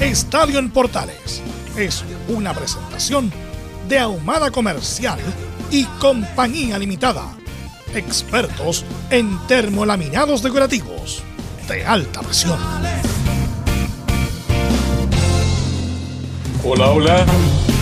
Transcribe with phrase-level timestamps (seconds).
[0.00, 1.42] Estadio en Portales
[1.76, 3.32] es una presentación
[3.88, 5.18] de Ahumada Comercial
[5.72, 7.36] y Compañía Limitada.
[7.92, 11.24] Expertos en termolaminados decorativos
[11.66, 12.60] de alta presión.
[16.64, 17.26] Hola, hola,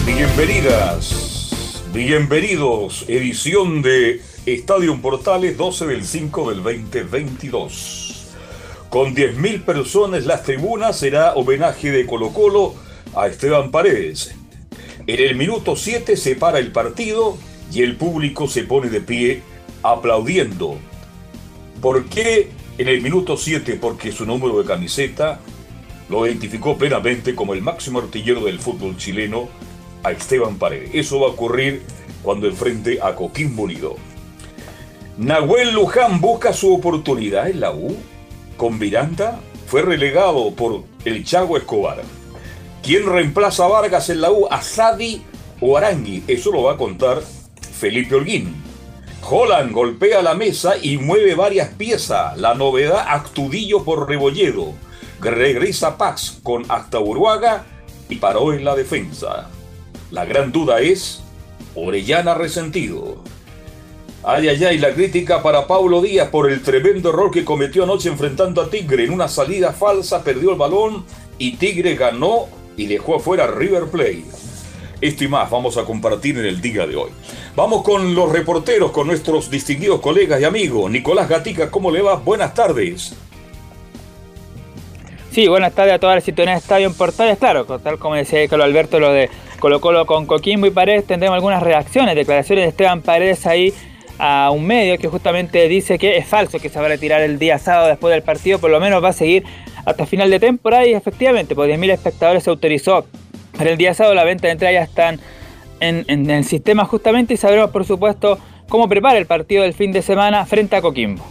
[0.07, 8.06] bienvenidas, bienvenidos, edición de Estadio en Portales 12 del 5 del 2022.
[8.91, 12.75] Con 10.000 personas las tribunas será homenaje de Colo Colo
[13.15, 14.35] a Esteban Paredes.
[15.07, 17.37] En el minuto 7 se para el partido
[17.73, 19.43] y el público se pone de pie
[19.83, 20.79] aplaudiendo.
[21.81, 23.77] ¿Por qué en el minuto 7?
[23.81, 25.41] Porque su número de camiseta
[26.09, 29.49] lo identificó plenamente como el máximo artillero del fútbol chileno
[30.05, 30.91] a Esteban Paredes.
[30.95, 31.83] Eso va a ocurrir
[32.23, 33.97] cuando enfrente a Coquimbo Unido.
[35.19, 37.97] Nahuel Luján busca su oportunidad en la U
[38.57, 42.03] con Miranda fue relegado por el Chago Escobar.
[42.83, 44.47] ¿Quién reemplaza a Vargas en la U?
[44.51, 45.23] ¿Asadi
[45.61, 46.23] o Arangui?
[46.29, 47.21] Eso lo va a contar
[47.79, 48.55] Felipe Holguín.
[49.29, 52.37] Holland golpea la mesa y mueve varias piezas.
[52.39, 54.73] La novedad, Actudillo por Rebolledo.
[55.21, 57.65] Regresa Paz con hasta Uruaga
[58.09, 59.51] y paró en la defensa.
[60.11, 61.23] La gran duda es
[61.75, 63.17] Orellana resentido.
[64.29, 68.09] Ay, ay, ay, la crítica para Paulo Díaz por el tremendo error que cometió anoche
[68.09, 69.05] enfrentando a Tigre.
[69.05, 71.05] En una salida falsa perdió el balón
[71.39, 74.25] y Tigre ganó y dejó afuera River Plate.
[75.01, 77.11] Esto y más vamos a compartir en el día de hoy.
[77.55, 80.91] Vamos con los reporteros, con nuestros distinguidos colegas y amigos.
[80.91, 82.17] Nicolás Gatica, ¿cómo le va?
[82.17, 83.15] Buenas tardes.
[85.31, 87.39] Sí, buenas tardes a toda la sintonía de Estadio en Portales.
[87.39, 91.37] Claro, tal como decía Carlos Alberto, lo de Colo Colo con Coquimbo y Paredes, tendremos
[91.37, 93.73] algunas reacciones, declaraciones de Esteban Paredes ahí
[94.19, 97.39] a un medio que justamente dice que es falso que se va a retirar el
[97.39, 99.45] día sábado después del partido, por lo menos va a seguir
[99.85, 103.07] hasta final de temporada y efectivamente por 10.000 espectadores se autorizó
[103.57, 105.21] para el día sábado, la venta de entradas ya están
[105.81, 108.39] en, el sistema justamente y sabremos por supuesto
[108.69, 111.25] cómo prepara el partido del fin de semana frente a Coquimbo.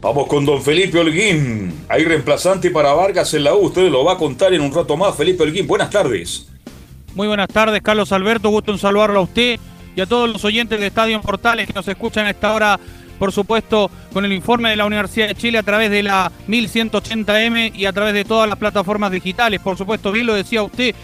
[0.00, 1.84] Vamos con don Felipe Holguín.
[1.88, 3.66] Hay reemplazante para Vargas en la U.
[3.66, 5.14] Usted lo va a contar en un rato más.
[5.14, 6.48] Felipe Holguín, buenas tardes.
[7.14, 8.48] Muy buenas tardes, Carlos Alberto.
[8.48, 9.60] Gusto en saludarlo a usted
[10.00, 12.80] y a todos los oyentes de Estadio Portales que nos escuchan a esta hora,
[13.18, 17.74] por supuesto, con el informe de la Universidad de Chile a través de la 1180M
[17.74, 19.60] y a través de todas las plataformas digitales.
[19.60, 20.94] Por supuesto, bien lo decía usted,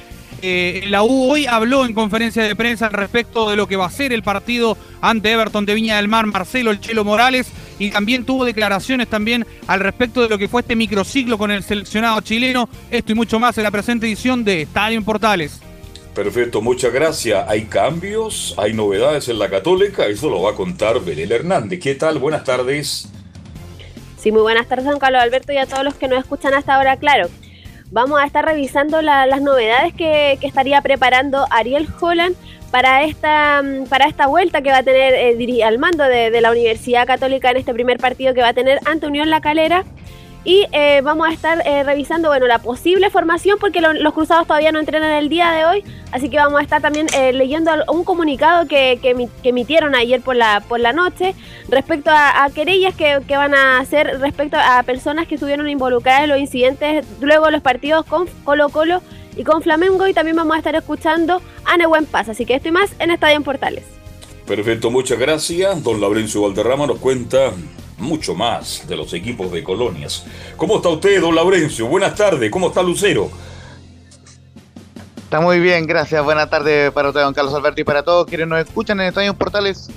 [0.40, 3.90] eh, la U hoy habló en conferencia de prensa respecto de lo que va a
[3.90, 8.24] ser el partido ante Everton de Viña del Mar, Marcelo El Chelo Morales, y también
[8.24, 12.70] tuvo declaraciones también al respecto de lo que fue este microciclo con el seleccionado chileno.
[12.90, 15.60] Esto y mucho más en la presente edición de Estadio Portales.
[16.16, 17.44] Perfecto, muchas gracias.
[17.46, 21.78] Hay cambios, hay novedades en la Católica, eso lo va a contar Belén Hernández.
[21.78, 22.18] ¿Qué tal?
[22.18, 23.10] Buenas tardes.
[24.16, 26.76] Sí, muy buenas tardes, don Carlos Alberto, y a todos los que nos escuchan hasta
[26.76, 27.28] ahora, claro.
[27.90, 32.34] Vamos a estar revisando las novedades que, estaría preparando Ariel Holland
[32.70, 37.06] para esta, para esta vuelta que va a tener eh, al mando de la Universidad
[37.06, 39.84] Católica en este primer partido que va a tener ante Unión La Calera
[40.46, 44.70] y eh, vamos a estar eh, revisando, bueno, la posible formación porque los cruzados todavía
[44.70, 48.04] no entrenan el día de hoy, así que vamos a estar también eh, leyendo un
[48.04, 49.00] comunicado que,
[49.42, 51.34] emitieron ayer por la, por la noche
[51.68, 56.38] respecto a, querellas que, van a hacer respecto a personas que estuvieron involucradas en los
[56.38, 59.02] incidentes luego los partidos con Colo Colo
[59.36, 62.70] y con Flamengo y también vamos a estar escuchando a Nehuen Paz, así que estoy
[62.70, 63.82] más en Estadio en Portales.
[64.46, 65.82] Perfecto, muchas gracias.
[65.82, 67.50] Don Laurencio Valderrama nos cuenta
[67.98, 70.24] mucho más de los equipos de colonias.
[70.56, 71.86] ¿Cómo está usted, don Laurencio?
[71.86, 73.30] Buenas tardes, ¿cómo está Lucero?
[75.16, 76.22] Está muy bien, gracias.
[76.22, 79.34] Buenas tardes para usted, don Carlos Alberto, y para todos quienes nos escuchan en Estadio
[79.34, 79.88] Portales,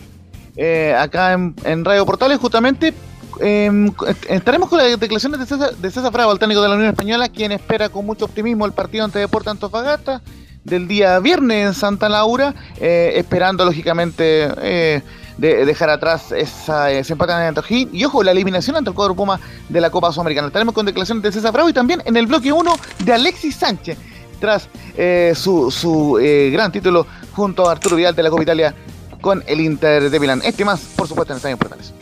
[0.56, 2.94] eh, acá en, Radio Portales, justamente
[3.40, 3.92] em,
[4.28, 7.30] estaremos con las declaraciones de César, de César Bravo, el técnico de la Unión Española,
[7.30, 10.22] quien espera con mucho optimismo el partido ante Deportes Antofagasta
[10.64, 15.02] del día viernes en Santa Laura, eh, esperando lógicamente eh,
[15.40, 19.16] de dejar atrás esa, ese empate en Antojín y ojo, la eliminación ante el cuadro
[19.16, 19.40] Puma
[19.70, 20.48] de la Copa Sudamericana.
[20.48, 22.76] Estaremos con declaraciones de César Bravo y también en el bloque 1
[23.06, 23.98] de Alexis Sánchez
[24.40, 26.20] tras eh, su, su
[26.52, 28.74] gran título junto a Arturo Vidal de la Copa Italia
[29.22, 30.42] con el Inter de Milán.
[30.44, 31.94] Este más, por supuesto, en Estadio Portales.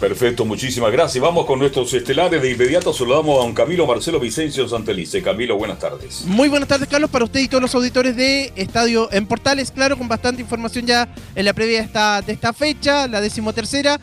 [0.00, 1.20] Perfecto, muchísimas gracias.
[1.20, 2.40] Vamos con nuestros estelares.
[2.40, 5.22] De inmediato saludamos a don Camilo Marcelo Vicencio Santelice.
[5.22, 6.24] Camilo, buenas tardes.
[6.24, 9.72] Muy buenas tardes, Carlos, para usted y todos los auditores de Estadio en Portales.
[9.72, 13.98] Claro, con bastante información ya en la previa de esta, de esta fecha, la decimotercera.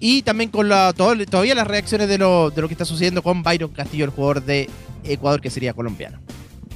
[0.00, 3.44] Y también con la, todavía las reacciones de lo, de lo que está sucediendo con
[3.44, 4.68] Byron Castillo, el jugador de
[5.04, 6.18] Ecuador que sería colombiano.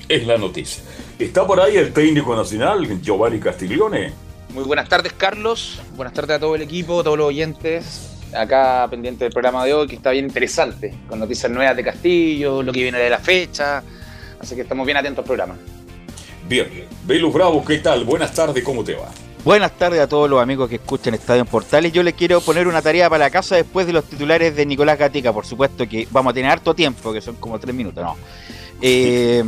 [0.09, 0.85] Es la noticia.
[1.19, 4.13] ¿Está por ahí el técnico nacional, Giovanni Castiglione?
[4.55, 5.81] Muy buenas tardes, Carlos.
[5.97, 9.75] Buenas tardes a todo el equipo, a todos los oyentes acá pendiente del programa de
[9.75, 13.19] hoy, que está bien interesante, con noticias nuevas de Castillo, lo que viene de la
[13.19, 13.83] fecha,
[14.39, 15.57] así que estamos bien atentos al programa.
[16.49, 16.69] Bien,
[17.05, 18.05] Velus Bravo, ¿qué tal?
[18.05, 19.09] Buenas tardes, ¿cómo te va?
[19.45, 21.93] Buenas tardes a todos los amigos que escuchan Estadio en Portales.
[21.93, 24.99] Yo les quiero poner una tarea para la casa después de los titulares de Nicolás
[24.99, 25.33] Gatica.
[25.33, 28.17] Por supuesto que vamos a tener harto tiempo, que son como tres minutos, ¿no?
[28.83, 29.43] Eh,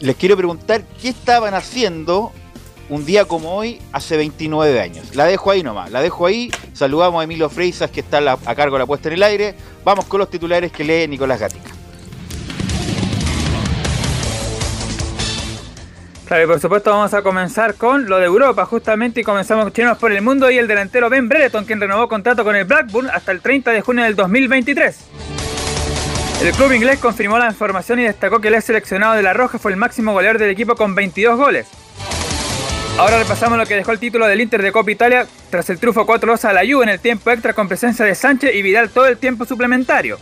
[0.00, 2.32] les quiero preguntar qué estaban haciendo
[2.88, 5.14] un día como hoy, hace 29 años.
[5.14, 6.50] La dejo ahí nomás, la dejo ahí.
[6.72, 9.54] Saludamos a Emilio Freisas, que está a cargo de la puesta en el aire.
[9.84, 11.70] Vamos con los titulares que lee Nicolás Gatica.
[16.26, 19.72] Claro, y por supuesto vamos a comenzar con lo de Europa, justamente, y comenzamos con
[19.74, 23.10] Chilenos por el Mundo y el delantero Ben Brereton, quien renovó contrato con el Blackburn
[23.10, 24.96] hasta el 30 de junio del 2023.
[26.42, 29.58] El club inglés confirmó la información y destacó que el ex seleccionado de La Roja
[29.58, 31.68] fue el máximo goleador del equipo con 22 goles.
[32.98, 36.06] Ahora repasamos lo que dejó el título del Inter de Copa Italia tras el triunfo
[36.06, 39.06] 4-2 a la Juve en el tiempo extra con presencia de Sánchez y Vidal todo
[39.06, 40.18] el tiempo suplementario.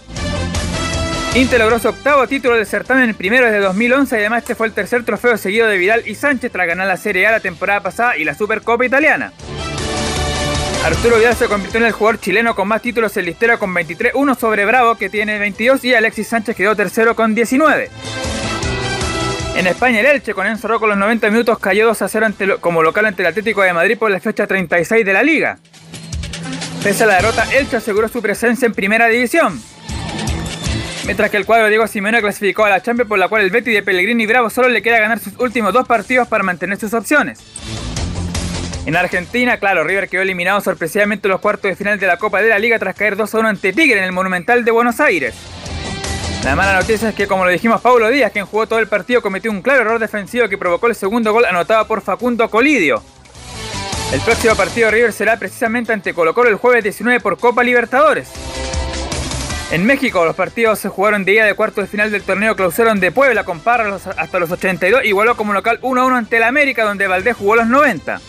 [1.34, 4.68] Inter logró su octavo título del certamen, el primero desde 2011 y además este fue
[4.68, 7.80] el tercer trofeo seguido de Vidal y Sánchez tras ganar la Serie A la temporada
[7.80, 9.32] pasada y la Supercopa Italiana.
[10.84, 14.12] Arturo Vidal se convirtió en el jugador chileno con más títulos en listera con 23,
[14.14, 17.90] uno sobre Bravo que tiene 22 y Alexis Sánchez quedó tercero con 19.
[19.56, 22.26] En España, el Elche con Enzo Rocco los 90 minutos cayó 2 a 0
[22.60, 25.58] como local ante el Atlético de Madrid por la fecha 36 de la Liga.
[26.82, 29.60] Pese a la derrota, Elche aseguró su presencia en Primera División.
[31.04, 33.70] Mientras que el cuadro Diego Simeone clasificó a la Champions por la cual el Betty
[33.72, 37.40] de Pellegrini Bravo solo le queda ganar sus últimos dos partidos para mantener sus opciones.
[38.86, 42.40] En Argentina, claro, River quedó eliminado sorpresivamente en los cuartos de final de la Copa
[42.40, 45.00] de la Liga tras caer 2 a 1 ante Tigre en el Monumental de Buenos
[45.00, 45.34] Aires.
[46.44, 49.20] La mala noticia es que, como lo dijimos, Paulo Díaz, quien jugó todo el partido,
[49.20, 53.02] cometió un claro error defensivo que provocó el segundo gol anotado por Facundo Colidio.
[54.10, 57.62] El próximo partido de River será precisamente ante Colo Colo el jueves 19 por Copa
[57.62, 58.30] Libertadores.
[59.70, 62.98] En México, los partidos se jugaron de día de cuarto de final del torneo clausuraron
[62.98, 66.84] de Puebla con Parra hasta los 82, igualó como local 1 1 ante el América,
[66.84, 68.20] donde Valdés jugó los 90.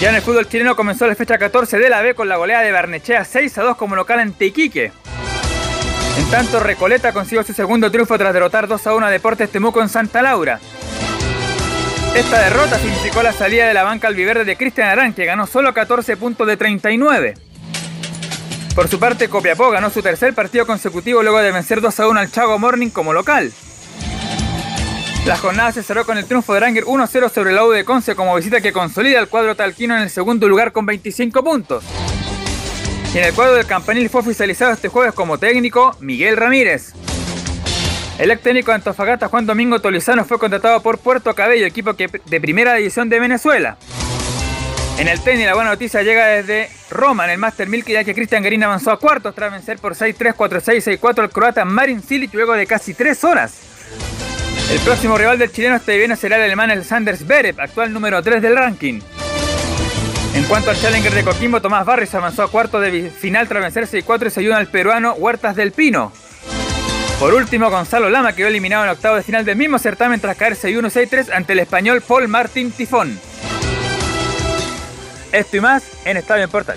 [0.00, 2.64] Ya en el fútbol chileno comenzó la fecha 14 de la B con la goleada
[2.64, 4.90] de Barnechea 6 a 2 como local ante Iquique.
[6.18, 9.82] En tanto, Recoleta consiguió su segundo triunfo tras derrotar 2 a 1 a Deportes Temuco
[9.82, 10.58] en Santa Laura.
[12.14, 15.74] Esta derrota significó la salida de la banca albiverde de Cristian Arán, que ganó solo
[15.74, 17.34] 14 puntos de 39.
[18.74, 22.20] Por su parte, Copiapó ganó su tercer partido consecutivo luego de vencer 2 a 1
[22.20, 23.52] al Chago Morning como local.
[25.26, 28.14] La jornada se cerró con el triunfo de Ranger 1-0 sobre la U de Conce
[28.14, 31.84] como visita que consolida al cuadro talquino en el segundo lugar con 25 puntos.
[33.16, 36.92] En el cuadro del campanil fue oficializado este jueves como técnico Miguel Ramírez.
[38.18, 42.40] El ex técnico de Antofagasta Juan Domingo Tolizano fue contratado por Puerto Cabello, equipo de
[42.42, 43.78] primera división de Venezuela.
[44.98, 48.14] En el tenis la buena noticia llega desde Roma en el Master 1000 ya que
[48.14, 52.34] Cristian Garín avanzó a cuartos tras vencer por 6-3, 4-6, 6-4 al croata Marin Cilic
[52.34, 53.54] luego de casi 3 horas.
[54.70, 58.42] El próximo rival del chileno este viernes será el alemán Sanders Berev, actual número 3
[58.42, 59.00] del ranking.
[60.36, 64.04] En cuanto al Challenger de Coquimbo, Tomás Barrios avanzó a cuarto de final tras vencer
[64.04, 66.12] 6-4 y se ayuda al peruano Huertas del Pino.
[67.18, 70.52] Por último, Gonzalo Lama quedó eliminado en octavo de final del mismo certamen tras caer
[70.52, 73.18] 6-1 6-3 ante el español Paul Martín Tifón.
[75.32, 76.76] Esto y más en Estadio en Portal.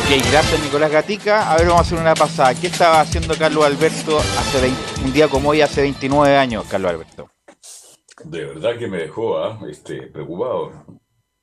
[0.00, 1.50] Ok, gracias Nicolás Gatica.
[1.50, 2.54] A ver, vamos a hacer una pasada.
[2.54, 4.70] ¿Qué estaba haciendo Carlos Alberto hace
[5.02, 7.30] un día como hoy, hace 29 años, Carlos Alberto?
[8.24, 9.58] De verdad que me dejó ¿ah?
[9.70, 10.84] este, preocupado.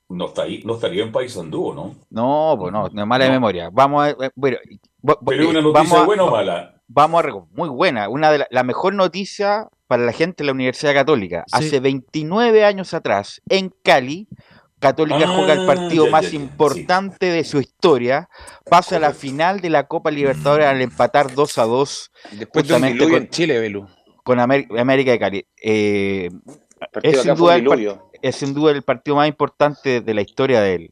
[0.09, 1.95] No, está ahí, no estaría en Paysandú, ¿no?
[2.09, 3.69] No, pues no, no mala memoria.
[3.71, 4.09] Vamos a.
[4.11, 4.57] Eh, bueno,
[5.25, 6.81] Pero una noticia buena o mala.
[6.87, 7.27] Vamos a.
[7.51, 8.09] Muy buena.
[8.09, 11.45] Una de la, mejor noticia para la gente de la Universidad Católica.
[11.51, 14.27] Hace 29 años atrás, en Cali,
[14.79, 18.29] Católica juega el Ah, partido ya, más ya, ya, importante de su historia,
[18.69, 22.73] pasa a la final de la Copa Libertadores al empatar 2 a 2 Después de
[22.73, 23.87] un Justamente diluvio con- en Chile, Belu.
[24.23, 25.47] con Amer- América de Cali.
[25.63, 26.29] Eh,
[26.91, 27.99] Partido Es sin fue un duda el.
[28.23, 30.91] Es sin duda el partido más importante de la historia del-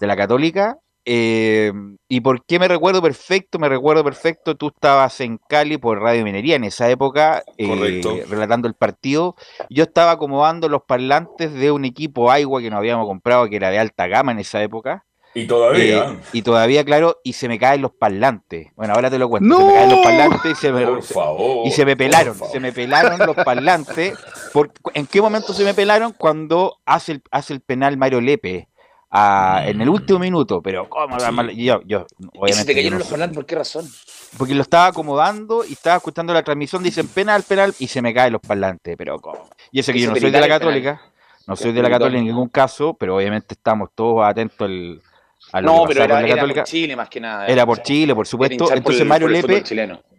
[0.00, 0.78] de la Católica.
[1.06, 1.70] Eh,
[2.08, 3.58] ¿Y por qué me recuerdo perfecto?
[3.58, 7.66] Me recuerdo perfecto, tú estabas en Cali por Radio Minería en esa época, eh,
[8.30, 9.36] relatando el partido.
[9.68, 13.68] Yo estaba acomodando los parlantes de un equipo Agua que nos habíamos comprado, que era
[13.70, 15.04] de alta gama en esa época.
[15.34, 16.10] Y todavía.
[16.10, 18.68] Eh, y todavía, claro, y se me caen los parlantes.
[18.76, 19.58] Bueno, ahora te lo cuento.
[19.58, 21.66] Se me caen los parlantes y se me, por favor.
[21.66, 22.52] y se me por pelaron, favor.
[22.52, 24.16] se me pelaron los parlantes.
[24.52, 26.12] Por, ¿En qué momento se me pelaron?
[26.12, 28.68] Cuando hace el, hace el penal Mario Lepe
[29.10, 30.62] ah, en el último minuto.
[30.62, 31.18] Pero, ¿cómo?
[31.18, 31.64] Sí.
[31.64, 33.90] Yo, yo, ¿Y obviamente, te cayeron no los parlantes por qué razón?
[34.38, 38.14] Porque lo estaba acomodando y estaba escuchando la transmisión, dicen penal, penal, y se me
[38.14, 38.94] caen los parlantes.
[38.96, 39.48] Pero, ¿cómo?
[39.72, 41.02] Y eso que yo no soy de la Católica,
[41.48, 41.90] no soy de la.
[41.90, 45.02] Católica en ningún caso, pero obviamente estamos todos atentos al,
[45.54, 47.46] a lo No, pero era, por Chile más que nada.
[47.46, 48.64] Era por Chile, por supuesto.
[48.66, 49.62] por Entonces el- Mario Lepe.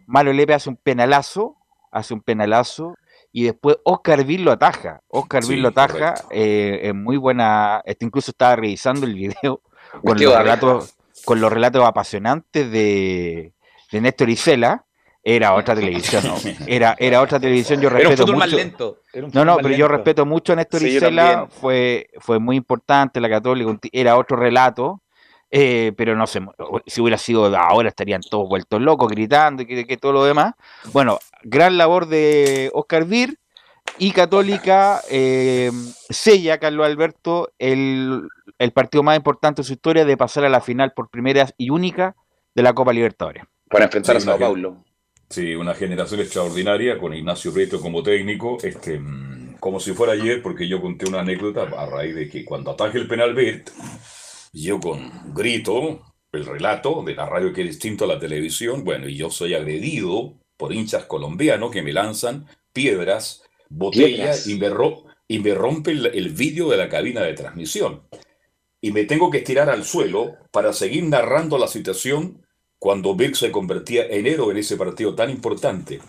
[0.06, 1.56] Mario Lepe hace un penalazo,
[1.92, 2.94] hace un penalazo,
[3.32, 5.00] y después Oscar Vil lo ataja.
[5.08, 7.82] Oscar Sí, lo ataja, eh, en muy buena.
[7.84, 9.60] Este incluso estaba revisando el video
[10.02, 10.94] con los relatos,
[11.26, 13.52] con los relatos apasionantes de,
[13.92, 14.84] de Néstor Isela.
[15.22, 16.36] Era otra televisión, ¿no?
[16.68, 18.56] Era, era otra televisión, yo Era un respeto fútbol más mucho.
[18.58, 19.00] lento.
[19.12, 22.54] era un No, no, pero yo respeto mucho a Néstor Sí, Isela, fue, fue muy
[22.56, 25.02] importante la Católica, era otro relato,
[25.50, 26.40] eh, pero no sé,
[26.86, 30.54] si hubiera sido ahora estarían todos vueltos locos, gritando y que, que todo lo demás.
[30.92, 33.38] Bueno, gran labor de Oscar Vir
[33.98, 35.70] y Católica eh,
[36.10, 40.60] sella, Carlos Alberto, el, el partido más importante de su historia de pasar a la
[40.60, 42.14] final por primera y única
[42.54, 43.44] de la Copa Libertadores.
[43.68, 44.84] Para enfrentar Sí, a Sao Paulo.
[45.28, 50.40] Sí, una generación extraordinaria con Ignacio Prieto como técnico, este, mm, como si fuera ayer,
[50.42, 53.70] porque yo conté una anécdota a raíz de que cuando ataje el penal Bet,
[54.62, 59.08] yo con grito, el relato de la radio que es distinto a la televisión, bueno,
[59.08, 65.04] y yo soy agredido por hinchas colombianos que me lanzan piedras, botellas y me, ro-
[65.28, 68.02] y me rompe el, el vídeo de la cabina de transmisión.
[68.80, 72.46] Y me tengo que tirar al suelo para seguir narrando la situación
[72.78, 76.00] cuando Birk se convertía en héroe en ese partido tan importante.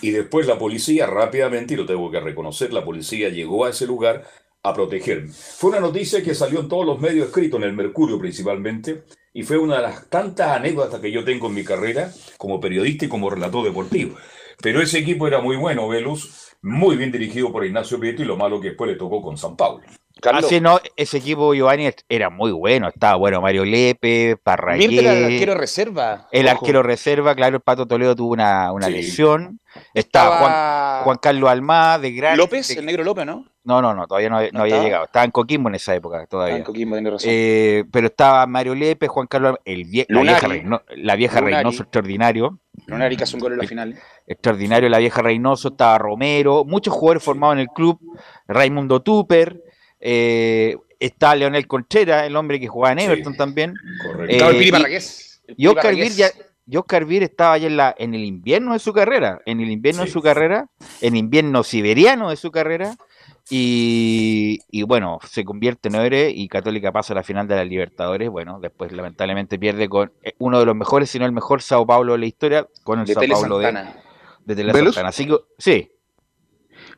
[0.00, 3.86] Y después la policía rápidamente, y lo tengo que reconocer, la policía llegó a ese
[3.86, 4.24] lugar
[4.62, 5.28] a protegerme.
[5.32, 9.42] Fue una noticia que salió en todos los medios escritos, en el Mercurio principalmente, y
[9.42, 13.08] fue una de las tantas anécdotas que yo tengo en mi carrera como periodista y
[13.08, 14.16] como relator deportivo.
[14.60, 18.36] Pero ese equipo era muy bueno, Velus, muy bien dirigido por Ignacio Prieto, y lo
[18.36, 19.84] malo que después le tocó con San Paulo.
[20.22, 24.88] Carlos, Así no, ese equipo Giovanni era muy bueno, estaba bueno Mario Lepe, Parragué.
[24.88, 26.28] Mirta era el arquero reserva.
[26.32, 26.56] El Ojo.
[26.58, 28.92] arquero reserva, claro, el Pato Toledo tuvo una, una Sí.
[28.92, 29.58] lesión.
[29.94, 32.36] Estaba Juan, Estaba Juan Carlos Almada, de gran.
[32.36, 33.46] López, de- el negro López, ¿no?
[33.64, 34.84] No, no, no, todavía no, no ¿No había estaba?
[34.84, 35.04] llegado.
[35.04, 36.56] Estaba en Coquimbo en esa época todavía.
[36.56, 37.30] Ah, Coquimbo, tiene razón.
[37.32, 41.56] Eh, pero estaba Mario Lepe, Juan Carlos el vie- la vieja, Reino- la vieja Lunari.
[41.56, 42.58] Reynoso extraordinario.
[42.86, 43.98] Lunari que hace un gol en la final.
[44.26, 47.98] Extraordinario la vieja Reynoso, estaba Romero, muchos jugadores formados en el club,
[48.48, 49.60] Raimundo Tupper,
[50.02, 53.04] eh, está Leonel Contreras, el hombre que jugaba en Sí.
[53.06, 53.74] Everton también.
[54.04, 54.50] Correcto.
[54.50, 55.00] Eh,
[55.56, 55.94] y- Oscar.
[55.94, 56.28] Vir ya,
[56.66, 59.70] y Oscar Vir estaba ya en, la, en el invierno de su carrera, en el
[59.70, 60.68] invierno de su carrera,
[61.00, 62.96] en invierno siberiano de su carrera,
[63.50, 67.64] y, y bueno, se convierte en héroe y Católica pasa a la final de la
[67.64, 71.60] Libertadores, bueno, después lamentablemente pierde con eh, uno de los mejores, si no el mejor
[71.62, 73.96] Sao Paulo de la historia, con el De Sao Paulo de, Santana.
[74.44, 74.72] de Tele.
[74.72, 75.08] Santana.
[75.08, 75.90] Así que, sí,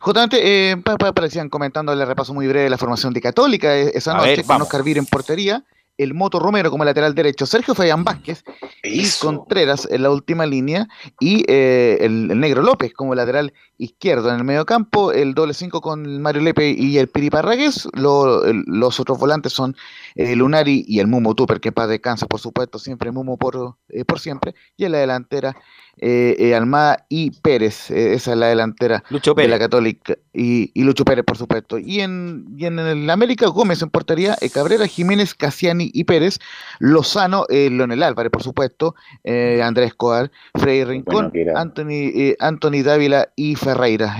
[0.00, 3.76] Justamente, eh, pa- pa- parecían comentando el repaso muy breve de la formación de Católica
[3.76, 4.62] eh, esa noche, ver, con.
[4.62, 5.64] Oscar Vir en portería,
[5.96, 8.42] el Moto Romero como lateral derecho, Sergio Fabián Vázquez
[8.82, 9.08] y.
[9.20, 10.88] Contreras en la última línea,
[11.20, 15.54] y eh, el, el Negro López como lateral izquierdo en el medio campo, el doble
[15.54, 19.76] 5 con Mario Lepe y el Piri Parragués, lo- los otros volantes son
[20.16, 24.04] eh, Lunari y el Mumo Tupper, que paz descansa, por supuesto, siempre Mumo por, eh,
[24.04, 25.56] por siempre, y en la delantera
[25.98, 29.58] eh, eh, Almada y Pérez, eh, esa es la delantera Lucho de la.
[29.58, 31.78] Católica y, y Lucho Pérez, por supuesto.
[31.78, 36.38] Y en, y en el América, Gómez en portería, eh, Cabrera, Jiménez, Casiani y Pérez,
[36.80, 41.58] Lozano, eh, Leonel Álvarez, por supuesto, eh, Andrés Escobar, Freddy Rincón, Bueno.
[41.58, 44.16] Anthony, eh, Anthony Dávila y Ferreira.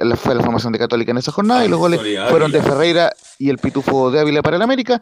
[0.00, 2.62] La, fue la formación de Católica en esa jornada y los goles fueron de.
[2.62, 5.00] Ferreira y el Pitufo de Ávila para el América,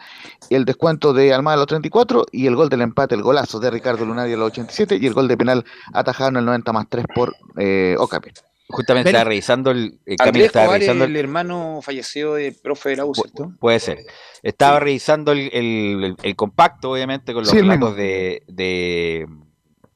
[0.48, 3.70] el descuento de Almada a los 34 y el gol del empate, el golazo de
[3.70, 5.64] Ricardo Lunari a los 87 y el gol de penal
[6.10, 8.30] atajado en el 90 más 3 por eh, Okapi.
[8.68, 12.96] Justamente Ven- estaba revisando el, el Camilo estaba revisando el hermano fallecido de profe de
[12.96, 13.52] la U, ¿cierto?
[13.58, 13.98] Puede ser.
[14.44, 19.26] Estaba revisando el, el- el- el compacto, obviamente, con los Sí, relatos de, de,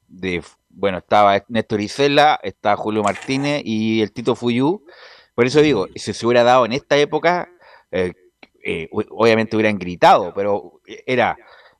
[0.08, 4.84] de- Bueno, estaba Néstor Isela, estaba Julio Martínez y el Tito Fuyú.
[5.36, 7.48] Por eso digo, si se hubiera dado en esta época,
[7.92, 8.12] eh,
[8.64, 11.36] eh, obviamente hubieran gritado, pero era,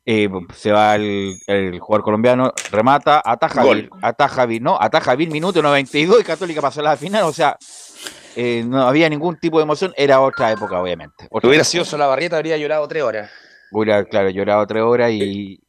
[0.06, 3.88] eh, se va el, el jugador colombiano, remata, ataja, Gol.
[4.02, 7.56] Ataja, no, ataja Vil, minuto 92 y Católica pasó a la final, o sea,
[8.36, 11.26] eh, no había ningún tipo de emoción, era otra época, obviamente.
[11.30, 11.70] Otra Hubiera época.
[11.70, 13.30] sido Solabarrieta, habría llorado tres horas.
[13.72, 15.60] Hubiera, claro, llorado tres horas y,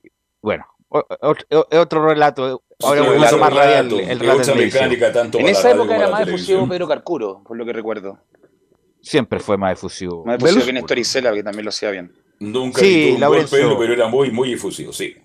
[0.41, 4.39] bueno, o- o- o- otro relato, ahora Otro un relato más radial, relato, el relato
[4.41, 4.83] otra de televisión.
[4.89, 6.67] mecánica tanto En esa época era más efusivo.
[6.67, 8.19] Pedro Carcuro, por lo que recuerdo.
[9.01, 10.25] Siempre fue más efusivo.
[10.25, 12.11] Más efusivo que Néstor Isela, que también lo hacía bien.
[12.39, 13.57] Nunca Sí, un Laurencio.
[13.69, 15.15] golpe, pero era muy, muy efusivo, sí.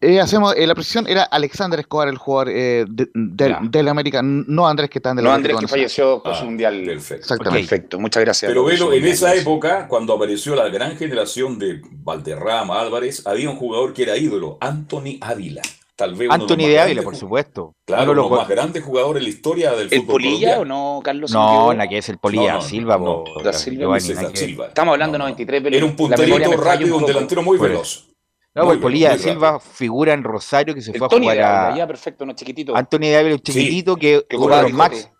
[0.00, 4.68] Eh, hacemos, eh, la precisión era Alexander Escobar, el jugador eh, de- del, América, no
[4.68, 6.84] Andrés que está en del No Andrés, que falleció por Ah, su mundial.
[6.86, 7.22] Perfecto.
[7.22, 7.68] Exactamente.
[7.68, 8.48] Perfecto, muchas gracias.
[8.48, 13.56] Pero Velo, en esa época, cuando apareció la gran generación de Valderrama, Álvarez, había un
[13.56, 15.62] jugador que era ídolo, Anthony Ávila.
[15.98, 17.74] Tal vez de Anthony de Ávila, por supuesto.
[17.84, 20.50] Claro, Uno de de los más grandes jugadores en la historia del ¿El fútbol Polilla
[20.52, 20.94] o colombiano.
[20.94, 21.30] no, Carlos?
[21.32, 24.22] No, ¿Se me la que es el Polilla, No, no, Silva, no, Silva, Giovanni, César
[24.22, 24.66] nada que- Silva.
[24.68, 25.24] Estamos hablando de no.
[25.24, 27.12] 93, pero Era un punterito rápido, un poco.
[27.12, 28.08] delantero muy Pues, veloz.
[28.54, 29.72] No, Muy el Polilla de muy Silva rápido.
[29.72, 32.24] figura en Rosario que se El fue a Tony de jugar Ávila, a ya perfecto,
[32.24, 32.76] no chiquitito.
[32.76, 35.10] Anthony de Ávila, un chiquitito que, que uno de los max-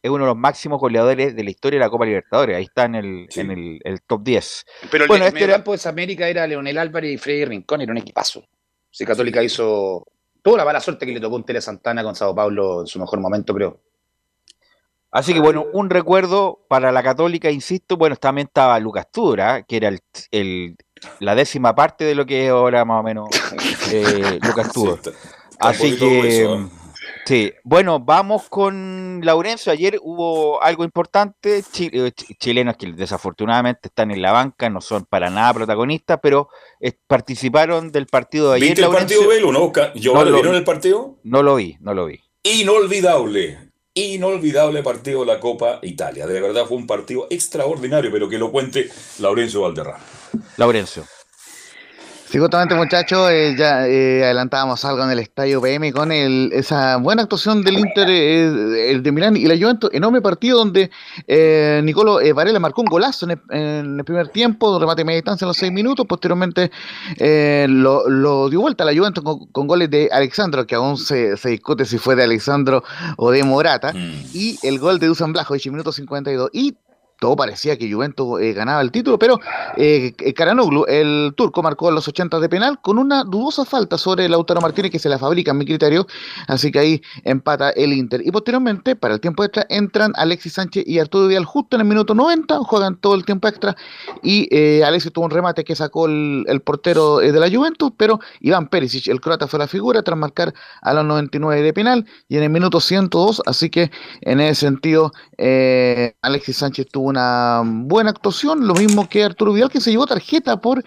[0.00, 2.56] es uno de los máximos goleadores de la historia de la Copa Libertadores.
[2.56, 3.40] Ahí está en el, Sí.
[3.40, 4.64] en el, el top 10.
[4.92, 7.90] Pero el Bueno, de- este campo de América era Leonel Álvarez y Freddy Rincón, era
[7.90, 8.44] un equipazo.
[8.88, 10.06] Si Católica hizo.
[10.42, 12.98] Tuvo la mala suerte que le tocó un Tele Santana con Sao Paulo en su
[12.98, 13.78] mejor momento, creo.
[15.10, 19.76] Así que bueno, un recuerdo para la Católica, insisto, bueno, también estaba Lucas Tudra, que
[19.78, 20.76] era el, el-
[21.20, 23.28] la décima parte de lo que es ahora más o menos
[23.92, 24.98] eh, Lucas un
[25.60, 26.68] Así que, ¿eh?
[27.28, 29.70] Sí, bueno, vamos con Laurencio.
[29.70, 34.80] Ayer hubo algo importante, chi- eh, chi- chilenos que desafortunadamente están en la banca, no
[34.80, 36.48] son para nada protagonistas, pero
[36.80, 38.68] eh, participaron del partido de ayer.
[38.70, 39.18] ¿Viste el Laurencio.
[39.20, 39.72] partido, Velo, no?
[39.94, 40.58] Giovanni, No lo ¿vieron vi.
[40.58, 41.18] el partido?
[41.22, 42.18] No lo vi, no lo vi.
[42.42, 43.58] Inolvidable.
[43.94, 46.26] Inolvidable partido de la Copa Italia.
[46.26, 49.98] De verdad fue un partido extraordinario, pero que lo cuente Laurencio Valderrama.
[50.56, 51.04] Laurencio.
[52.30, 56.98] Sí, justamente muchachos, eh, ya eh, adelantábamos algo en el estadio PM con el, esa
[56.98, 60.90] buena actuación del Inter, eh, el de Milán y la Juventus, enorme partido donde
[61.26, 65.04] eh, Nicolo eh, Varela marcó un golazo en el, en el primer tiempo, remate de
[65.06, 66.70] media distancia en los seis minutos, posteriormente
[67.16, 70.98] eh, lo, lo dio vuelta a la Juventus con, con goles de Alexandro, que aún
[70.98, 72.84] se, se discute si fue de Alexandro
[73.16, 74.12] o de Morata, Mm.
[74.34, 76.76] y el gol de Dusan Blajovic minuto 52, y
[77.18, 79.40] todo parecía que Juventus eh, ganaba el título, pero
[79.76, 83.98] eh, eh, Karanoglu, el turco, marcó a los 80 de penal con una dudosa falta
[83.98, 86.06] sobre Lautaro Martínez que se la fabrica en mi criterio,
[86.46, 88.22] así que ahí empata el Inter.
[88.24, 91.88] Y posteriormente, para el tiempo extra, entran Alexis Sánchez y Arturo Vidal justo en el
[91.88, 93.76] minuto 90, juegan todo el tiempo extra
[94.22, 98.20] y eh, Alexis tuvo un remate que sacó el, el portero de la Juventus, pero
[98.40, 102.36] Iván Perisic, el croata, fue la figura tras marcar a los 99 de penal y
[102.36, 105.12] en el minuto 102, así que en ese sentido
[106.22, 110.60] Alexis Sánchez tuvo una buena actuación, lo mismo que Arturo Vidal que se llevó tarjeta
[110.60, 110.82] por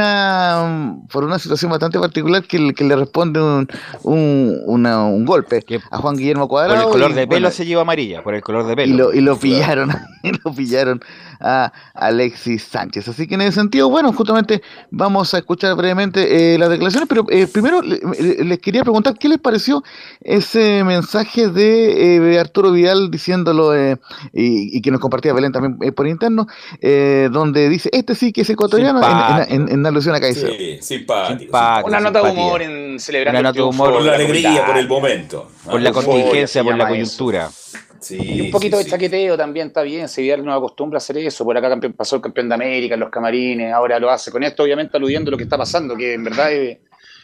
[0.00, 3.68] una por una situación bastante particular que, le- que le responde un,
[4.02, 6.82] un, una- un golpe a Juan Guillermo por Cuadrado.
[6.86, 8.92] el color y, de pelo bueno, se lleva amarilla, por el color de pelo.
[8.94, 9.90] y lo, y lo pillaron,
[10.22, 11.00] y lo pillaron
[11.40, 13.08] a Alexis Sánchez.
[13.08, 17.26] Así que en ese sentido, bueno, justamente vamos a escuchar brevemente eh, las declaraciones, pero
[17.30, 19.82] eh, primero le- le- les quería preguntar qué les pareció
[20.20, 23.96] ese mensaje de eh, Arturo Vidal diciéndolo y,
[24.32, 26.46] y que nos compartía Belén también eh, por interno,
[26.80, 29.00] eh, donde dice, este sí que es ecuatoriano,
[29.48, 30.52] en, en- en alusión a Caicedo.
[30.56, 31.38] Sí, simpático.
[31.40, 31.88] Simpático.
[31.88, 33.92] Una nota de humor en celebrando Una nota de humor.
[33.92, 35.50] Por la alegría, por el momento.
[35.64, 37.50] Por la contingencia, por la coyuntura.
[37.98, 38.90] Sí, Y un poquito sí, de sí.
[38.90, 42.22] chaqueteo también está bien, Vidal no acostumbra a hacer eso, por acá campeón- pasó el
[42.22, 45.36] campeón de América en los camarines, ahora lo hace con esto, obviamente aludiendo a lo
[45.38, 46.82] que está pasando, que en verdad eh,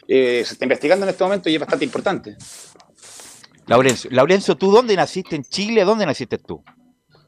[0.09, 2.37] eh, se está investigando en este momento y es bastante importante.
[3.67, 5.85] Laurencio, Laurencio, ¿tú dónde naciste en Chile?
[5.85, 6.65] ¿Dónde naciste tú?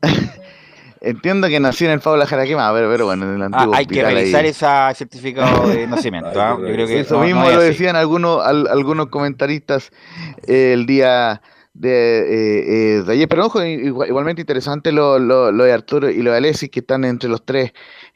[1.04, 3.86] Entiendo que nací en el Pablo Jaraquema, pero, pero bueno, en el Ah, antiguo hay
[3.86, 6.30] que revisar ese certificado de nacimiento.
[6.40, 6.56] ¿ah?
[6.56, 7.66] que Yo creo que Eso no- mismo lo así.
[7.68, 9.90] decían algunos, al- algunos comentaristas
[10.46, 11.42] eh, el día
[11.74, 13.28] de, eh, eh, de ayer.
[13.28, 16.80] Pero ojo, igual- igualmente interesante lo, lo, lo de Arturo y lo de Alexis, que
[16.80, 17.72] están entre los tres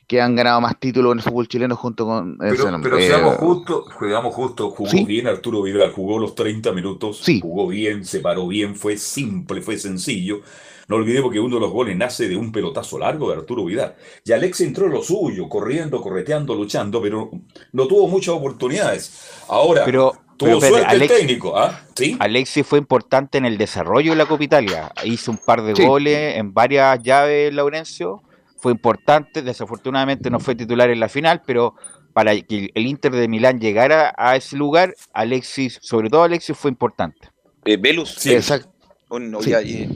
[0.06, 2.32] que han ganado más títulos en el fútbol chileno junto con...
[2.42, 5.04] eh, Pero, pero eh, seamos justos, seamos justos, jugó ¿Sí?
[5.04, 7.40] bien Arturo Vidal, jugó los 30 minutos, Sí.
[7.42, 10.40] jugó bien, se paró bien, fue simple, fue sencillo.
[10.88, 13.94] No olvidemos que uno de los goles nace de un pelotazo largo de Arturo Vidal.
[14.24, 17.30] Y Alex entró en lo suyo, corriendo, correteando, luchando, pero
[17.72, 19.42] no tuvo muchas oportunidades.
[19.48, 21.82] Ahora, Pero, tuvo pero espérate, suerte Alex- el técnico, ¿ah?
[21.94, 22.16] ¿Sí?
[22.18, 24.90] Alexis fue importante en el desarrollo de la Copa Italia.
[25.04, 25.84] Hizo un par de Sí.
[25.84, 28.22] goles en varias llaves, Laurencio.
[28.56, 29.42] Fue importante.
[29.42, 31.74] Desafortunadamente no fue titular en la final, pero
[32.14, 36.70] para que el Inter de Milán llegara a ese lugar, Alexis, sobre todo Alexis, fue
[36.70, 37.28] importante.
[37.66, 38.32] Eh, Velus, Sí.
[38.32, 38.70] Exacto.
[39.10, 39.50] un- Sí.
[39.50, 39.88] ya, eh,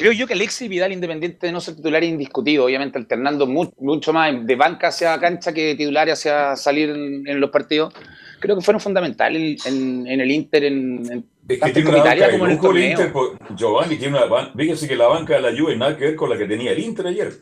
[0.00, 4.12] Creo yo que Alexis Vidal, independiente de no ser titular, es indiscutido, obviamente alternando mucho
[4.14, 7.92] más de banca hacia cancha que titular hacia salir en, los partidos.
[8.38, 12.52] Creo que fueron fundamentales en, el Inter, en, es que tiene una Italia como el.
[12.52, 13.12] Inter,
[13.54, 16.38] Giovanni tiene una fíjese que la banca de la Juve nada que ver con la
[16.38, 17.32] que tenía el Inter ayer.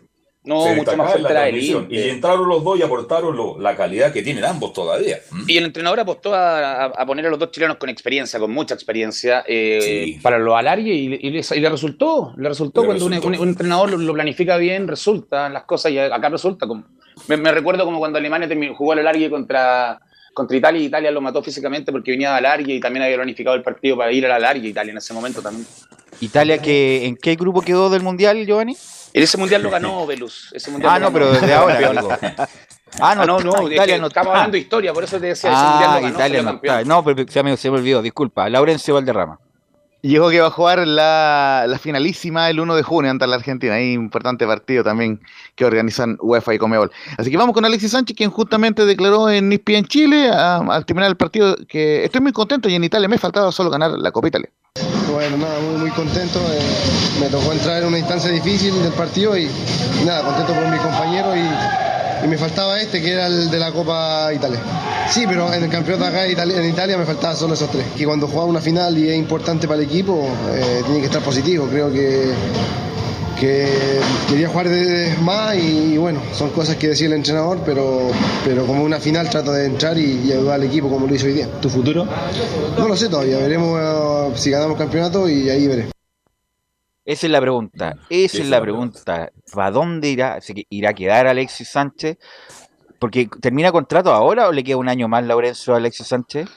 [0.44, 4.44] No, mucho más fuerte la, Y entraron los dos y aportaron la calidad que tienen
[4.44, 5.18] ambos todavía.
[5.30, 5.44] ¿Mm?
[5.46, 9.44] Y el entrenador apostó a, poner a los dos chilenos con experiencia, con mucha experiencia,
[9.46, 12.32] eh, para lo alargue y, y, le, resultó.
[12.36, 13.12] Le resultó cuando Un,
[13.48, 16.66] entrenador lo, planifica bien, resulta las cosas y acá resulta.
[16.66, 16.84] Como,
[17.26, 20.00] me, recuerdo como cuando Alemania jugó al alargue contra,
[20.32, 23.56] contra Italia y Italia lo mató físicamente porque venía de alargue y también había planificado
[23.56, 25.66] el partido para ir al alargue Italia en ese momento también.
[26.20, 28.76] ¿Italia que, en qué grupo quedó del Mundial, Giovanni?
[29.12, 30.52] En ese mundial lo ganó Velus.
[30.84, 32.48] ah, no, pero desde ahora.
[33.00, 35.62] Ah, no, no, no, Italia no estamos hablando de historia, por eso te decía, ese
[35.62, 36.84] mundial lo ganó, Italia no está.
[36.84, 38.48] No, pero se me, se me olvidó, disculpa.
[38.48, 39.38] Laurencio Valderrama.
[40.00, 43.74] Llegó que va a jugar la, la, finalísima el 1 de junio ante la Argentina.
[43.74, 45.20] Hay importante partido también
[45.56, 46.92] que organizan UEFA y Comebol.
[47.16, 51.10] Así que vamos con Alexis Sánchez, quien justamente declaró en NISPI en Chile al terminar
[51.10, 54.28] el partido que estoy muy contento y en Italia me faltaba solo ganar la Copa
[54.28, 54.48] Italia.
[55.18, 56.38] Bueno, nada, muy, muy contento.
[56.38, 56.60] Eh,
[57.20, 59.50] me tocó entrar en una instancia difícil del partido y,
[60.06, 64.32] nada, contento por mi compañero y, me faltaba este que era el de la Copa
[64.32, 64.60] Italia.
[65.10, 67.84] Sí, pero en el campeonato acá en Italia me faltaba solo esos tres.
[67.96, 71.20] Que cuando juega una final y es importante para el equipo, eh, tiene que estar
[71.20, 71.66] positivo.
[71.68, 72.32] Creo que
[73.40, 78.10] que quería jugar de más y, bueno, son cosas que decía el entrenador, pero,
[78.44, 81.34] pero como una final trato de entrar y, ayudar al equipo como lo hizo hoy
[81.34, 81.48] día.
[81.60, 82.06] ¿Tu futuro?
[82.76, 85.88] No lo sé todavía, veremos eh, si ganamos campeonato y ahí veré.
[87.04, 89.30] Esa es la pregunta, esa es la pregunta.
[89.54, 90.38] ¿Para dónde irá?
[90.68, 92.18] ¿Irá a quedar Alexis Sánchez?
[92.98, 96.48] Porque termina contrato ahora o le queda un año más Laurencio a Alexis Sánchez?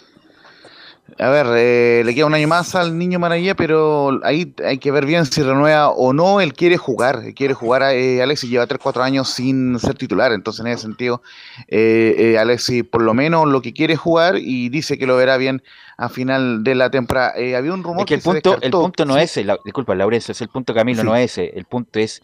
[1.17, 4.91] A ver, eh, le queda un año más al niño Maravilla, pero ahí hay que
[4.91, 6.41] ver bien si renueva o no.
[6.41, 7.84] Él quiere jugar, quiere jugar.
[7.93, 11.21] Eh, Alexis lleva 3-4 años sin ser titular, entonces en ese sentido,
[11.67, 15.38] eh, eh, Alexis por lo menos lo que quiere jugar y dice que lo verá
[15.38, 15.62] bien
[15.97, 17.34] a final de la temporada.
[17.38, 20.41] Eh, había un rumor que, el, punto, el punto no es, ese, disculpa, Laurencio, es
[20.41, 21.52] el punto Camilo, no es ese.
[21.56, 22.24] El punto es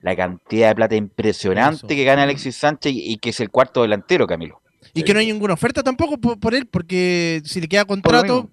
[0.00, 4.26] la cantidad de plata impresionante que gana Alexis Sánchez y que es el cuarto delantero,
[4.26, 4.60] Camilo.
[4.94, 8.50] Y que no hay ninguna oferta tampoco por, él, porque si le queda contrato,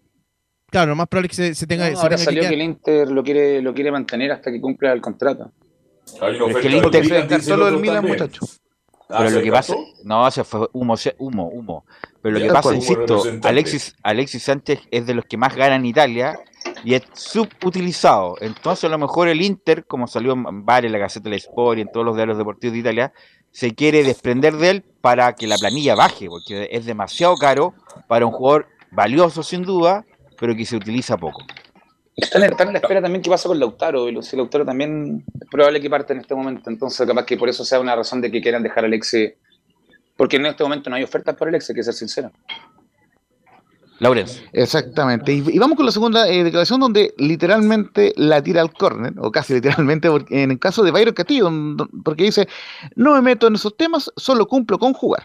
[0.70, 1.88] claro, lo más probable es que se, tenga.
[1.88, 5.52] ahora salió que, el Inter lo quiere, lo quiere mantener hasta que cumpla el contrato.
[6.22, 8.42] Hay una es que el Inter solo del Milan, muchacho.
[9.10, 11.86] Ah, pero lo que pasa, no, se fue humo, humo, humo.
[12.22, 15.86] Pero lo que pasa, insisto, Alexis, Alexis Sánchez es de los que más gana en
[15.86, 16.38] Italia
[16.84, 18.36] y es subutilizado.
[18.42, 21.78] Entonces, a lo mejor el Inter, como salió en varios, en la Gaceta del Sport
[21.78, 23.14] y en todos los diarios deportivos de Italia,
[23.58, 27.74] se quiere desprender de él para que la planilla baje, porque es demasiado caro
[28.08, 30.06] para un jugador valioso sin duda,
[30.40, 31.44] pero que se utiliza poco.
[32.16, 35.90] Están, en la espera también qué pasa con Lautaro, si Lautaro también es probable que
[35.90, 38.62] parte en este momento, entonces capaz que por eso sea una razón de que quieran
[38.62, 39.38] dejar a Alexe,
[40.16, 42.32] porque en este momento no hay ofertas para Alexe, que ser sincero.
[44.00, 44.44] Laurencio.
[44.54, 45.34] Exactamente.
[45.34, 49.54] Y, vamos con la segunda eh, declaración donde literalmente la tira al córner, o casi
[49.56, 51.50] literalmente, porque, en el caso de Bayro Castillo,
[52.04, 52.48] porque dice,
[52.96, 55.24] no me meto en esos temas, solo cumplo con jugar.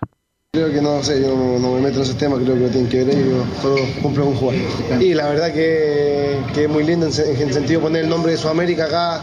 [0.54, 2.90] Creo que no sé, yo no, me meto en esos temas, creo que no tienen
[2.90, 4.56] que ver ellos, solo cumplo con jugar.
[5.00, 8.38] Y la verdad que, es muy lindo en, el sentido de poner el nombre de
[8.38, 9.22] Sudamérica acá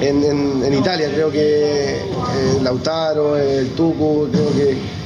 [0.00, 2.02] en, Italia, creo que eh,
[2.62, 5.03] Lautaro, el Tucu, creo que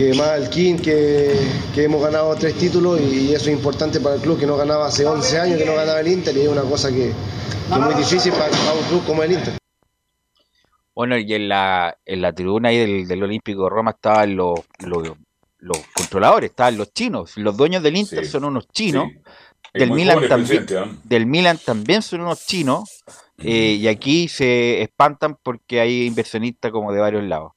[0.00, 1.30] que más el King, que,
[1.76, 5.04] hemos ganado tres títulos y eso es importante para el club que no ganaba hace
[5.04, 8.32] 11 años, que no ganaba el Inter y es una cosa que, es muy difícil
[8.32, 9.58] para, un club como el Inter.
[10.94, 15.78] Bueno, y en la, en la tribuna ahí del, Olímpico de Roma estaban los, los,
[15.94, 19.06] controladores, estaban los chinos, los dueños del Inter son unos chinos,
[19.74, 20.84] del, Milan también, ¿eh?
[21.04, 23.04] del Milan también son unos chinos,
[23.36, 27.52] eh, y aquí se espantan porque hay inversionistas como de varios lados.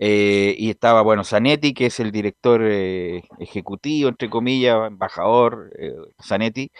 [0.00, 5.92] Eh, y estaba, bueno, Zanetti, que es el director eh, ejecutivo, entre comillas, embajador, eh,
[6.22, 6.70] Zanetti.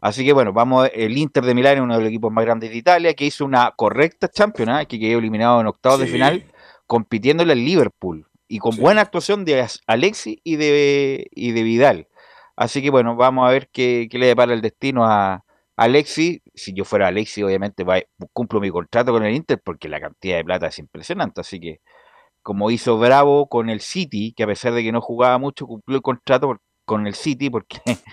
[0.00, 2.70] Así que bueno, vamos, el Inter de Milán es uno de los equipos más grandes
[2.70, 6.44] de Italia, que hizo una correcta Champions, que quedó eliminado en octavos de final,
[6.86, 8.26] compitiéndole al Liverpool.
[8.46, 12.08] Y con buena actuación de Alexi y de, y de Vidal.
[12.56, 15.44] Así que bueno, vamos a ver qué, qué le depara el destino a,
[15.78, 17.84] Alexi, si yo fuera Alexi, obviamente
[18.32, 21.40] cumplo mi contrato con el Inter porque la cantidad de plata es impresionante.
[21.40, 21.80] Así que
[22.42, 25.96] como hizo Bravo con el City, que a pesar de que no jugaba mucho, cumplió
[25.96, 27.78] el contrato con el City porque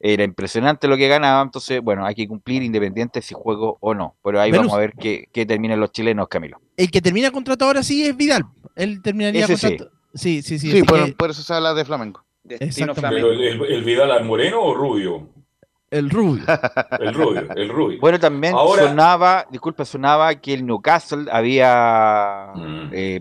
[0.00, 1.42] era impresionante lo que ganaba.
[1.42, 4.16] Entonces, bueno, hay que cumplir independiente si juego o no.
[4.24, 6.58] Pero ahí vamos a ver qué, qué, terminan los chilenos, Camilo.
[6.76, 8.44] El que termina contrato ahora sí es Vidal.
[8.74, 9.90] Él terminaría contrato.
[10.14, 10.70] Sí, sí, sí.
[10.70, 12.24] Sí, por, eso se habla de Flamengo.
[12.46, 15.28] Pero el, Vidal al moreno o rubio?
[15.90, 16.42] El rubio.
[17.00, 18.00] El rubio, el rubio.
[18.00, 22.88] Bueno, también Ahora- sonaba, disculpa, sonaba que el Newcastle había Mm.
[22.92, 23.20] eh,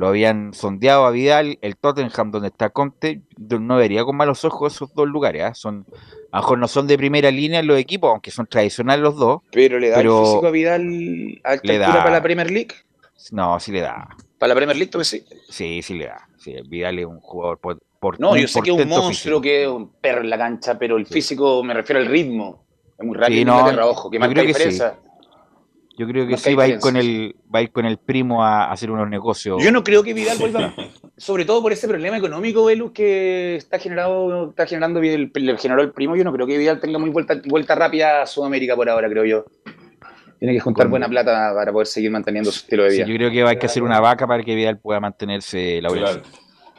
[0.00, 4.74] lo habían sondeado a Vidal, el Tottenham donde está Conte, no vería con malos ojos
[4.74, 5.54] esos dos lugares, ¿ah?
[5.54, 5.84] son
[6.32, 9.42] a lo mejor no son de primera línea los equipos, aunque son tradicionales los dos,
[9.52, 11.92] Pero le da Pero- el físico a Vidal a altura da.
[11.98, 12.74] para la Premier League.
[13.32, 14.08] no, sí le da,
[14.38, 15.22] Para la Premier League, tú sí.
[15.50, 18.70] sí, sí le da, sí, Vidal es un jugador por, por No, yo sé que
[18.70, 19.40] es un monstruo, físico.
[19.42, 22.64] que es un perro en la cancha, pero el físico me refiero al ritmo.
[22.98, 24.78] Es muy rápido Sí, no, ojo, que marca sí.
[26.00, 28.42] Yo creo que sí va a ir con el va a ir con el primo
[28.42, 29.62] a hacer unos negocios.
[29.62, 30.72] Yo no creo que Vidal vuelva,
[31.18, 35.82] sobre todo por ese problema económico, Velus, que está generado, está generando el, le generó
[35.82, 36.16] el primo.
[36.16, 39.26] Yo no creo que Vidal tenga muy vuelta, vuelta rápida a Sudamérica por ahora, creo
[39.26, 39.44] yo.
[40.38, 43.06] Tiene que juntar Con- buena plata para poder seguir manteniendo su estilo de Sí, vida.
[43.06, 45.90] yo creo que va a que hacer una vaca para que Vidal pueda mantenerse la
[45.90, 46.22] Claro,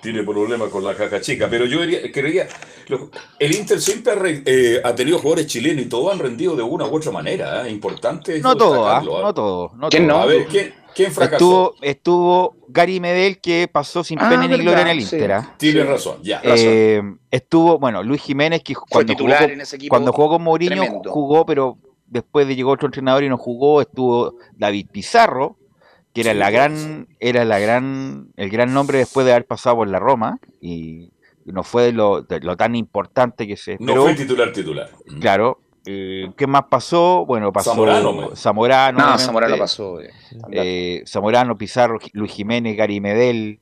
[0.02, 2.48] tiene problemas con la caja chica, pero yo diría- creería,
[2.88, 3.10] lo-
[3.40, 6.64] el Inter siempre ha, re- eh, ha tenido jugadores chilenos y todos han rendido de
[6.64, 7.72] una u otra manera, ¿eh?
[7.72, 8.40] importante.
[8.40, 8.98] No todo, ¿ah?
[8.98, 9.02] ¿ah?
[9.04, 10.18] no todo, no ¿Quién todo.
[10.18, 10.24] no?
[10.24, 11.36] A ver, ¿quién, quién fracasó?
[11.36, 15.16] Estuvo, estuvo Gary Medel que pasó sin Ah, pena ni gloria en el sí.
[15.16, 15.42] Inter.
[15.58, 15.88] Tiene Sí.
[15.88, 16.38] razón, ya.
[16.42, 16.58] razón.
[16.58, 19.90] Eh, estuvo, bueno, Luis Jiménez que cuando jugó, titular con, en ese equipo.
[19.94, 21.12] cuando jugó con Mourinho tremendo.
[21.12, 25.58] jugó, pero después de llegó otro entrenador y no jugó, estuvo David Pizarro,
[26.14, 26.54] que era Sí, la pues.
[26.54, 31.12] gran, era la gran, el gran nombre después de haber pasado por la Roma y
[31.46, 34.04] no fue lo, de lo tan importante que se No esperó.
[34.04, 34.90] fue titular titular.
[35.20, 35.60] Claro.
[35.86, 37.26] eh, ¿Qué más pasó?
[37.26, 38.30] Bueno, pasó Zamorano, man.
[38.36, 39.00] Zamorano.
[39.00, 40.00] No, Zamorano pasó.
[40.02, 40.12] eh.
[40.52, 43.60] eh, Zamorano, Pizarro, Luis Jiménez, Gary Medel.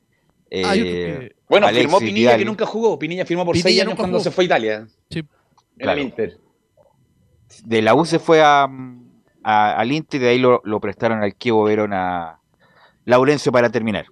[0.52, 2.40] Ah, eh, que- Bueno, Alexis firmó Pinilla Vidal.
[2.40, 2.98] que nunca jugó.
[3.00, 4.24] Pinilla firmó por Pinilla seis años cuando jugó.
[4.24, 4.88] se fue a Italia.
[5.10, 5.20] Sí.
[5.20, 5.28] En
[5.78, 6.00] Claro.
[6.02, 6.38] el Inter.
[7.64, 8.68] de la U se fue a,
[9.44, 12.39] a- al Inter y de ahí lo, lo prestaron al Kievo Verona
[13.06, 14.06] Laurencio para terminar.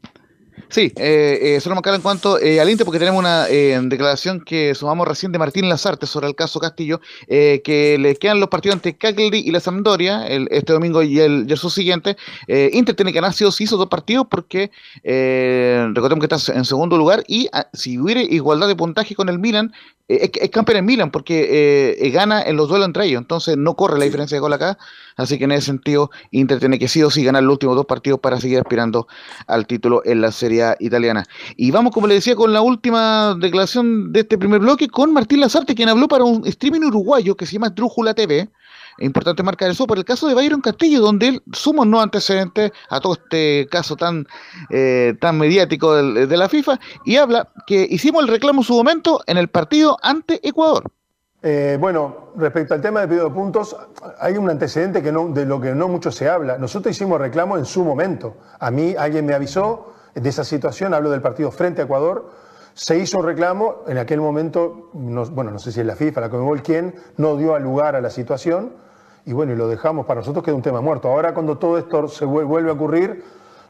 [0.70, 4.42] Sí, eh, eh, solo marcar en cuanto eh, al Inter, porque tenemos una eh, declaración
[4.42, 8.50] que sumamos recién de Martín Lazarte sobre el caso Castillo, eh, que le quedan los
[8.50, 12.18] partidos ante Cagliari y la Sampdoria el, este domingo y el, y el siguiente.
[12.48, 14.72] Eh, Inter tiene que ganar sí o sí esos dos partidos porque
[15.04, 19.30] eh, recordemos que está en segundo lugar y ah, si hubiera igualdad de puntaje con
[19.30, 19.72] el Milan,
[20.10, 23.76] eh, es, es campeón en Milan porque gana en los duelos entre ellos, entonces no
[23.76, 24.78] corre la diferencia de gol acá,
[25.18, 27.86] así que en ese sentido Inter tiene que sí o sí ganar los últimos dos
[27.86, 29.08] partidos para seguir aspirando
[29.48, 31.26] al título en la Serie italiana.
[31.56, 35.42] Y vamos, como le decía, con la última declaración de este primer bloque con Martín
[35.42, 38.50] Lazarte, quien habló para un streaming uruguayo que se llama Drújula TV.
[39.00, 42.04] Es importante marcar eso por el caso de Byron Castillo, donde él suma un nuevo
[42.04, 44.26] antecedente a todo este caso tan,
[44.72, 48.74] eh, tan mediático del- de la FIFA y habla que hicimos el reclamo en su
[48.74, 50.92] momento en el partido ante Ecuador.
[51.50, 53.74] Eh, bueno, respecto al tema de pedido de puntos,
[54.20, 56.58] hay un antecedente que no, de lo que no mucho se habla.
[56.58, 58.36] Nosotros hicimos reclamo en su momento.
[58.60, 62.32] A mí alguien me avisó de esa situación, hablo del partido frente a Ecuador.
[62.74, 66.20] Se hizo un reclamo, en aquel momento, no- bueno, no sé si es la FIFA,
[66.20, 68.74] la Conmebol, quien no dio lugar a la situación.
[69.26, 71.08] Y bueno, y lo dejamos, para nosotros queda un tema muerto.
[71.08, 73.24] Ahora cuando todo esto se vuel- vuelve a ocurrir,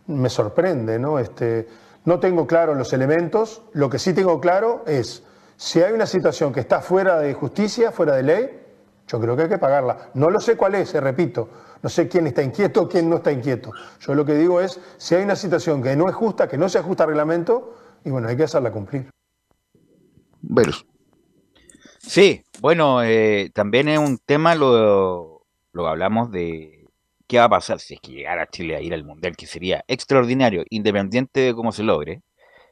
[0.07, 1.19] me sorprende, ¿no?
[1.19, 1.67] Este,
[2.05, 5.21] no tengo claro los elementos, lo que sí tengo claro es,
[5.57, 8.59] si hay una situación que está fuera de justicia, fuera de ley,
[9.07, 10.11] yo creo que hay que pagarla.
[10.13, 11.49] No lo sé cuál es, eh, repito,
[11.81, 13.71] no sé quién está inquieto, quién no está inquieto.
[13.99, 16.69] Yo lo que digo es, si hay una situación que no es justa, que no
[16.69, 19.09] se ajusta al reglamento, y bueno, hay que hacerla cumplir.
[20.41, 20.85] Verus.
[21.97, 25.41] Sí, bueno, eh, también es un tema lo,
[25.71, 26.85] lo que hablamos de
[27.27, 29.83] qué va a pasar si es que llegara Chile a ir al Mundial, que sería
[29.87, 32.21] extraordinario, independiente de cómo se logre.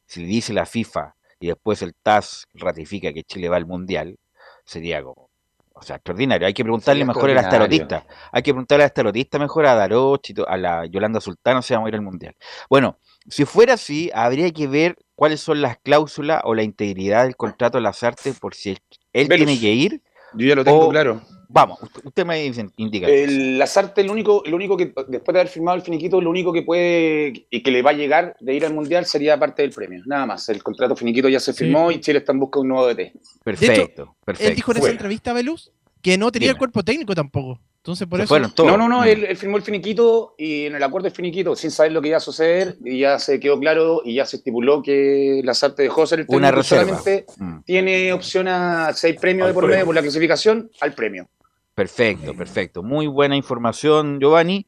[0.05, 4.17] Si le dice la FIFA y después el TAS ratifica que Chile va al Mundial,
[4.63, 5.29] sería como,
[5.73, 6.47] o sea, extraordinario.
[6.47, 7.83] Hay que preguntarle Sería mejor a la extraordinario.
[7.83, 8.29] estarotista.
[8.31, 11.87] Hay que preguntarle a la estarotista mejor, a Daroch, a la Yolanda Sultano, si vamos
[11.87, 12.35] a ir al Mundial.
[12.69, 17.35] Bueno, si fuera así, habría que ver cuáles son las cláusulas o la integridad del
[17.35, 18.77] contrato de las artes por si
[19.13, 20.01] él, tiene que ir.
[20.37, 21.21] Yo ya lo tengo O- claro.
[21.47, 23.07] Vamos, usted, me dice- indica.
[23.07, 26.51] El Lazarte, el único, el único que, después de haber firmado el finiquito, lo único
[26.51, 29.71] que puede y que le va a llegar de ir al Mundial sería parte del
[29.71, 30.01] premio.
[30.05, 30.49] Nada más.
[30.49, 31.59] El contrato finiquito ya se Sí.
[31.65, 33.13] firmó y Chile está en busca de un nuevo DT.
[33.43, 34.49] Perfecto, perfecto.
[34.49, 35.71] Él dijo en esa entrevista, Velus,
[36.05, 36.51] que no tenía Dime.
[36.51, 37.59] el cuerpo técnico tampoco.
[37.77, 38.63] Entonces, por Se eso.
[38.63, 41.71] No, no, no, él, él firmó el finiquito y en el acuerdo del finiquito, sin
[41.71, 44.83] saber lo que iba a suceder, y ya se quedó claro y ya se estipuló
[44.83, 46.83] que Lazarte dejó ser el Una reserva.
[46.83, 49.75] solamente Mm, tiene opción a, si hay premio Al de por premio.
[49.77, 51.27] medio por la clasificación, al premio.
[51.73, 52.83] Perfecto, perfecto.
[52.83, 54.65] Muy buena información, Giovanni.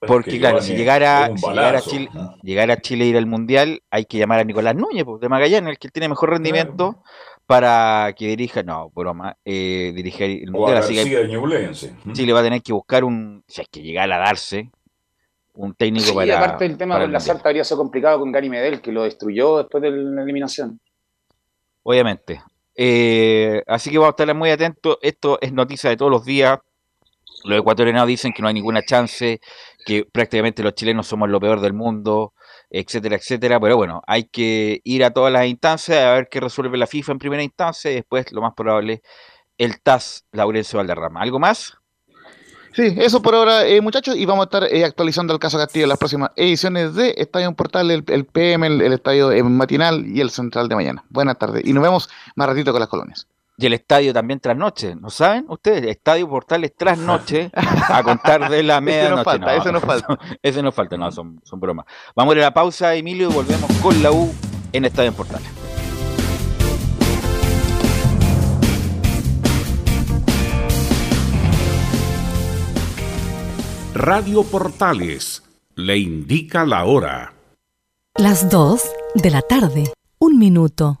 [0.00, 2.36] Porque, es que claro, si llegara, si llegara, a Chile, ¿no?
[2.44, 5.28] llegara a Chile a ir al Mundial, hay que llamar a Nicolás Núñez, pues, de
[5.28, 7.02] Magallanes, el que tiene mejor rendimiento,
[7.48, 10.76] para que dirija, no, broma, eh, dirija el Mundial.
[10.76, 11.96] Así que Ñublense.
[12.12, 14.70] Chile va a tener que buscar un, si es que llegara a darse,
[15.54, 16.36] un técnico Sí, para.
[16.36, 17.48] aparte el tema con Lazarte Mundial.
[17.48, 20.78] habría sido complicado con Gary Medel, que lo destruyó después de la eliminación.
[21.84, 22.42] Obviamente.
[22.76, 24.98] Eh, así que vamos a estar muy atentos.
[25.00, 26.58] Esto es noticia de todos los días.
[27.44, 29.40] Los ecuatorianos dicen que no hay ninguna chance,
[29.86, 32.34] que prácticamente los chilenos somos lo peor del mundo,
[32.70, 33.60] etcétera, etcétera.
[33.60, 37.12] Pero bueno, hay que ir a todas las instancias a ver qué resuelve la FIFA
[37.12, 39.02] en primera instancia y después, lo más probable,
[39.56, 41.20] el TAS Laurencio Valderrama.
[41.20, 41.74] ¿Algo más?
[42.74, 45.84] Sí, eso por ahora, eh, muchachos, y vamos a estar eh, actualizando el caso Castillo
[45.84, 50.20] en las próximas ediciones de Estadio Portal, el, PM, el, el Estadio eh, Matinal y
[50.20, 51.04] el Central de mañana.
[51.08, 53.26] Buenas tardes, y nos vemos más ratito con las colonias.
[53.60, 55.84] Y el estadio también trasnoche, ¿no saben ustedes?
[55.84, 57.50] Estadio Portales trasnoche
[57.88, 59.24] a contar de la Ese nos medianoche.
[59.24, 60.18] falta, ese nos falta.
[60.40, 61.84] Ese nos falta, no, son, son bromas.
[62.14, 64.32] Vamos a ir a la pausa, Emilio, y volvemos con la U
[64.72, 65.48] en Estadio Portales.
[73.94, 75.42] Radio Portales
[75.74, 77.34] le indica la hora.
[78.16, 78.82] Las 2
[79.14, 79.92] de la tarde.
[80.18, 81.00] Un minuto.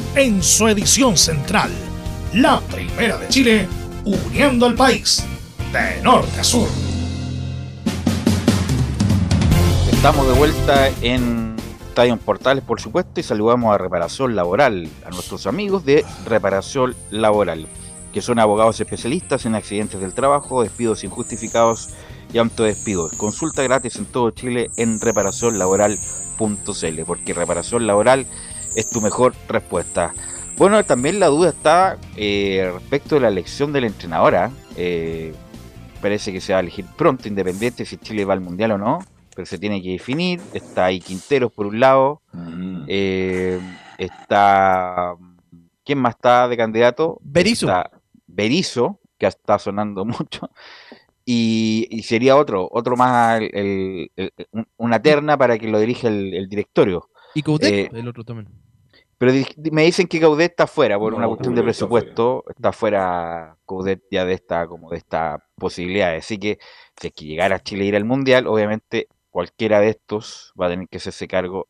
[0.15, 1.71] en su edición central.
[2.33, 3.67] La primera de Chile,
[4.03, 5.23] uniendo al país
[5.71, 6.67] de norte a sur.
[9.91, 11.55] Estamos de vuelta en
[11.87, 17.67] Estadio Portales, por supuesto, y saludamos a Reparación Laboral, a nuestros amigos de Reparación Laboral,
[18.11, 21.89] que son abogados especialistas en accidentes del trabajo, despidos injustificados
[22.33, 23.13] y autodespidos.
[23.13, 28.25] Consulta gratis en todo Chile en reparacionlaboral.cl, porque reparación laboral
[28.75, 30.13] es tu mejor respuesta.
[30.57, 34.51] Bueno, también la duda está eh, respecto de la elección de la entrenadora.
[34.77, 35.33] Eh,
[36.01, 38.99] parece que se va a elegir pronto, independiente si Chile va al Mundial o no,
[39.35, 40.39] pero se tiene que definir.
[40.53, 42.83] Está ahí Quinteros por un lado, Mm.
[42.87, 43.59] eh,
[43.97, 45.15] está...
[45.83, 47.17] ¿Quién más está de candidato?
[47.23, 47.65] Berizzo.
[47.67, 47.91] Está
[48.27, 50.49] Berizzo, que está sonando mucho.
[51.25, 55.79] Y, y sería otro, otro más, el- el- el- un- una terna para que lo
[55.79, 57.09] dirija el, el directorio.
[57.33, 58.47] Y Coudet, Eh, el otro también.
[59.17, 61.85] pero di- me dicen que Caudet está fuera por No, una cuestión de Coudet está
[61.87, 62.43] presupuesto.
[62.49, 66.15] Está fuera Caudet ya de esta, como de esta posibilidad.
[66.15, 66.57] Así que
[66.99, 70.69] si es que llegara a Chile ir al Mundial, obviamente cualquiera de estos va a
[70.69, 71.67] tener que hacerse cargo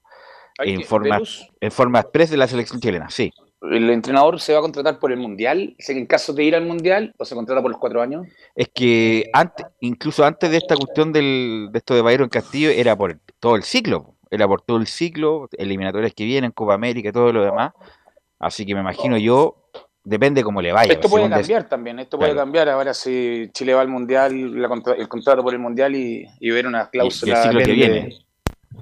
[0.60, 3.10] en que- forma, Velus, en forma express de la selección chilena.
[3.10, 3.32] Sí.
[3.62, 5.76] ¿El entrenador se va a contratar por el Mundial?
[5.78, 8.26] ¿Es en caso de ir al Mundial o se contrata por los cuatro años?
[8.56, 12.96] Es que antes, incluso antes de esta cuestión del, de esto de Bayron Castillo, era
[12.96, 14.16] por todo el ciclo.
[14.32, 17.74] Era por todo el ciclo, eliminatorias que vienen, Copa América y todo lo demás.
[18.40, 19.58] Así que me imagino yo,
[20.04, 20.94] depende cómo le vaya.
[20.94, 24.96] Esto puede cambiar también, esto puede cambiar ahora si Chile va al Mundial, la contra-
[24.96, 27.34] el contrato por el Mundial y, y ver una cláusula.
[27.34, 28.26] y el ciclo que depende- viene.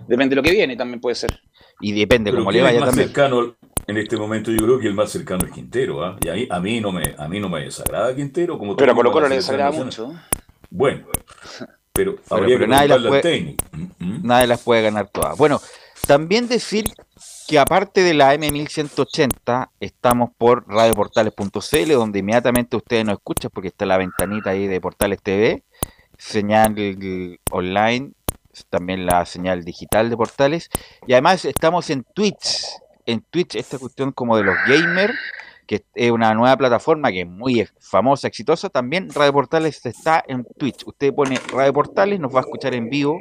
[0.08, 1.40] Depende de lo que viene, también puede ser.
[1.82, 3.08] Y depende Pero cómo le ¿quién es vaya más también.
[3.10, 3.56] cercano
[3.88, 4.52] en este momento?
[4.52, 6.04] Yo creo que el más cercano es Quintero.
[6.04, 6.16] ¿ah?
[6.24, 8.58] Y ahí, a mí no me a mí no me desagrada Quintero.
[8.60, 10.14] Como Pero a Colo Colo le desagrada mucho.
[10.70, 11.08] Bueno,
[12.00, 13.56] pero, Pero- pero nadie las puede-.
[13.72, 14.20] Mm, mm.
[14.24, 15.38] Nadie las puede ganar todas.
[15.38, 15.62] Bueno,
[16.08, 16.86] también decir
[17.48, 23.86] que aparte de la M1180, estamos por radioportales.cl, donde inmediatamente ustedes nos escuchan, porque está
[23.86, 25.64] la ventanita ahí de Portales TV,
[26.18, 26.76] señal
[27.52, 28.12] online,
[28.70, 30.70] también la señal digital de Portales,
[31.08, 32.66] y además estamos en Twitch,
[33.06, 35.14] en Twitch esta cuestión como de los gamers,
[35.70, 40.44] que es una nueva plataforma que es muy famosa, exitosa, también Radio Portales está en
[40.58, 40.84] Twitch.
[40.88, 43.20] Usted pone Radio Portales, nos va a escuchar en vivo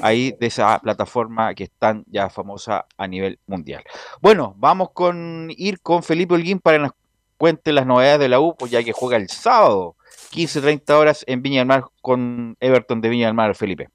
[0.00, 3.84] ahí de esa plataforma que es tan ya famosa a nivel mundial.
[4.22, 6.92] Bueno, vamos con ir con Felipe Holguín para que nos
[7.36, 9.96] cuente las novedades de la U, pues ya que juega el sábado,
[10.30, 13.90] 15-30 horas en Viña del Mar con Everton de Viña del Mar, Felipe.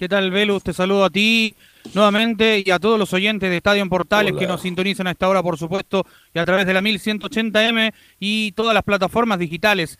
[0.00, 0.62] ¿Qué tal, Velus?
[0.62, 1.54] Te saludo a ti
[1.92, 4.40] nuevamente y a todos los oyentes de Estadio en Portales Hola.
[4.40, 8.52] que nos sintonizan a esta hora, por supuesto, y a través de la 1180M y
[8.52, 9.98] todas las plataformas digitales.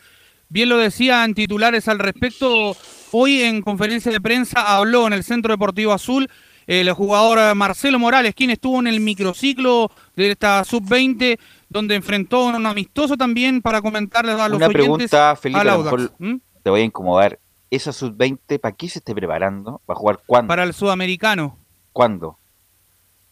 [0.49, 2.75] Bien lo decían titulares al respecto.
[3.11, 6.27] Hoy en conferencia de prensa habló en el Centro Deportivo Azul
[6.65, 11.37] el jugador Marcelo Morales, quien estuvo en el microciclo de esta sub-20,
[11.69, 16.11] donde enfrentó un amistoso también para comentarles a los Una oyentes pregunta, Felipe, a mejor
[16.17, 16.37] ¿Mm?
[16.63, 17.37] te voy a incomodar.
[17.71, 19.81] ¿Esa sub-20 para qué se esté preparando?
[19.85, 20.47] ¿Para jugar cuándo?
[20.49, 21.57] Para el sudamericano.
[21.93, 22.37] ¿Cuándo?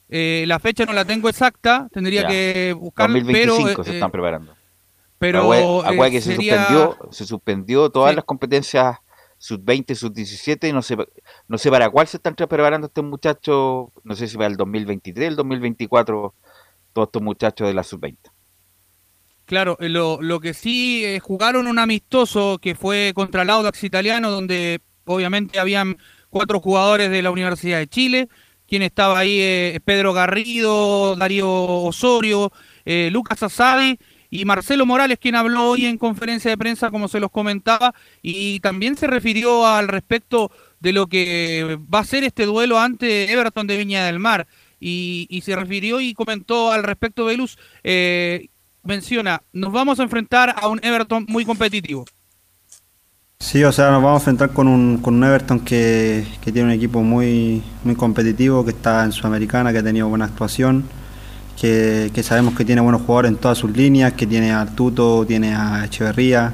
[0.10, 2.28] Eh, la fecha no la tengo exacta, tendría Ya.
[2.30, 4.56] que buscarla, 2025 pero, se eh, están preparando.
[5.20, 5.40] pero
[5.84, 8.16] acuérdate eh, que se sería- suspendió, se suspendió todas Sí.
[8.16, 8.98] las competencias
[9.38, 10.98] sub-20, sub-17 y no sé,
[11.48, 15.28] no sé para cuál se están preparando estos muchachos, no sé si para el 2023,
[15.30, 16.34] el 2024,
[16.94, 18.18] todos estos muchachos de la sub-20.
[19.50, 24.30] Claro, eh, lo, que sí eh, jugaron un amistoso que fue contra el Audax italiano,
[24.30, 25.98] donde obviamente habían
[26.30, 28.30] cuatro jugadores de la Universidad de Chile,
[28.68, 32.52] quien estaba ahí eh, Pedro Garrido, Darío Osorio,
[32.86, 33.98] Lucas Asadi
[34.30, 38.60] y Marcelo Morales, quien habló hoy en conferencia de prensa, como se los comentaba, y
[38.60, 43.66] también se refirió al respecto de lo que va a ser este duelo ante Everton
[43.66, 44.46] de Viña del Mar.
[44.80, 47.58] Y, se refirió y comentó al respecto, Velus,
[48.84, 52.06] menciona, nos vamos a enfrentar a un Everton muy competitivo.
[53.40, 56.68] Sí, o sea, nos vamos a enfrentar con un, con un Everton que, que tiene
[56.68, 60.84] un equipo muy, muy competitivo, que está en Sudamericana, que ha tenido buena actuación,
[61.60, 65.26] que, que sabemos que tiene buenos jugadores en todas sus líneas, que tiene a Tuto,
[65.26, 66.54] tiene a Echeverría,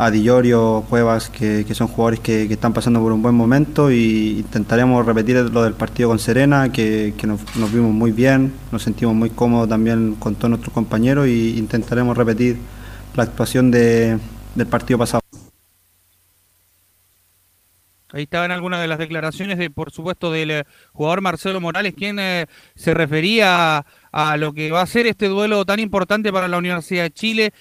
[0.00, 3.34] a Di Llorio, Cuevas, que, que son jugadores que, que están pasando por un buen
[3.34, 8.12] momento y intentaremos repetir lo del partido con Serena, que, que nos, nos vimos muy
[8.12, 12.58] bien, nos sentimos muy cómodos también con todos nuestros compañeros y intentaremos repetir
[13.16, 14.18] la actuación de-
[14.54, 15.20] del partido pasado.
[18.10, 22.18] Ahí estaban algunas de las declaraciones, de, por supuesto, del eh, jugador Marcelo Morales, quien
[22.18, 26.48] eh, se refería a, a lo que va a ser este duelo tan importante para
[26.48, 27.52] la Universidad de Chile,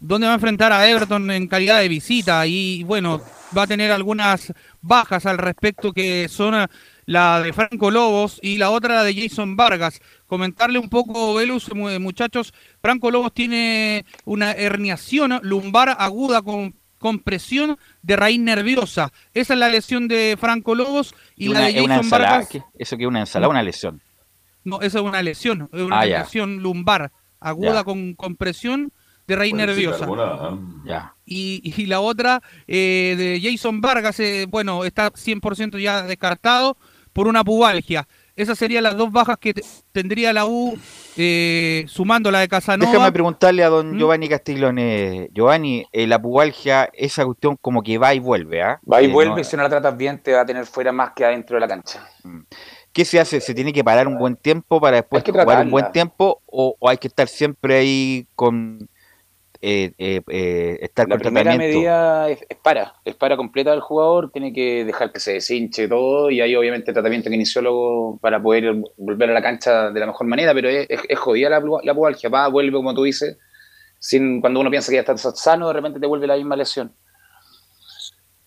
[0.00, 3.20] donde va a enfrentar a Everton en calidad de visita y, bueno,
[3.56, 6.66] va a tener algunas bajas al respecto que son eh,
[7.06, 10.00] la de Franco Lobos y la otra la de Jason Vargas.
[10.26, 17.76] Comentarle un poco, Velus, mu- muchachos, Franco Lobos tiene una herniación lumbar aguda con compresión
[18.02, 19.12] de raíz nerviosa.
[19.34, 22.48] Esa es la lesión de Franco Lobos y, una, la de una Jason ensalada, Vargas.
[22.48, 22.62] ¿qué?
[22.78, 24.00] ¿Eso que es una ensalada una lesión?
[24.64, 28.90] No, esa es una lesión, es una Ah, lesión lumbar aguda con compresión
[29.26, 30.06] de raíz Parece nerviosa.
[31.26, 36.76] Y, y la otra eh, de Jason Vargas, eh, bueno, está 100% ya descartado
[37.12, 38.06] por una pubalgia.
[38.36, 39.62] esas serían las dos bajas que te-
[39.92, 40.76] tendría la U,
[41.16, 42.90] eh, sumando la de Casanova.
[42.90, 43.98] Déjame preguntarle a don ¿Mm?
[43.98, 45.28] Giovanni Castiglione.
[45.32, 48.80] Giovanni, eh, la pubalgia, esa cuestión como que va y vuelve, ¿ah?
[48.90, 50.90] Va y Eh, vuelve, no- si no la tratas bien, te va a tener fuera
[50.92, 52.06] más que adentro de la cancha.
[52.92, 53.40] ¿Qué se hace?
[53.40, 56.42] ¿Se tiene que parar un buen tiempo para después jugar un buen tiempo?
[56.46, 58.88] ¿O, o hay que estar siempre ahí con...
[59.66, 61.78] eh, eh, eh, estar La con primera tratamiento?
[61.78, 65.88] medida es, es para, es para completa del jugador, tiene que dejar que se deshinche
[65.88, 70.26] todo y hay obviamente tratamiento kinesiólogo para poder volver a la cancha de la mejor
[70.26, 73.38] manera, pero es, es, es jodida la, la pubalgia, va, vuelve como tú dices,
[73.98, 76.92] sin, cuando uno piensa que ya está sano, de repente te vuelve la misma lesión.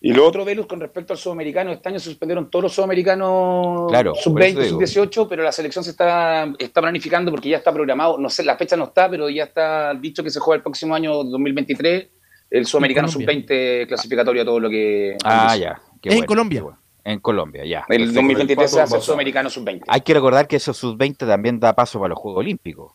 [0.00, 3.88] Y lo otro, Velus, con respecto al sudamericano, este año se suspendieron todos los sudamericanos
[3.90, 4.86] Claro, por sub-20, eso digo.
[4.86, 8.56] sub-18, pero la selección se está, está planificando porque ya está programado, no sé, la
[8.56, 12.08] fecha no está, pero ya está dicho que se juega el próximo año 2023
[12.50, 13.34] el sudamericano Colombia.
[13.34, 15.16] sub-20 clasificatorio a todo lo que...
[15.24, 15.80] Ah, ya.
[16.00, 16.58] qué En bueno, Colombia.
[16.60, 16.78] qué bueno.
[17.04, 17.78] En Colombia, ya.
[17.80, 18.14] El perfecto.
[18.14, 19.82] 2023 se hace el sudamericano sub-20.
[19.88, 22.92] Hay que recordar que esos sub-20 también da paso para los Juegos Olímpicos.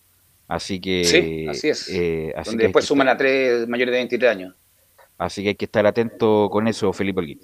[0.47, 1.03] Así que...
[1.03, 1.89] Sí, así es.
[1.89, 4.55] eh, así donde que después que suman estar- a tres mayores de 23 años.
[5.17, 7.39] Así que hay que estar atento con eso, Felipe Olguín.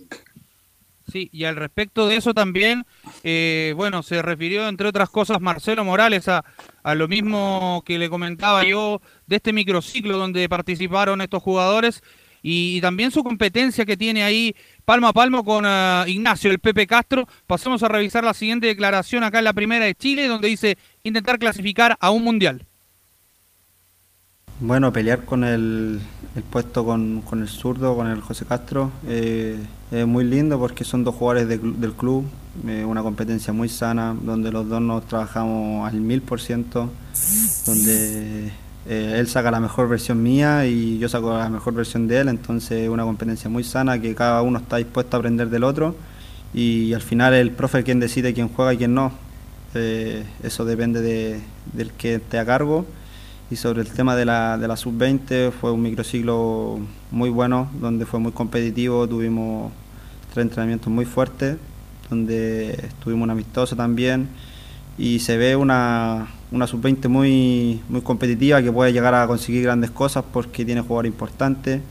[1.12, 2.86] Sí, y al respecto de eso también,
[3.24, 6.46] eh, bueno, se refirió entre otras cosas Marcelo Morales a,
[6.84, 12.04] a lo mismo que le comentaba yo de este microciclo donde participaron estos jugadores
[12.42, 14.56] y, también su competencia que tiene ahí
[14.86, 17.28] palmo a palmo con ah, Ignacio, el Pepe Castro.
[17.48, 21.40] Pasemos a revisar la siguiente declaración acá en la primera de Chile, donde dice intentar
[21.40, 22.66] clasificar a un mundial.
[24.62, 26.02] Bueno, pelear con el,
[26.36, 29.58] el puesto con, con el zurdo, con el José Castro, eh,
[29.90, 32.26] es muy lindo porque son dos jugadores de del club,
[32.68, 36.90] eh, una competencia muy sana, donde los dos nos trabajamos al mil por ciento,
[37.66, 38.52] donde
[38.86, 42.28] eh, él saca la mejor versión mía y yo saco la mejor versión de él,
[42.28, 45.96] entonces una competencia muy sana que cada uno está dispuesto a aprender del otro
[46.54, 49.14] y al final el profe es quien decide quién juega y quién no.
[49.76, 51.40] Eh, eso depende de,
[51.72, 52.86] del que esté a cargo.
[53.52, 56.80] Y sobre el tema de la, de la sub-20 fue un microciclo
[57.10, 59.72] muy bueno, donde fue muy competitivo, tuvimos
[60.32, 61.58] tres entrenamientos muy fuertes,
[62.12, 64.30] donde estuvimos un amistoso también
[65.00, 69.90] y se ve una, una sub-20 muy, muy competitiva que puede llegar a conseguir grandes
[69.90, 71.82] cosas porque tiene jugadores importantes.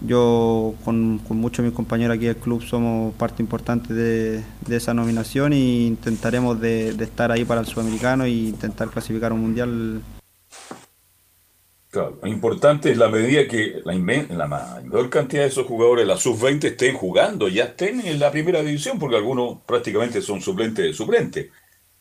[0.00, 4.76] Yo con, con muchos de mis compañeros aquí del club somos parte importante de, de
[4.76, 9.40] esa nominación e intentaremos de, de estar ahí para el sudamericano e intentar clasificar un
[9.40, 10.00] mundial
[11.98, 16.16] Claro, lo importante es la medida que la, la mayor cantidad de esos jugadores, la
[16.16, 20.92] sub-20, estén jugando, ya estén en la primera división, porque algunos prácticamente son suplentes de
[20.92, 21.50] suplente.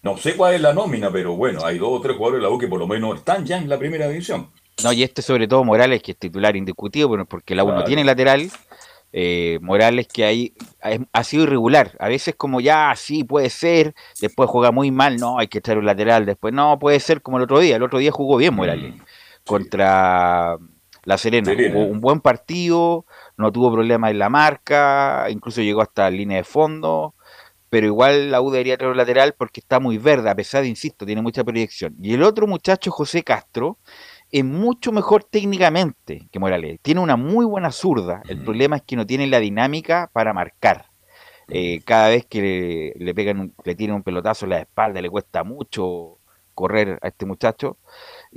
[0.03, 2.53] No sé cuál es la nómina, pero bueno, hay dos o tres jugadores de la
[2.53, 4.51] U que por lo menos están ya en la primera división.
[4.83, 8.03] No, y este sobre todo Morales, que es titular indiscutido, porque la U no tiene
[8.03, 8.51] lateral.
[9.11, 10.53] eh, Morales que ahí
[11.11, 11.93] ha, sido irregular.
[11.97, 13.95] A veces como ya, sí, puede ser.
[14.21, 16.27] Después juega muy mal, no, hay que echar un lateral.
[16.27, 17.77] Después no, puede ser como el otro día.
[17.77, 18.93] El otro día jugó bien Morales.
[19.47, 20.57] Contra
[21.03, 21.51] La Serena.
[21.51, 21.73] Serena.
[21.73, 23.05] Jugó un buen partido,
[23.37, 27.13] no tuvo problemas en la marca, incluso llegó hasta línea de fondo.
[27.69, 30.69] Pero igual la U debería traer un lateral porque está muy verde, a pesar de,
[30.69, 31.95] insisto, tiene mucha proyección.
[32.01, 33.77] Y el otro muchacho, José Castro,
[34.31, 36.79] es mucho mejor técnicamente que Morales.
[36.81, 38.21] Tiene una muy buena zurda.
[38.29, 40.85] El problema es que no tiene la dinámica para marcar.
[41.49, 42.41] Eh, cada vez que
[42.97, 46.19] le, le pegan un- le tiran un pelotazo en la espalda, le cuesta mucho
[46.53, 47.77] correr a este muchacho.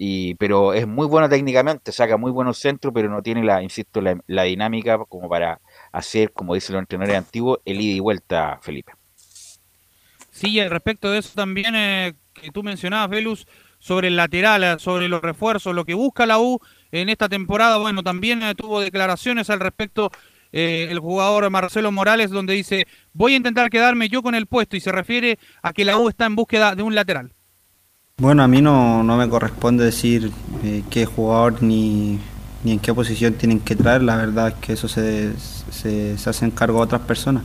[0.03, 4.01] Y, pero es muy bueno técnicamente, saca muy buenos centros, pero no tiene la, insisto,
[4.01, 5.61] la, dinámica como para
[5.92, 8.92] hacer, como dicen los entrenadores antiguos, el ida y vuelta, Felipe.
[10.30, 13.46] Sí, y respecto de eso también eh, que tú mencionabas, Velus,
[13.78, 16.61] sobre el lateral, eh, sobre los refuerzos, lo que busca la U
[16.92, 20.11] en esta temporada, bueno, también eh, tuvo declaraciones al respecto
[20.53, 24.76] eh, el jugador Marcelo Morales, donde dice, voy a intentar quedarme yo con el puesto,
[24.76, 27.34] y se refiere a que la U está en búsqueda de un lateral.
[28.20, 30.30] Bueno, a mí no, no me corresponde decir
[30.62, 32.18] eh, qué jugador ni,
[32.62, 35.32] ni en qué posición tienen que traer, la verdad es que eso se,
[35.70, 37.42] se, se hacen cargo otras personas.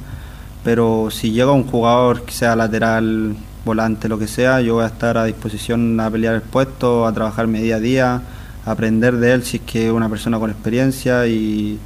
[0.65, 4.87] Pero si llega un jugador que sea lateral, volante, lo que sea, yo voy a
[4.87, 8.21] estar a disposición a pelear el puesto, a trabajarme día a día,
[8.65, 11.79] a aprender de él si es que es una persona con experiencia y,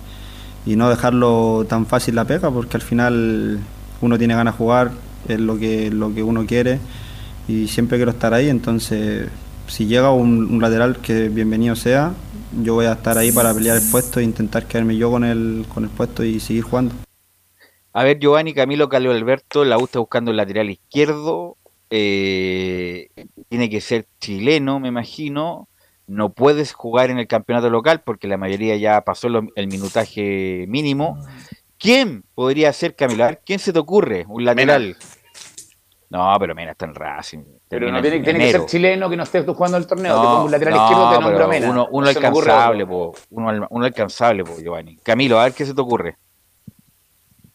[0.65, 3.59] y no dejarlo tan fácil la pega, porque al final
[4.01, 4.91] uno tiene ganas de jugar,
[5.27, 6.79] es lo que, lo que uno quiere
[7.49, 9.27] y siempre quiero estar ahí, entonces
[9.67, 12.13] si llega un, un lateral que bienvenido sea,
[12.63, 15.65] yo voy a estar ahí para pelear el puesto e intentar quedarme yo con el,
[15.73, 16.95] con el puesto y seguir jugando.
[17.93, 21.57] A ver, Giovanni, Camilo, Carlos Alberto, la U está buscando el lateral izquierdo.
[21.91, 23.09] eh,
[23.49, 25.67] tiene que ser chileno, me imagino.
[26.05, 30.65] No puedes jugar en el campeonato local porque la mayoría ya pasó lo- el minutaje
[30.67, 31.17] mínimo.
[31.79, 33.27] ¿Quién podría ser, Camilo?
[33.45, 34.25] ¿quién se te ocurre?
[34.27, 34.97] Un lateral.
[36.11, 37.43] No, pero Mena está en Racing.
[37.67, 40.15] Pero no tiene, en tiene que ser chileno que no esté jugando el torneo.
[40.15, 41.69] No, te pongo un lateral no, izquierdo, te nombro Mena.
[41.69, 44.97] Uno, uno alcanzable, po, uno, al- uno alcanzable, po, Giovanni.
[45.03, 46.17] Camilo, a ver qué se te ocurre.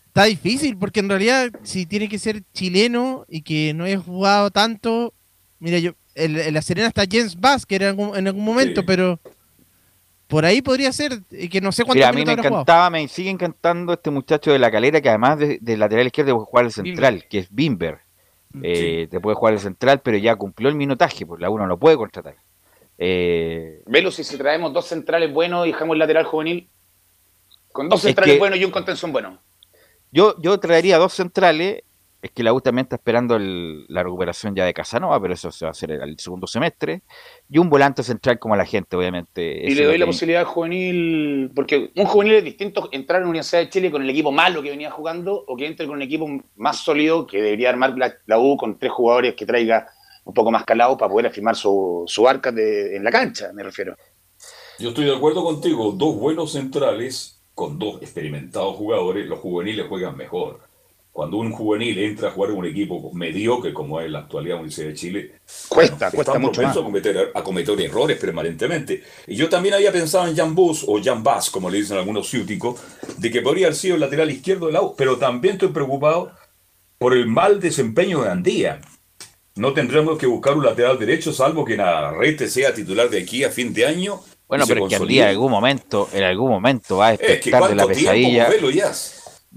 [0.07, 4.51] Está difícil porque en realidad si tiene que ser chileno y que no haya jugado
[4.53, 5.13] tanto,
[5.59, 8.45] mira yo, en, en la Serena está Jens Bass que era en algún, en algún
[8.45, 8.87] momento, Sí.
[8.87, 9.19] pero
[10.29, 12.49] por ahí podría ser eh, que no sé cuántos Mira, a mí me jugado.
[12.55, 16.35] encantaba, me sigue encantando este muchacho de la calera que además de, de lateral izquierdo
[16.37, 17.99] puede jugar el central, que es Bimber.
[18.63, 21.79] Eh, Te puede jugar el central, pero ya cumplió el minutaje, pues la uno no
[21.79, 22.37] puede contratar.
[22.99, 26.69] Eh, Velo, si, si traemos dos centrales buenos y dejamos el lateral juvenil,
[27.73, 29.39] con dos Es centrales que- buenos y un contención bueno.
[30.13, 31.83] yo, yo traería dos centrales,
[32.25, 35.53] es que la U también está esperando el- la recuperación ya de Casanova, pero eso
[35.53, 37.03] se va a hacer el segundo semestre,
[37.51, 39.43] y un volante central como la gente, obviamente.
[39.71, 43.25] Y le doy la que- posibilidad al juvenil, porque un juvenil es distinto entrar en
[43.25, 45.97] la Universidad de Chile con el equipo malo que venía jugando o que entre con
[45.97, 49.87] un equipo más sólido que debería armar la, la U con tres jugadores que traiga
[50.25, 53.63] un poco más calado para poder afirmar su, su arca de- en la cancha, me
[53.63, 53.95] refiero.
[54.79, 55.93] Yo estoy de acuerdo contigo.
[55.93, 60.61] Dos buenos centrales con dos experimentados jugadores, los juveniles juegan mejor.
[61.15, 64.89] Cuando un juvenil entra a jugar en un equipo mediocre como es la actualidad Universidad
[64.89, 65.35] de Chile,
[65.69, 66.77] Cuesta, bueno, cuesta mucho más.
[66.77, 69.01] a cometer, a cometer errores permanentemente.
[69.29, 72.29] Y yo también había pensado en Jan Bus o Jan Bass, como le dicen algunos
[72.29, 72.81] ciúticos,
[73.17, 76.33] de que podría haber sido el lateral izquierdo de la U, pero también estoy preocupado
[76.99, 78.81] por el mal desempeño de Andía.
[79.55, 83.51] No tendremos que buscar un lateral derecho, salvo que Navarrete sea titular de aquí a
[83.51, 84.21] fin de año.
[84.49, 84.97] Bueno, pero es que.
[84.97, 88.01] Andía en algún momento, en algún momento va a Es que despertar de la tiempo,
[88.01, 88.93] pesadilla, ya.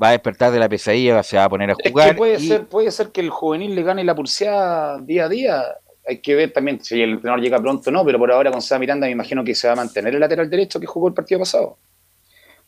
[0.01, 2.09] Va a despertar de la pesadilla, se va a poner a Es jugar.
[2.09, 5.29] que puede y- ser, puede ser que el juvenil le gane la pulseada día a
[5.29, 5.63] día.
[6.07, 8.61] Hay que ver también si el entrenador llega pronto o no, pero por ahora con
[8.61, 11.13] Seba Miranda me imagino que se va a mantener el lateral derecho que jugó el
[11.13, 11.77] partido pasado.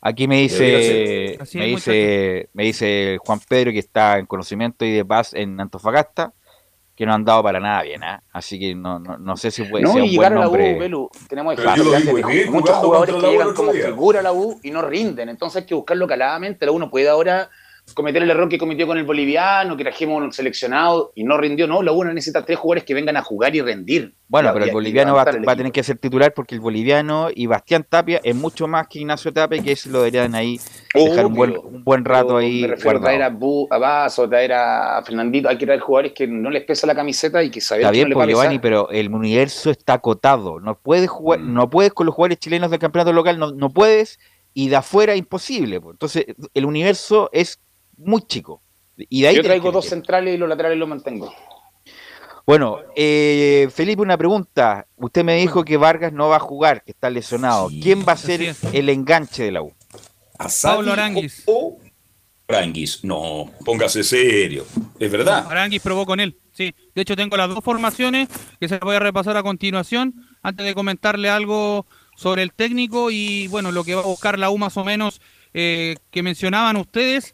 [0.02, 5.04] Aquí me dice, me dice, me dice Juan Pedro que está en conocimiento y de
[5.04, 6.32] paz en Antofagasta,
[7.00, 8.22] que no han dado para nada bien, ¿ah?
[8.34, 10.42] así que no, no, no sé si puede no, ser y un llegar buen a
[10.42, 10.80] la U, nombre.
[10.80, 11.86] Belu, tenemos ejemplos
[12.50, 15.30] muchos jugando jugadores que llegan como figura a la U y no rinden.
[15.30, 16.66] Entonces hay que buscarlo caladamente.
[16.66, 17.50] La U no puede ahora
[17.94, 21.68] cometer el error que cometió con el boliviano, que trajimos un seleccionado y no rindió.
[21.68, 24.14] No, la U necesita tres jugadores que vengan a jugar y rendir.
[24.28, 27.30] Bueno, pero el boliviano va, el va a tener que ser titular porque el boliviano
[27.34, 30.60] y Bastián Tapia es mucho más que Ignacio Tapia, que eso lo deberían ahí
[30.94, 33.30] dejar un buen, un buen rato pero ahí Me refiero a traer a.
[33.30, 35.50] Bu, a Vaz o traer a Fernandito.
[35.50, 37.98] Hay que traer jugadores que no les pesa la camiseta y que saben Está que
[37.98, 38.28] bien, no pues.
[38.30, 40.60] Giovanni, pero el universo está acotado.
[40.60, 41.54] No puedes jugar, Mm.
[41.54, 44.20] no puedes con los jugadores chilenos del campeonato local, no, no puedes,
[44.54, 45.82] y de afuera imposible.
[45.82, 45.94] pues.
[45.96, 47.60] Entonces, el universo es
[48.00, 48.62] muy chico.
[48.98, 51.34] Y de ahí Yo traigo dos centrales y los laterales los mantengo.
[52.46, 54.88] Bueno, eh, Felipe, una pregunta.
[54.98, 57.70] Usted me dijo que Vargas no va a jugar, que está lesionado.
[57.70, 57.80] Sí.
[57.82, 59.72] ¿Quién va a ser el enganche de la U?
[60.40, 61.44] Asadi Pablo Aranguis.
[61.46, 61.78] o
[62.48, 63.04] Aranguis.
[63.04, 64.66] No, póngase serio.
[65.00, 65.46] Es verdad.
[65.50, 66.74] Aranguis probó con él, sí.
[66.96, 68.28] De hecho, tengo las dos formaciones
[68.60, 71.86] que se las voy a repasar a continuación antes de comentarle algo
[72.16, 75.22] sobre el técnico y, bueno, lo que va a buscar la U más o menos
[75.54, 77.34] eh, que mencionaban ustedes,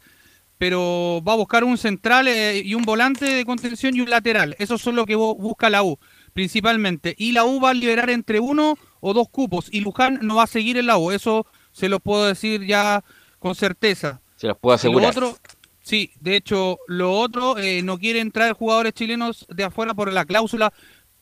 [0.58, 4.56] pero va a buscar un central eh, y un volante de contención y un lateral.
[4.58, 5.98] Eso son lo que bu- busca la U,
[6.32, 7.14] principalmente.
[7.18, 10.44] Y la U va a liberar entre uno o dos cupos y Luján no va
[10.44, 11.10] a seguir en la U.
[11.10, 13.04] Eso se lo puedo decir ya
[13.38, 14.20] con certeza.
[14.36, 15.10] Se los puedo Y lo asegurar.
[15.10, 15.36] otro,
[15.82, 20.24] sí, de hecho, lo otro, eh, no quieren traer jugadores chilenos de afuera por la
[20.24, 20.72] cláusula,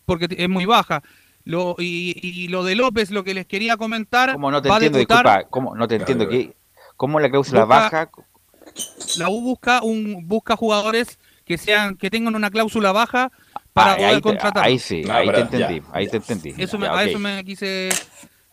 [0.04, 1.02] porque es muy baja.
[1.44, 4.76] Lo, y, y lo de López, lo que les quería comentar, ¿Cómo no te va
[4.76, 4.98] a entiendo?
[4.98, 6.28] Disculpa, ¿cómo no te entiendo?
[6.28, 6.54] ¿Qué,
[6.96, 8.10] ¿Cómo la cláusula Busca- baja?
[9.18, 13.30] La U busca un busca jugadores que sean que tengan una cláusula baja
[13.72, 14.64] para Ah, poder contratar.
[14.64, 15.86] ahí sí, Ah, ahí te entendí, ya.
[15.92, 16.54] ahí te entendí.
[16.56, 17.90] Eso me- Ya, a eso me quise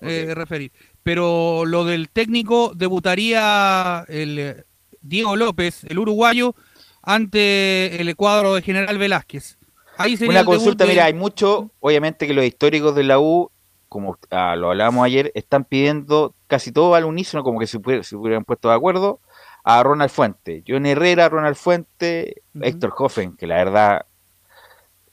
[0.02, 0.72] eh, referir.
[1.04, 4.64] Pero lo del técnico debutaría el eh,
[5.02, 6.56] Diego López, el uruguayo,
[7.04, 9.58] ante el cuadro de General Velázquez.
[9.98, 13.52] Ahí sería Una consulta, de- mira, hay mucho, obviamente que los históricos de la U,
[13.90, 18.04] como ah, lo hablábamos ayer, están pidiendo casi todo al unísono, como que se, puede-
[18.04, 19.20] se hubieran puesto de acuerdo,
[19.64, 20.64] a Ronald Fuente.
[20.68, 22.44] John Herrera, Ronald Fuente.
[22.60, 24.06] Héctor Hoffen, que la verdad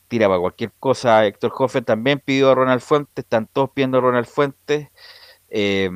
[0.09, 1.26] tira para cualquier cosa.
[1.26, 4.90] Héctor Hoffen también pidió a Ronald Fuente, están todos pidiendo a Ronald Fuente.
[5.51, 5.90] Eh,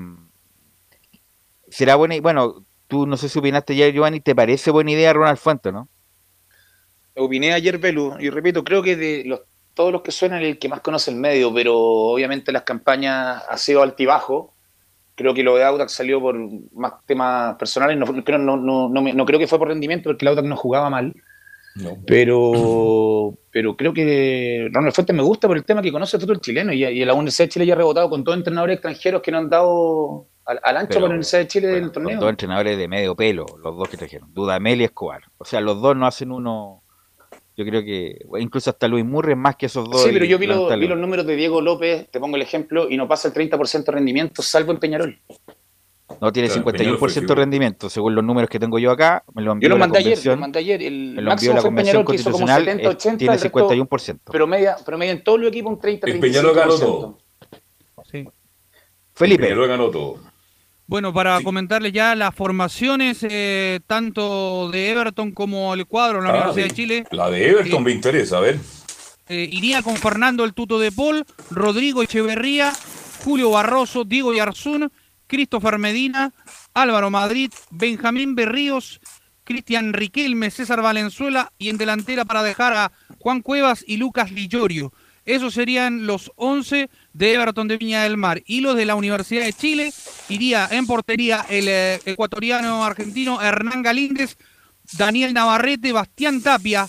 [1.68, 5.12] será buena, y bueno, tú no sé si opinaste ayer, Giovanni, ¿te parece buena idea
[5.12, 5.88] Ronald Fuente, no?
[7.16, 9.40] Opiné ayer, Belu, y repito, creo que de los,
[9.74, 13.56] todos los que suenan el que más conoce el medio, pero obviamente las campañas ha
[13.56, 14.54] sido altibajo.
[15.14, 16.36] Creo que lo de Audax salió por
[16.72, 17.98] más temas personales.
[17.98, 20.48] No, creo, no, no, no, me- no creo que fue por rendimiento, porque el Audax
[20.48, 21.14] no jugaba mal.
[21.74, 21.96] No.
[22.06, 26.40] Pero, pero creo que Ronald Fuentes me gusta por el tema que conoce el fútbol
[26.40, 26.72] chileno.
[26.72, 29.38] Y, y la Universidad de Chile ya ha rebotado con todos entrenadores extranjeros que no
[29.38, 32.20] han dado al, al ancho para la Universidad de Chile del con torneo.
[32.20, 35.22] dos entrenadores de medio pelo, los dos que trajeron, Dudamel y Escobar.
[35.38, 36.81] O sea, los dos no hacen uno
[37.56, 40.02] Yo creo que incluso hasta Luis Murray más que esos dos.
[40.02, 40.86] Sí, pero yo vi, lo- lamentablemente.
[40.86, 43.84] vi los números de Diego López, te pongo el ejemplo, y no pasa el 30%
[43.84, 45.18] de rendimiento, salvo en Peñarol.
[46.20, 49.24] No tiene Claro, Peñarol 51% fue de rendimiento, según los números que tengo yo acá.
[49.34, 50.82] Me lo envió Yo lo mandé ayer, lo mandé ayer.
[50.82, 52.64] El me lo envió máximo la fue convención Peñarol, que hizo como constitucional.
[52.64, 54.32] 70, eh, 80, tiene el resto- 51%.
[54.32, 56.80] Pero media, pero media en todos los equipos un 30, El Peñarol ganó 35%.
[56.80, 57.18] todo.
[59.14, 59.42] Felipe.
[59.44, 60.16] Peñarol ganó todo.
[60.86, 66.34] Bueno, para comentarles ya las formaciones eh, tanto de Everton como el cuadro de la
[66.34, 66.68] Ah, Universidad sí.
[66.70, 67.04] de Chile.
[67.12, 68.58] La de Everton Eh, me interesa, a ver.
[69.28, 72.72] eh, iría con Fernando el Tuto de Paul, Rodrigo Echeverría,
[73.24, 74.92] Julio Barroso, Diego Yarzún,
[75.28, 76.32] Christopher Medina,
[76.74, 79.00] Álvaro Madrid, Benjamín Berríos,
[79.44, 84.92] Cristian Riquelme, César Valenzuela y en delantera para dejar a Juan Cuevas y Lucas Lillorio.
[85.24, 88.42] Esos serían los 11 de Everton de Viña del Mar.
[88.44, 89.92] Y los de la Universidad de Chile
[90.32, 94.36] iría en portería el eh, ecuatoriano argentino Hernán Galíndez,
[94.96, 96.88] Daniel Navarrete, Bastián Tapia,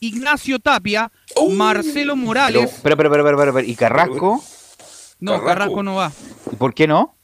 [0.00, 1.10] Ignacio Tapia,
[1.52, 2.80] Marcelo Pero, Morales.
[2.82, 4.42] pero, pero, pero, pero, pero, ¿y Carrasco?
[5.20, 5.46] No, Carrasco.
[5.46, 6.12] Carrasco no va.
[6.52, 7.14] ¿Y por qué no?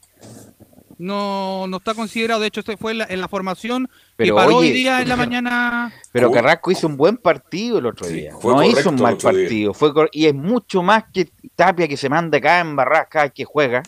[0.98, 2.42] No, no está considerado.
[2.42, 5.08] De hecho, este fue en la, en la formación Pero, que paró hoy día en
[5.08, 5.92] la mañana.
[6.12, 8.34] Pero Carrasco hizo un buen partido el otro día.
[8.38, 9.30] fue no hizo un mal día.
[9.30, 9.72] partido.
[9.72, 13.32] Fue y es mucho más que Tapia que se manda acá en barras cada vez
[13.34, 13.82] que juega.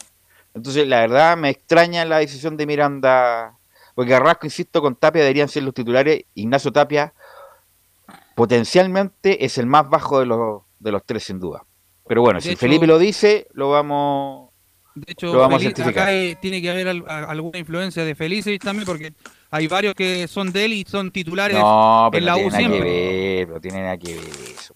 [0.54, 3.56] Entonces, la verdad, me extraña la decisión de Miranda.
[3.94, 6.24] Porque Carrasco, insisto, con Tapia deberían ser los titulares.
[6.34, 7.12] Ignacio Tapia
[8.34, 11.64] potencialmente es el más bajo de los, de los tres, sin duda.
[12.06, 14.50] Pero bueno, De si hecho- Felipe lo dice, lo vamos,
[14.94, 16.04] De hecho, lo vamos a certificar.
[16.04, 19.12] acá eh, tiene que haber al- a- alguna influencia de Felice también, porque
[19.50, 22.50] hay varios que son de él y son titulares No, pero en la no U
[22.50, 23.36] tiene nada que siempre.
[23.36, 24.24] ver, no tiene nada que ver
[24.58, 24.74] eso.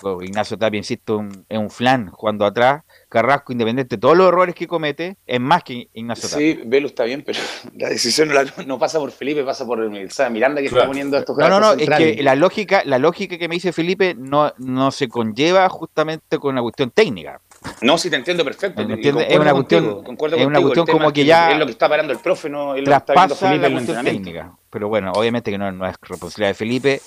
[0.00, 2.82] Co- Ignacio Tapia, insisto, un- es un flan jugando atrás.
[3.12, 6.54] Carrasco, independiente de todos los errores que comete, es más que Ignacio Tapia.
[6.54, 7.38] Sí, Velo está bien, pero
[7.76, 10.86] la decisión no, la- no pasa por Felipe, pasa por o sea, Miranda que está
[10.86, 13.72] poniendo a estos No, no, no, es que la lógica, la lógica que me dice
[13.72, 17.40] Felipe no, no se conlleva justamente con una cuestión técnica.
[17.82, 18.82] No, sí te entiendo perfecto.
[18.82, 20.74] Concuerdo Es una contigo, cuestión- concuerdo es una contigo.
[20.74, 22.96] Cuestión como que ya Es lo que está parando el profe, no es lo que
[22.96, 24.56] está viendo Traspasa Felipe la en el cuestión técnica.
[24.70, 27.00] Pero bueno, obviamente que no, no es responsabilidad de Felipe,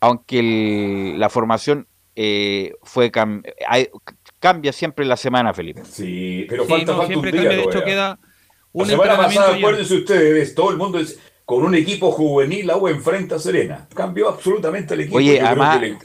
[0.00, 1.86] aunque el- la formación
[2.16, 3.88] eh, fue cam- hay-
[4.40, 5.82] cambia siempre la semana, Felipe.
[5.84, 7.42] Sí, pero Sí, falta, no, falta siempre un día.
[7.42, 7.94] cambia, de hecho todavía.
[7.94, 8.18] queda La
[8.72, 12.76] un semana entrenamiento pasada, acuérdense ustedes, todo el mundo es con un equipo juvenil, la
[12.76, 13.88] U enfrenta a Serena.
[13.94, 15.16] Cambió absolutamente el equipo.
[15.18, 15.98] Oye, además, le-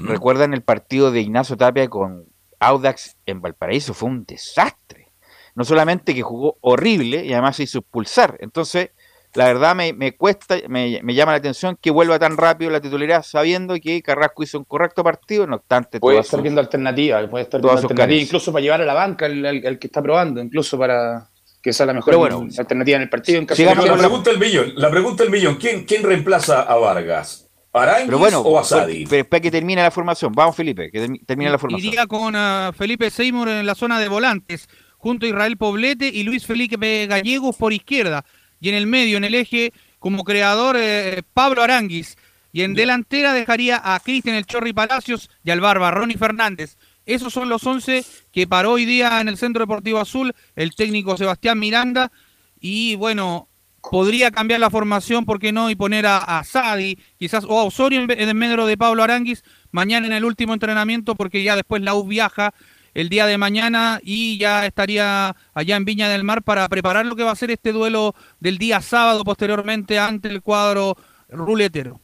[0.00, 2.26] ¿recuerdan el partido de Ignacio Tapia con
[2.60, 3.94] Audax en Valparaíso?
[3.94, 5.10] Fue un desastre.
[5.54, 8.38] No solamente que jugó horrible y además se hizo expulsar.
[8.40, 8.90] Entonces,
[9.34, 12.80] la verdad me, me cuesta, me, me llama la atención que vuelva tan rápido la
[12.80, 17.28] titularidad sabiendo que Carrasco hizo un correcto partido, no obstante Puede estar sus- viendo alternativas,
[17.30, 20.02] puede estar viendo alternativas, incluso para llevar a la banca al, al- al que está
[20.02, 21.28] probando, incluso para
[21.62, 23.38] que sea la mejor bueno, alternativa en el partido.
[23.38, 26.74] En caso de la pregunta del millón, la pregunta del millón, ¿quién, quién reemplaza a
[26.76, 27.48] Vargas?
[27.74, 29.06] ¿Aranguis Pero bueno, o Asadi?
[29.06, 30.32] pero espera que termine la formación.
[30.34, 31.88] Vamos, Felipe, que termi- termine la formación.
[31.88, 34.68] Iría con ah, Felipe Seymour en la zona de volantes,
[34.98, 38.24] junto a Israel Poblete y Luis Felipe Gallegos por izquierda.
[38.62, 42.16] Y en el medio, en el eje, como creador, eh, Pablo Aranguis.
[42.52, 46.78] Y en delantera dejaría a Cristian El Chorri Palacios y al Barba Ronnie Fernández.
[47.04, 51.16] Esos son los 11 que paró hoy día en el Centro Deportivo Azul el técnico
[51.16, 52.12] Sebastián Miranda.
[52.60, 53.48] Y bueno,
[53.90, 55.68] podría cambiar la formación, ¿por qué no?
[55.68, 59.42] Y poner a, a Sadi, quizás, o a Osorio en, medio de Pablo Aranguis,
[59.72, 62.54] mañana en el último entrenamiento, porque ya después la U viaja
[62.94, 67.16] el día de mañana y ya estaría allá en Viña del Mar para preparar lo
[67.16, 70.96] que va a ser este duelo del día sábado posteriormente ante el cuadro
[71.28, 72.00] ruletero.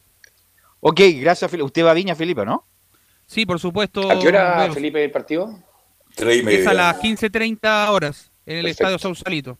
[0.79, 1.65] Ok, gracias, Felipe.
[1.65, 2.65] Usted va a Viña, Felipe, ¿no?
[3.25, 4.09] Sí, por supuesto.
[4.09, 4.71] ¿A qué hora.
[4.73, 5.59] Felipe, el partido?
[6.17, 8.83] Es a las 15.30 horas en el Perfecto.
[8.83, 9.57] Estadio Sausalito.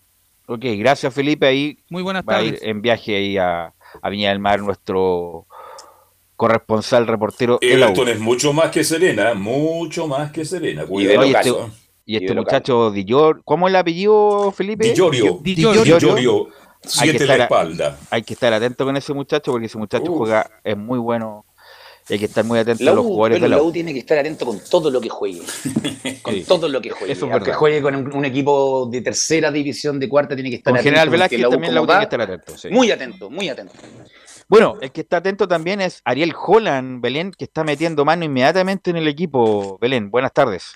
[0.48, 1.46] Ok, gracias, Felipe.
[1.46, 2.68] Ahí Muy buenas va a ir tardes.
[2.68, 5.46] en viaje ahí a, a Viña del Mar nuestro
[6.40, 7.60] corresponsal reportero U.
[7.62, 10.86] Everton es mucho más que Serena, mucho más que Serena.
[10.86, 11.24] Cuidado.
[11.26, 11.52] Este,
[12.06, 14.88] y este muchacho Dillor, ¿cómo es el apellido, Felipe?
[14.88, 15.40] Di Giorgio.
[15.42, 16.00] Di Di Giorgio.
[16.00, 16.48] Giorgio.
[16.48, 17.98] Hay Siete que en la estar a- espalda.
[18.10, 20.18] Hay que estar atento con ese muchacho porque ese muchacho Uf.
[20.20, 21.46] juega, es muy bueno.
[22.08, 23.62] Y hay que estar muy atento La a los U, jugadores pero de la la
[23.62, 23.68] U.
[23.68, 25.42] U tiene que estar atento con todo lo que juegue.
[26.24, 26.44] Con Sí.
[26.48, 27.12] todo lo que juegue.
[27.14, 30.56] Eso es Aunque juegue con un, un equipo de tercera división, de cuarta, tiene que
[30.56, 30.90] estar Con atento.
[30.90, 32.58] General Velázquez la U también la U tiene que estar atento.
[32.58, 32.70] sí.
[32.70, 33.74] Muy atento, muy atento.
[34.50, 38.90] Bueno, el que está atento también es Ariel Holland, Belén, que está metiendo mano inmediatamente
[38.90, 39.78] en el equipo.
[39.80, 40.74] Belén, buenas tardes.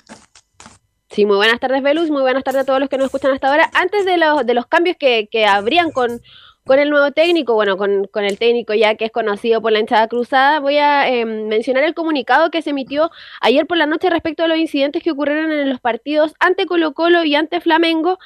[1.09, 2.11] Sí, muy buenas tardes, Velus.
[2.11, 3.71] Muy buenas tardes a todos los que nos escuchan hasta ahora.
[3.73, 6.21] Antes de los, de los cambios que, que habrían con,
[6.69, 10.59] el nuevo técnico, bueno, con, el técnico ya que es conocido por la hinchada cruzada,
[10.59, 13.09] voy a eh, mencionar el comunicado que se emitió
[13.41, 16.93] ayer por la noche respecto a los incidentes que ocurrieron en los partidos ante Colo
[16.93, 18.19] Colo y ante Flamengo.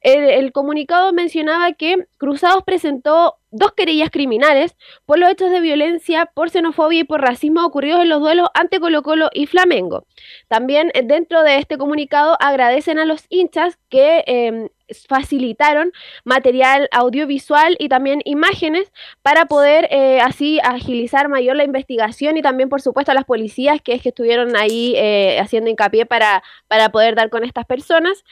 [0.00, 6.50] El, comunicado mencionaba que Cruzados presentó dos querellas criminales por los hechos de violencia, por
[6.50, 10.06] xenofobia y por racismo ocurridos en los duelos ante Colo Colo y Flamengo.
[10.48, 14.70] También eh, dentro de este comunicado agradecen a los hinchas que eh,
[15.08, 15.92] facilitaron
[16.24, 22.68] material audiovisual y también imágenes para poder eh, así agilizar mayor la investigación y también
[22.68, 26.90] por supuesto a las policías que es que estuvieron ahí eh, haciendo hincapié para, para
[26.90, 28.24] poder dar con estas personas.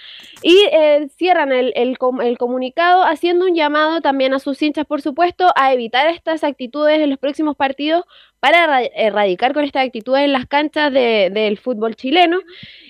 [0.42, 5.02] Y eh, cierran el, el, el comunicado haciendo un llamado también a sus hinchas por
[5.02, 8.04] supuesto a evitar estas actitudes en los próximos partidos
[8.40, 12.38] para erradicar con estas actitudes en las canchas de, del fútbol chileno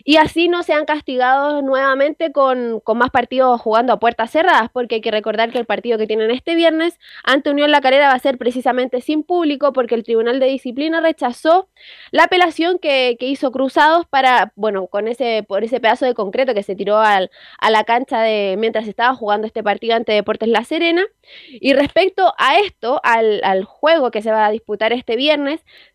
[0.05, 4.97] y así no sean castigados nuevamente con, con, más partidos jugando a puertas cerradas, porque
[4.97, 8.15] hay que recordar que el partido que tienen este viernes ante Unión La Calera va
[8.15, 11.69] a ser precisamente sin público, porque el Tribunal de Disciplina rechazó
[12.11, 16.55] la apelación que, que hizo Cruzados para, bueno, con ese, por ese pedazo de concreto
[16.55, 20.49] que se tiró al, a la cancha de mientras estaba jugando este partido ante Deportes
[20.49, 21.05] La Serena.
[21.51, 25.38] Y respecto a esto, al, al juego que se va a disputar este viernes,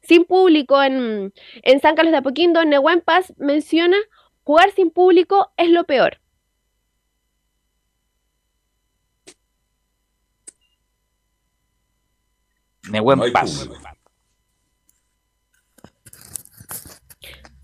[0.02, 1.34] sin público en,
[1.64, 3.98] en San Carlos de Apoquindo, Nehuen Paz menciona
[4.44, 6.20] jugar sin público es lo peor.
[12.90, 13.70] Nehuen no Paz.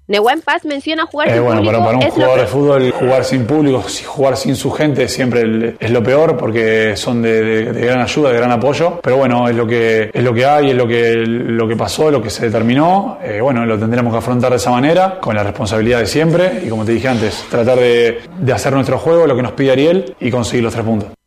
[0.10, 1.84] Nehuen Paz menciona jugar eh, sin bueno, público.
[1.84, 5.76] Bueno, para un es jugador de fútbol, jugar sin público, jugar sin su gente siempre
[5.80, 8.99] es lo peor porque son de, de, de, gran ayuda, de gran apoyo.
[9.03, 12.10] Pero bueno, es lo que, es lo que hay, es lo que, lo que pasó,
[12.10, 13.20] lo que se determinó.
[13.24, 16.64] Eh, bueno, lo tendremos que afrontar de esa manera, con la responsabilidad de siempre.
[16.66, 19.74] Y como te dije antes, tratar de, de hacer nuestro juego, lo que nos pide
[19.74, 21.18] Ariel y conseguir los tres puntos.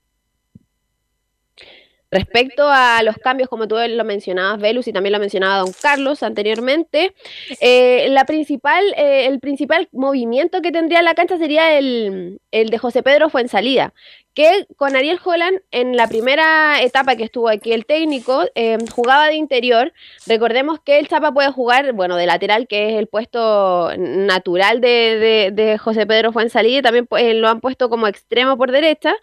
[2.13, 6.23] Respecto a los cambios, como tú lo mencionabas, Velus, y también lo mencionaba Don Carlos
[6.23, 7.15] anteriormente,
[7.59, 12.77] eh, la principal, eh, el principal movimiento que tendría la cancha sería el, el de
[12.77, 13.95] José Pedro Fuensalida,
[14.35, 19.29] que con Ariel Holland en la primera etapa que estuvo aquí el técnico eh, jugaba
[19.29, 19.95] de interior.
[20.27, 25.49] Recordemos que el Chapa puede jugar, bueno, de lateral, que es el puesto natural de,
[25.49, 29.15] de, de José Pedro Fuensalida, también pues, lo han puesto como extremo por derecha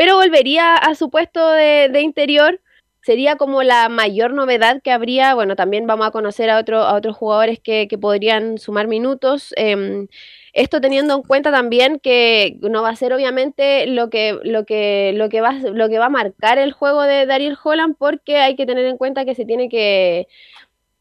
[0.00, 2.58] pero volvería a su puesto de, interior.
[3.02, 5.34] Sería como la mayor novedad que habría.
[5.34, 9.52] Bueno, también vamos a conocer a, otro, a otros jugadores que, que podrían sumar minutos.
[9.58, 10.06] Eh,
[10.54, 15.12] esto teniendo en cuenta también que no va a ser obviamente lo que, lo que,
[15.14, 18.56] lo que, va, lo que va a marcar el juego de Dariel Holland, porque hay
[18.56, 20.28] que tener en cuenta que se tiene que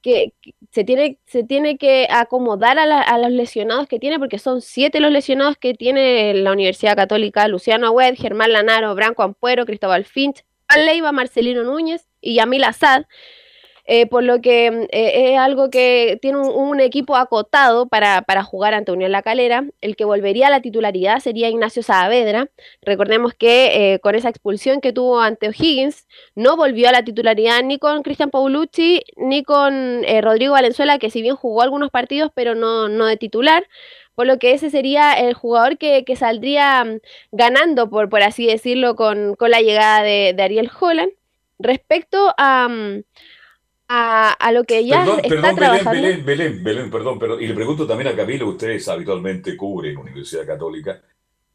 [0.01, 0.33] que,
[0.71, 4.99] se, tiene, se tiene que acomodar a, a, los lesionados que tiene, porque son siete
[4.99, 10.43] los lesionados que tiene la Universidad Católica, Luciano Agüed, Germán Lanaro, Branco Ampuero, Cristóbal Finch,
[10.77, 13.05] Leiva, Marcelino Núñez y Yamil Azad.
[13.91, 18.75] Eh, por lo que eh, es algo que tiene un, equipo acotado para, para, jugar
[18.75, 19.65] ante Unión La Calera.
[19.81, 22.49] El que volvería a la titularidad sería Ignacio Saavedra.
[22.83, 27.63] Recordemos que eh, con esa expulsión que tuvo ante O'Higgins, no volvió a la titularidad
[27.63, 32.53] ni con Cristian Paulucci ni con Rodrigo Valenzuela, que si bien jugó algunos partidos, pero
[32.53, 33.65] no, no de titular
[34.13, 36.99] por lo que ese sería el jugador que, que saldría um,
[37.31, 41.13] ganando, por, por así decirlo, con, con la llegada de, de, Ariel Holland.
[41.57, 43.03] Respecto a, um,
[43.89, 45.91] a, a, lo que ya perdón, está perdón, trabajando.
[45.91, 50.45] Belén, Belén, Belén, perdón, perdón, y le pregunto también a Camilo, ustedes habitualmente cubren Universidad
[50.45, 51.01] Católica.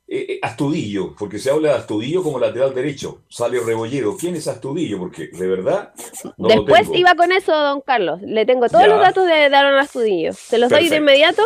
[0.07, 4.17] Eh, eh, Astudillo, porque se habla de Astudillo como lateral derecho, sale Rebolledo.
[4.19, 4.99] ¿Quién es Astudillo?
[4.99, 5.95] Porque de verdad.
[6.37, 8.21] No Después iba con eso, don Carlos.
[8.21, 8.89] Le tengo todos ya.
[8.89, 10.33] los datos de Aaron Astudillo.
[10.35, 10.77] ¿Se los Perfecto.
[10.77, 11.43] doy de inmediato?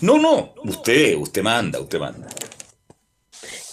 [0.00, 2.26] No, no, usted, usted manda, usted manda.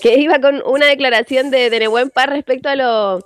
[0.02, 3.20] Que iba con una declaración de, de Paz respecto a,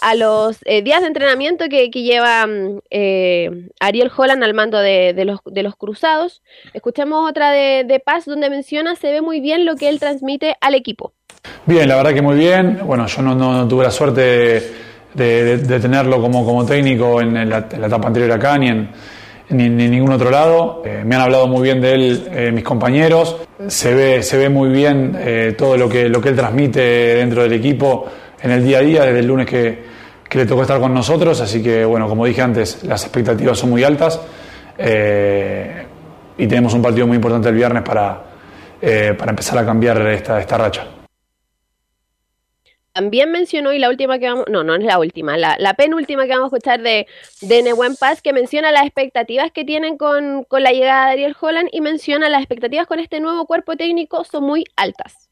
[0.00, 2.46] a los eh, días de entrenamiento que, que lleva
[2.90, 6.42] eh, Ariel Holland al mando de, de, los, de los cruzados.
[6.74, 10.56] Escuchemos otra de, de Paz donde menciona se ve muy bien lo que él transmite
[10.60, 11.12] al equipo.
[11.66, 12.80] Bien, la verdad que muy bien.
[12.84, 14.62] Bueno, yo no, no, tuve la suerte
[15.14, 18.90] de, tenerlo como, como técnico en, en, la, en, la, etapa anterior acá, ni en,
[19.50, 20.82] ni en ningún otro lado.
[20.84, 23.36] Eh, me han hablado muy bien de él eh, mis compañeros.
[23.66, 27.42] Se ve, se ve muy bien eh, todo lo que, lo que él transmite dentro
[27.42, 28.06] del equipo
[28.40, 29.84] en el día a día, desde el lunes que,
[30.28, 31.40] que le tocó estar con nosotros.
[31.40, 34.20] Así que, bueno, como dije antes, las expectativas son muy altas.
[34.80, 38.22] Y tenemos un partido muy importante el viernes para,
[39.18, 40.97] para empezar a cambiar esta, esta racha
[42.98, 46.30] también mencionó, y la última que vamos, no, no es la última, la, penúltima que
[46.30, 47.06] vamos a escuchar de,
[47.42, 51.36] de Nehuen Paz, que menciona las expectativas que tienen con, con, la llegada de Ariel
[51.40, 55.27] Holland y menciona las expectativas con este nuevo cuerpo técnico son muy altas.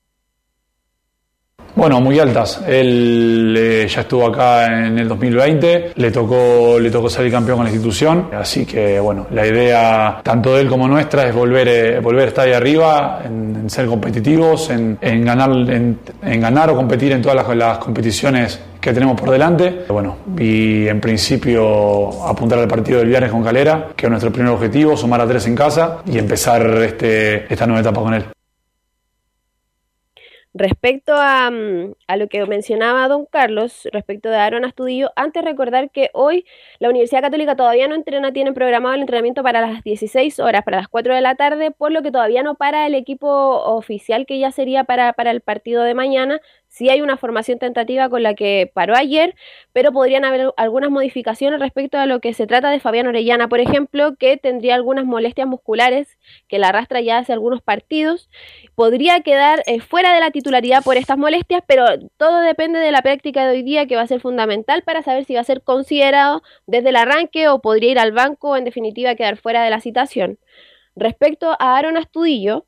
[1.75, 2.63] Bueno, muy altas.
[2.67, 7.67] Él eh, ya estuvo acá en el 2020, le tocó, le tocó salir campeón con
[7.67, 12.01] la institución, así que bueno, la idea tanto de él como nuestra es volver, eh,
[12.01, 17.13] volver a estar ahí arriba, en, ser competitivos, en, ganar, en, en ganar o competir
[17.13, 19.85] en todas las, las competiciones que tenemos por delante.
[19.89, 24.53] Bueno, y en principio apuntar al partido del viernes con Calera, que es nuestro primer
[24.53, 28.36] objetivo, sumar a tres en casa y empezar este, esta nueva etapa con él.
[30.59, 35.91] Respecto a, mm, a lo que mencionaba don Carlos, respecto de Aaron Astudillo, antes recordar
[35.91, 36.47] que hoy
[36.79, 40.79] la Universidad Católica todavía no entrena, tiene programado el entrenamiento para las 16 horas, para
[40.79, 43.29] las 4 de la tarde, por lo que todavía no para el equipo
[43.65, 46.41] oficial que ya sería para, para el partido de mañana.
[46.77, 49.35] Sí hay una formación tentativa con la que paró ayer,
[49.73, 53.61] pero podrían haber algunas modificaciones respecto a lo que se trata de Fabián Orellana, por
[53.61, 56.19] ejemplo, que tendría algunas molestias musculares
[56.49, 58.29] que la arrastra ya hace algunos partidos.
[58.75, 61.87] Podría quedar eh, fuera de la titularidad por estas molestias, pero
[62.19, 65.25] todo depende de la práctica de hoy día, que va a ser fundamental para saber
[65.25, 68.65] si va a ser considerado desde el arranque o podría ir al banco o en
[68.65, 70.39] definitiva quedar fuera de la citación.
[70.95, 72.67] Respecto a Aaron Astudillo,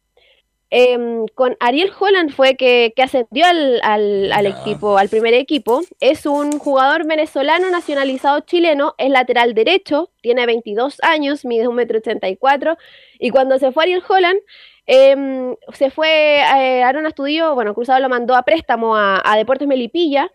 [0.70, 5.80] Em, con Ariel Holland fue que, que ascendió al, al, al equipo, al primer equipo.
[6.00, 12.76] Es un jugador venezolano nacionalizado chileno, es lateral derecho, tiene 22 años, mide 1,84m.
[13.18, 14.40] Y cuando se fue Ariel Holland,
[14.84, 19.66] em, se fue eh, Aaron Astudillo, bueno, Cruzado lo mandó a préstamo a, a Deportes
[19.66, 20.30] Melipilla.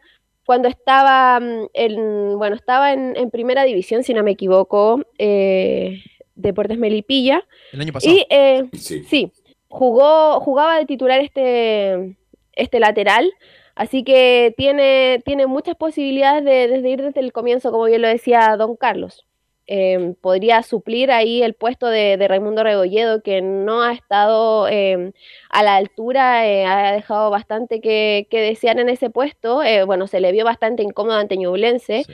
[0.46, 6.02] Cuando estaba mm, en, bueno, estaba en, en, primera división, si no me equivoco, eh,
[6.34, 7.46] Deportes Melipilla.
[7.72, 8.16] El año pasado.
[8.16, 9.04] Y, eh, sí.
[9.04, 9.32] sí
[9.74, 12.16] jugó, jugaba de titular este,
[12.54, 13.34] este lateral,
[13.74, 18.08] así que tiene, tiene muchas posibilidades de, de, ir desde el comienzo, como bien lo
[18.08, 19.26] decía don Carlos.
[19.66, 25.14] Eh, podría suplir ahí el puesto de, de, Raimundo Rebolledo, que no ha estado eh,
[25.50, 29.64] a la altura, eh, ha dejado bastante que, que, desear en ese puesto.
[29.64, 32.04] Eh, bueno, se le vio bastante incómodo ante Ñublense.
[32.04, 32.14] Sí.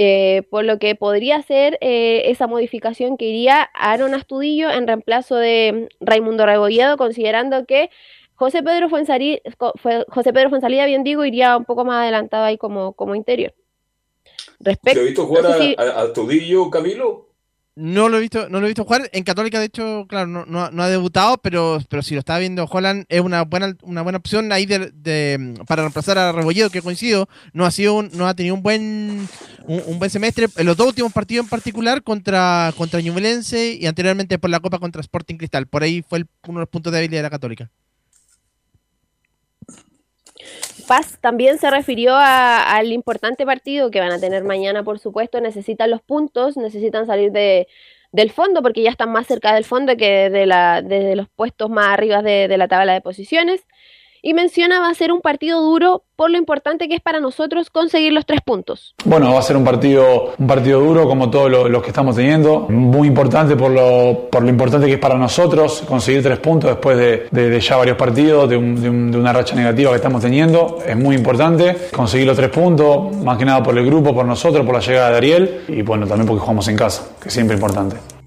[0.00, 4.86] Eh, por lo que podría ser eh, esa modificación que iría a Aaron Astudillo en
[4.86, 7.90] reemplazo de Raimundo Rebolledo, considerando que
[8.36, 12.92] José Pedro Fuensalida, José Pedro Fuensalida, bien digo, iría un poco más adelantado ahí como,
[12.92, 13.52] como interior.
[14.60, 15.74] Respecto, ¿Te has visto jugar no sé si...
[15.76, 17.27] a, a Astudillo, Camilo?
[17.80, 19.08] No lo he visto, no lo he visto jugar.
[19.12, 22.64] En Católica, de hecho, claro, no, no, ha debutado, pero, pero si lo está viendo
[22.64, 26.82] Holland, es una buena, una buena opción ahí de, de para reemplazar a Rebolledo, que
[26.82, 29.28] coincido, no ha sido un, no ha tenido un buen
[29.64, 30.48] un, un, buen semestre.
[30.56, 34.80] En los dos últimos partidos en particular, contra, contra Ñublense y anteriormente por la Copa
[34.80, 35.68] contra Sporting Cristal.
[35.68, 37.70] Por ahí fue el, uno de los puntos débiles de la Católica.
[40.88, 45.40] Paz también se refirió a, al importante partido que van a tener mañana, por supuesto.
[45.40, 47.68] Necesitan los puntos, necesitan salir de,
[48.10, 51.88] del fondo porque ya están más cerca del fondo que de, la, los puestos más
[51.88, 53.64] arriba de la tabla de posiciones
[54.22, 57.70] y menciona va a ser un partido duro por lo importante que es para nosotros
[57.70, 58.94] conseguir los tres puntos.
[59.04, 62.16] Bueno, va a ser un partido, un partido duro como todos los lo que estamos
[62.16, 66.70] teniendo, muy importante por lo, por lo importante que es para nosotros conseguir tres puntos
[66.70, 69.90] después de, de, de ya varios partidos, de, un, de, un, de, una racha negativa
[69.90, 73.86] que estamos teniendo, es muy importante conseguir los tres puntos, más que nada por el
[73.86, 77.08] grupo, por nosotros, por la llegada de Ariel y bueno, también porque jugamos en casa,
[77.22, 78.17] que es siempre importante.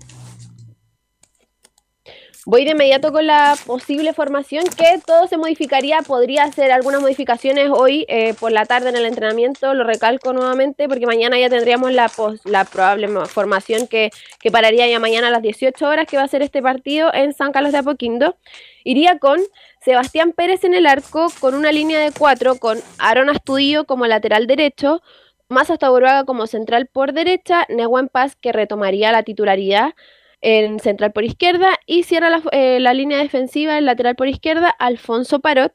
[2.48, 7.70] Voy de inmediato con la posible formación, que todo se modificaría, podría hacer algunas modificaciones
[7.72, 11.94] hoy eh, por la tarde en el entrenamiento, lo recalco nuevamente, porque mañana ya tendríamos
[11.94, 16.18] la, pos, la probable formación que, que, pararía ya mañana a las 18 horas, que
[16.18, 18.36] va a ser este partido en San Carlos de Apoquindo.
[18.84, 19.39] Iría con
[19.80, 24.48] Sebastián Pérez en el arco, con una línea de cuatro, con Aaron Astudillo como lateral
[24.48, 25.04] derecho,
[25.48, 29.94] más hasta Uruaga como central por derecha, Nehuen Paz que retomaría la titularidad
[30.42, 34.70] en central por izquierda y cierra la, eh, la línea defensiva en lateral por izquierda
[34.70, 35.74] Alfonso Parot.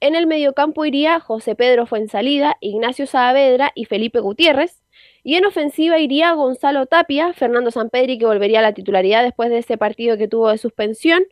[0.00, 4.82] En el mediocampo iría José Pedro Fuensalida, Ignacio Saavedra y Felipe Gutiérrez.
[5.22, 9.58] Y en ofensiva iría Gonzalo Tapia, Fernando Sampedri, que volvería a la titularidad después de
[9.58, 11.24] ese partido que tuvo de suspensión,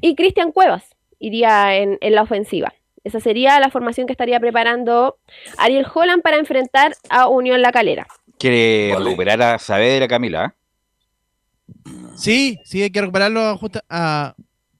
[0.00, 2.74] y Cristian Cuevas iría en, en, la ofensiva.
[3.04, 5.18] Esa sería la formación que estaría preparando
[5.58, 8.08] Ariel Holland para enfrentar a Unión La Calera.
[8.36, 10.56] Quiere recuperar a Saavedra, Camila.
[12.16, 14.34] Sí, sí, hay que recuperarlo justo a,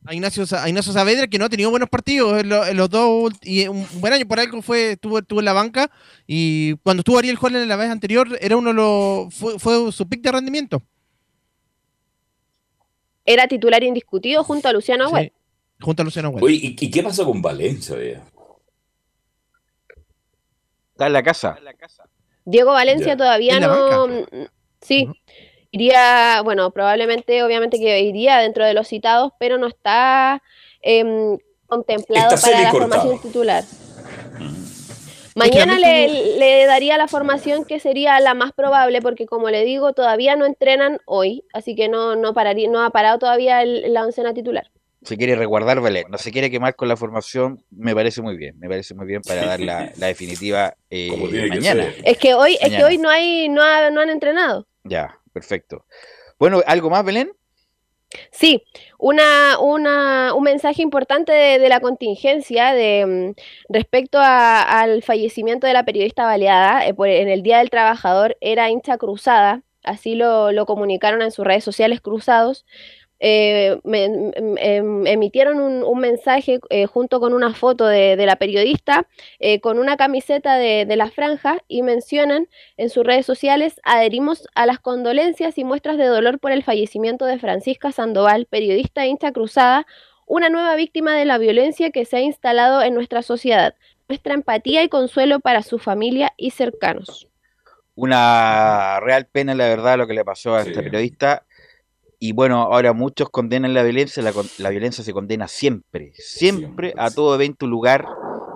[0.04, 2.88] a, Ignacio, a Ignacio Saavedra, que no ha tenido buenos partidos en, lo, en, los
[2.88, 5.90] dos, y un buen año por algo fue, estuvo, estuvo en la banca,
[6.26, 9.92] y cuando estuvo Ariel Holland en la vez anterior, era uno de los, fue, fue
[9.92, 10.82] su pick de rendimiento.
[13.24, 15.08] Era titular indiscutido junto a Luciano.
[15.08, 15.32] Sí,
[15.80, 16.42] junto a Luciano Agüed.
[16.42, 17.96] Oye, ¿y, ¿y, qué pasa con Valencia?
[20.92, 21.58] Está en la casa.
[22.44, 23.16] Diego Valencia ya.
[23.16, 24.06] todavía no...
[24.80, 25.25] Sí, uh -huh
[25.76, 30.42] iría, bueno, probablemente, obviamente que iría dentro de los citados, pero no está
[30.82, 31.04] eh,
[31.66, 33.64] contemplado está para la formación titular.
[35.34, 39.92] Mañana le, le daría la formación que sería la más probable, porque como le digo,
[39.92, 44.02] todavía no entrenan hoy, así que no, no, pararía, no ha parado todavía el- la
[44.02, 44.70] oncena titular.
[45.02, 48.58] Se quiere resguardar Belén, no se quiere quemar con la formación, me parece muy bien,
[48.58, 51.94] me parece muy bien para dar la, la definitiva eh, que mañana.
[52.02, 54.66] Es que hoy, es que hoy no hay, no, ha- no han entrenado.
[54.84, 55.84] Ya, perfecto.
[56.38, 57.30] Bueno, ¿algo más, Belén?
[58.32, 58.62] Sí,
[58.98, 63.34] una, una, un mensaje importante de, de la contingencia de, mm,
[63.68, 68.96] respecto al fallecimiento de la periodista baleada eh, en el Día del Trabajador, era hincha
[68.96, 72.64] cruzada, así lo, lo comunicaron en sus redes sociales cruzados.
[73.18, 78.26] Eh, me- em- em- emitieron un, un mensaje eh, junto con una foto de, de
[78.26, 79.06] la periodista
[79.38, 84.46] eh, con una camiseta de, de la franja y mencionan en sus redes sociales, adherimos
[84.54, 89.08] a las condolencias y muestras de dolor por el fallecimiento de Francisca Sandoval, periodista e
[89.08, 89.86] hincha cruzada,
[90.26, 93.74] una nueva víctima de la violencia que se ha instalado en nuestra sociedad.
[94.08, 97.28] Nuestra empatía y consuelo para su familia y cercanos.
[97.94, 101.44] Una real pena, la verdad, lo que le pasó a esta periodista.
[102.18, 107.10] Y bueno, ahora muchos condenan la violencia, la, la violencia se condena siempre, siempre a
[107.10, 108.06] todo evento, lugar,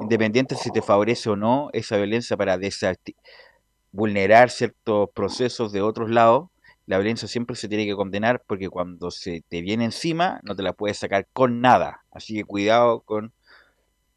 [0.00, 2.58] independiente si te favorece o no esa violencia para
[3.92, 6.48] vulnerar ciertos procesos de otros lados.
[6.86, 10.62] La violencia siempre se tiene que condenar porque cuando se te viene encima no te
[10.62, 12.02] la puedes sacar con nada.
[12.10, 13.32] Así que cuidado con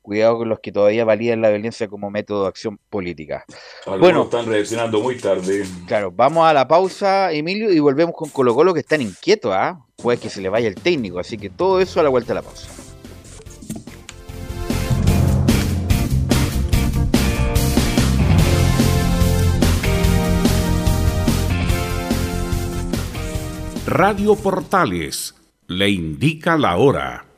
[0.04, 3.46] cuidado con los que todavía validan la violencia como método de acción política.
[3.86, 5.66] Algunos Bueno, están reaccionando muy tarde.
[5.88, 9.80] Claro, vamos a la pausa, Emilio, y volvemos con Colo Colo que están inquietos, ¿ah?
[9.96, 12.36] Puede que se le vaya el técnico, así que todo eso a la vuelta de
[12.36, 12.70] la pausa.
[23.86, 25.36] Radio Portales
[25.68, 27.33] le indica la hora.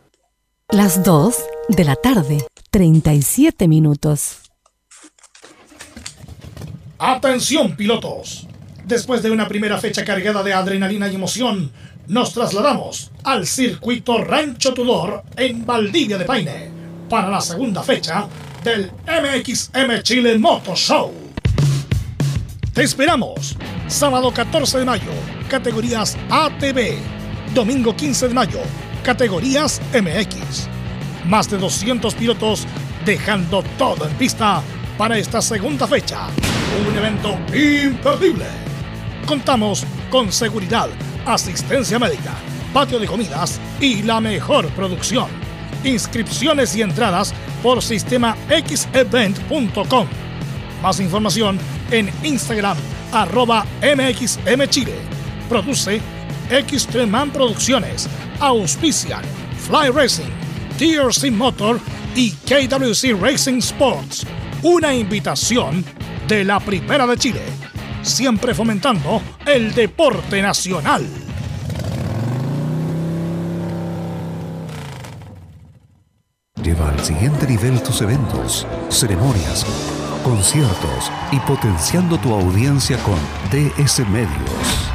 [0.76, 1.34] Las 2
[1.70, 4.40] de la tarde, 37 minutos.
[7.00, 8.46] Atención pilotos.
[8.84, 11.72] Después de una primera fecha cargada de adrenalina y emoción,
[12.08, 16.70] nos trasladamos al circuito Rancho Tudor en Valdivia de Paine
[17.10, 18.28] para la segunda fecha
[18.62, 21.14] del MXM Chile Moto Show.
[22.74, 23.56] Te esperamos.
[23.88, 25.12] Sábado 14 de mayo,
[25.48, 26.98] categorías ATV.
[27.54, 28.60] Domingo 15 de mayo,
[29.06, 30.68] categorías MX.
[31.26, 32.66] Más de 200 pilotos
[33.06, 34.62] dejando todo en pista
[34.98, 36.28] para esta segunda fecha.
[36.88, 38.46] Un evento imperdible.
[39.28, 40.90] Contamos con seguridad,
[41.26, 42.34] asistencia médica,
[42.74, 45.28] patio de comidas y la mejor producción.
[45.84, 47.32] Inscripciones y entradas
[47.62, 50.08] por sistema xevent.com.
[50.82, 51.60] Más información
[51.92, 52.78] en Instagram,
[53.12, 54.96] arroba MXMChile.
[55.48, 56.02] Produce
[56.50, 58.08] Xtreman Producciones.
[58.40, 59.24] Auspician
[59.68, 60.30] Fly Racing,
[60.78, 61.80] TRC Motor
[62.16, 64.26] y KWC Racing Sports.
[64.62, 65.84] Una invitación
[66.28, 67.42] de la Primera de Chile.
[68.02, 71.06] Siempre fomentando el deporte nacional.
[76.62, 79.66] Lleva al siguiente nivel tus eventos, ceremonias,
[80.24, 83.18] conciertos y potenciando tu audiencia con
[83.52, 84.95] DS Medios.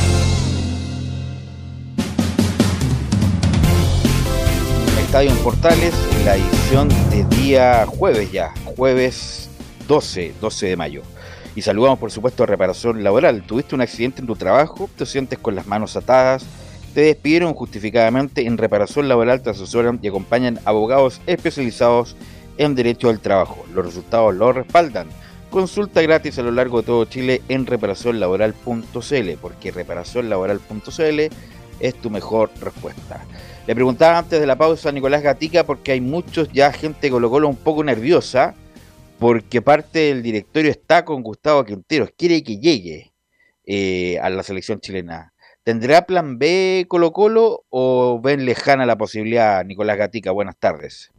[5.11, 5.93] Estadio en Portales,
[6.23, 9.49] la edición de día jueves ya, jueves
[9.85, 11.01] 12, 12 de mayo.
[11.53, 13.43] Y saludamos por supuesto a Reparación Laboral.
[13.43, 16.45] Tuviste un accidente en tu trabajo, te sientes con las manos atadas,
[16.93, 22.15] te despidieron justificadamente en Reparación Laboral, te asesoran y acompañan abogados especializados
[22.57, 23.65] en derecho al trabajo.
[23.73, 25.09] Los resultados lo respaldan.
[25.49, 31.19] Consulta gratis a lo largo de todo Chile en reparacionlaboral.cl, porque reparacionlaboral.cl
[31.81, 33.25] es tu mejor respuesta.
[33.67, 37.29] Le preguntaba antes de la pausa a Nicolás Gatica porque hay muchos ya gente Colo
[37.29, 38.55] Colo un poco nerviosa
[39.19, 43.13] porque parte del directorio está con Gustavo Quinteros, quiere que llegue
[43.65, 45.33] eh, a la selección chilena.
[45.63, 50.31] ¿Tendrá plan B Colo Colo o ven lejana la posibilidad, Nicolás Gatica?
[50.31, 51.11] Buenas tardes.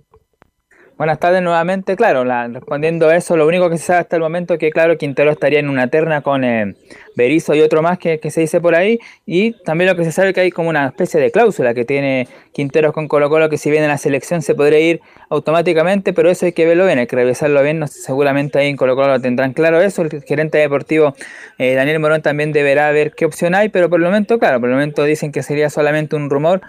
[1.03, 4.23] Buenas tardes nuevamente, claro, la- respondiendo a eso, lo único que se sabe hasta el
[4.23, 6.77] momento es que, claro, Quintero estaría en una terna con eh,
[7.17, 10.29] Berizzo y otro más que, se dice por ahí, y también lo que se sabe
[10.29, 13.59] es que hay como una especie de cláusula que tiene Quinteros con Colo Colo, que
[13.59, 17.09] si viene la selección se podría ir automáticamente, pero eso hay que verlo bien, hay
[17.09, 21.17] que revisarlo bien, seguramente ahí en Colo Colo lo tendrán claro eso, el gerente deportivo
[21.59, 24.69] eh, Daniel Morón también deberá ver qué opción hay, pero por el momento, claro, por
[24.69, 26.61] el momento dicen que sería solamente un rumor,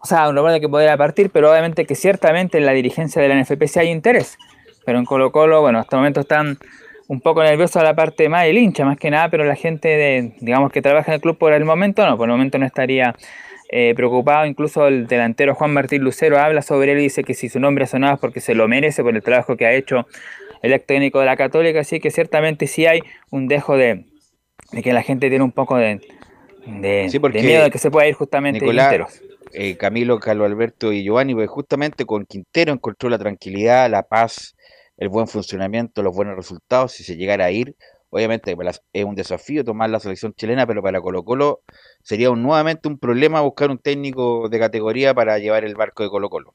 [0.00, 3.28] o sea, un de que podría partir, pero obviamente que ciertamente en la dirigencia de
[3.28, 4.38] la NFP sí hay interés.
[4.84, 6.58] Pero en Colo Colo, bueno, hasta el momento están
[7.08, 10.34] un poco nerviosos la parte más del hincha, más que nada, pero la gente de,
[10.40, 13.14] digamos que trabaja en el club por el momento, no, por el momento no estaría
[13.70, 14.46] eh, preocupado.
[14.46, 17.84] Incluso el delantero Juan Martín Lucero habla sobre él y dice que si su nombre
[17.84, 20.06] ha sonado es porque se lo merece por el trabajo que ha hecho
[20.62, 23.00] el ex técnico de la Católica, así que ciertamente sí hay
[23.30, 24.04] un dejo de,
[24.72, 26.00] de que la gente tiene un poco de,
[26.66, 29.22] de, Sí, porque de miedo de que se pueda ir justamente Nicolás.
[29.52, 34.56] Eh, Camilo, Carlos Alberto y Giovanni, pues justamente con Quintero encontró la tranquilidad, la paz,
[34.96, 36.92] el buen funcionamiento, los buenos resultados.
[36.92, 37.76] Si se llegara a ir,
[38.10, 41.62] obviamente las- es un desafío tomar la selección chilena, pero para Colo Colo
[42.02, 46.28] sería nuevamente un problema buscar un técnico de categoría para llevar el barco de Colo
[46.30, 46.54] Colo.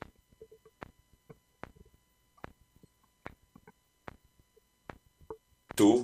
[5.76, 6.03] tú,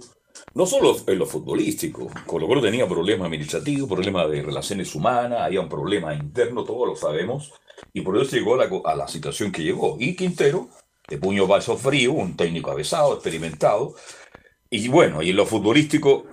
[0.53, 5.61] no solo en lo futbolístico, Colo Colo tenía problemas administrativos, problemas de relaciones humanas, había
[5.61, 7.53] un problema interno, todos lo sabemos,
[7.93, 9.97] y por eso llegó a la, situación que llegó.
[9.99, 10.69] Y Quintero,
[11.07, 13.95] de puño vaso frío, un técnico avesado, experimentado,
[14.69, 16.25] y bueno, y en lo futbolístico,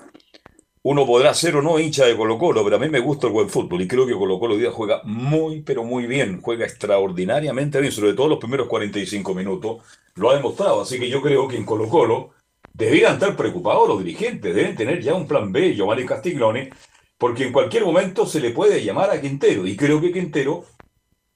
[0.82, 3.32] uno podrá ser o no hincha de Colo Colo, pero a mí me gusta el
[3.32, 7.80] buen fútbol y creo que Colo Colo hoy juega muy, pero muy bien, juega extraordinariamente
[7.80, 9.78] bien, sobre todo los primeros 45 minutos,
[10.14, 12.36] lo ha demostrado, así que yo creo que en Colo Colo
[12.77, 16.70] debieran estar preocupados los dirigentes, deben tener ya un plan B, Giovanni Castiglione,
[17.16, 20.65] porque en cualquier momento se le puede llamar a Quintero, y creo que Quintero,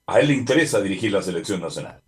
[0.07, 2.01] a él le interesa dirigir la selección nacional.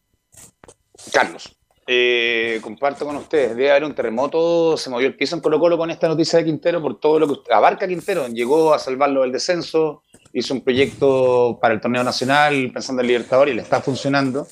[1.12, 1.56] Carlos.
[1.84, 5.76] Eh, comparto con ustedes, debe haber un terremoto, se movió el piso en Colo Colo
[5.76, 9.32] con esta noticia de Quintero por todo lo que abarca Quintero, llegó a salvarlo del
[9.32, 10.02] descenso,
[10.32, 14.46] hizo un proyecto para el torneo nacional pensando en Libertadores y le está funcionando,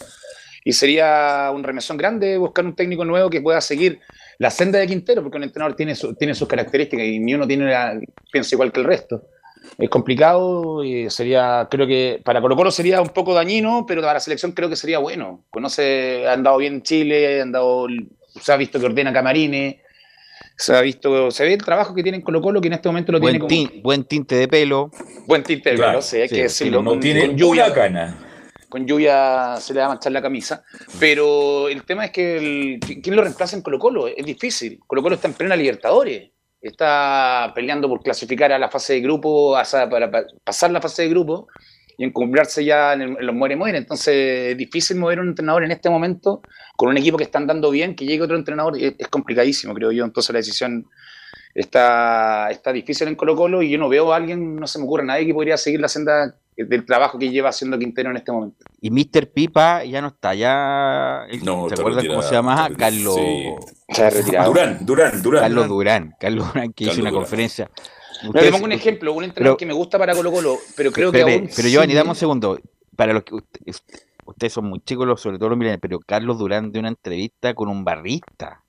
[0.65, 4.01] y sería un remesón grande buscar un técnico nuevo que pueda seguir
[4.41, 7.47] la senda de Quintero, porque un entrenador tiene, su- tiene sus características y ni uno
[7.47, 8.01] tiene la,
[8.33, 9.23] piensa igual que el resto.
[9.77, 14.15] Es complicado y sería, creo que para Colo Colo sería un poco dañino, pero para
[14.15, 15.45] la selección creo que sería bueno.
[15.51, 17.87] Conoce, ha andado bien en Chile, ha andado,
[18.41, 19.77] se ha visto que ordena camarines,
[20.57, 22.89] se ha visto, se ve el trabajo que tiene en Colo Colo, que en este
[22.89, 24.91] momento lo Buen, tiene como buen tinte de pelo.
[25.27, 26.83] buen tinte de Claro, pelo, sí, hay sí, que decirlo.
[26.83, 28.19] no con- tiene con lluvia, una cana.
[28.71, 30.63] Con lluvia se le va a manchar la camisa.
[30.99, 34.07] Pero el tema es que el- ¿quién lo reemplaza en Colo Colo?
[34.07, 34.79] Es difícil.
[34.87, 36.31] Colo Colo está en plena Libertadores.
[36.63, 39.55] Está peleando por clasificar a la fase de grupo,
[39.91, 41.49] para pa- pasar la fase de grupo
[41.99, 43.79] y encumbrarse ya en, los muere-muere.
[43.79, 46.41] Entonces es difícil mover un entrenador en este momento
[46.77, 48.77] con un equipo que está andando bien, que llegue otro entrenador.
[48.79, 50.05] Es, complicadísimo, creo yo.
[50.05, 50.87] Entonces la decisión
[51.55, 54.85] está, está difícil en Colo Colo y yo no veo a alguien, no se me
[54.85, 56.37] ocurre nadie que podría seguir la senda
[56.67, 58.65] del trabajo que lleva haciendo Quintero en este momento.
[58.81, 59.31] Y Mr.
[59.33, 61.27] Pipa ya no está, ya.
[61.43, 62.67] No, ¿Te está acuerdas cómo se llama?
[62.67, 63.17] está Carlos.
[63.17, 63.59] retirado,
[63.89, 64.53] Se ha retirado.
[64.53, 65.43] Durán, Durán, Durán.
[65.43, 66.15] Carlos Durán.
[66.21, 67.15] Carlos Durán, que hizo una Durán.
[67.15, 67.71] conferencia.
[68.23, 70.59] No, Ustedes- le pongo un ejemplo, un entrenador pero- que me gusta para Colo Colo,
[70.77, 72.59] pero creo que aún pero Giovanni, sigue- dame un segundo.
[72.97, 73.89] Para los que usted- est-
[74.27, 77.55] ustedes son muy chicos, los- sobre todo los millennials, pero Carlos Durán de una entrevista
[77.55, 78.63] con un barrista.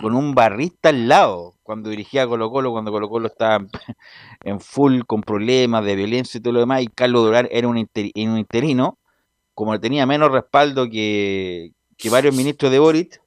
[0.00, 3.64] Con un barrista al lado, cuando dirigía a Colo Colo, cuando Colo Colo estaba
[4.44, 7.78] en- full con problemas de violencia y todo lo demás, y Carlos Durán era un,
[7.78, 8.98] inter- un interino,
[9.54, 13.22] como tenía menos respaldo que, que varios ministros de Boric,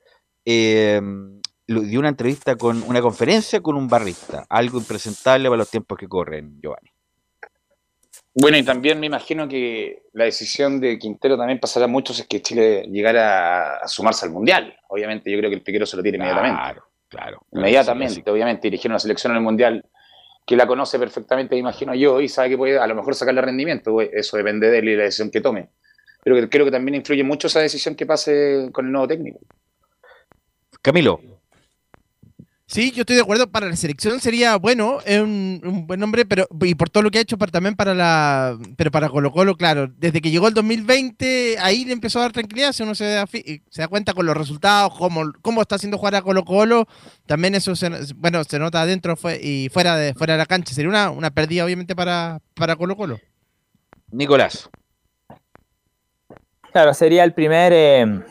[0.45, 1.01] eh,
[1.67, 5.97] lo- dio una entrevista con una conferencia con un barrista, algo impresentable para los tiempos
[5.97, 6.91] que corren, Giovanni.
[8.35, 12.27] Bueno, y también me imagino que la decisión de Quintero también pasará mucho si es
[12.27, 14.77] que Chile llegara a, a sumarse al Mundial.
[14.89, 16.61] Obviamente, yo creo que el Piquero se lo tira inmediatamente.
[17.15, 17.67] Claro, claro.
[17.67, 19.85] Inmediatamente, obviamente, dirigir una selección en el Mundial
[20.45, 23.41] que la conoce perfectamente, me imagino yo, y sabe que puede a lo mejor sacarle
[23.41, 23.93] rendimiento.
[23.93, 25.69] güey, Eso depende de él y la decisión que tome.
[26.23, 29.39] Pero creo que también influye mucho esa decisión que pase con el nuevo técnico.
[30.81, 31.19] Camilo.
[32.67, 33.47] Sí, yo estoy de acuerdo.
[33.51, 37.11] Para la selección sería bueno, es un, un buen nombre, pero y por todo lo
[37.11, 39.87] que ha hecho, para, también para la, pero para Colo Colo, claro.
[39.97, 42.71] Desde que llegó el 2020, ahí le empezó a dar tranquilidad.
[42.73, 45.99] Si uno se da, fi- se da cuenta con los resultados, cómo, cómo está haciendo
[45.99, 46.87] jugar a Colo Colo,
[47.27, 50.73] también eso se, bueno, se nota adentro fue, y fuera de fuera de la cancha.
[50.73, 53.19] Sería una, una pérdida, obviamente, para, para Colo Colo.
[54.11, 54.69] Nicolás.
[56.71, 58.21] Claro, sería el primer eh,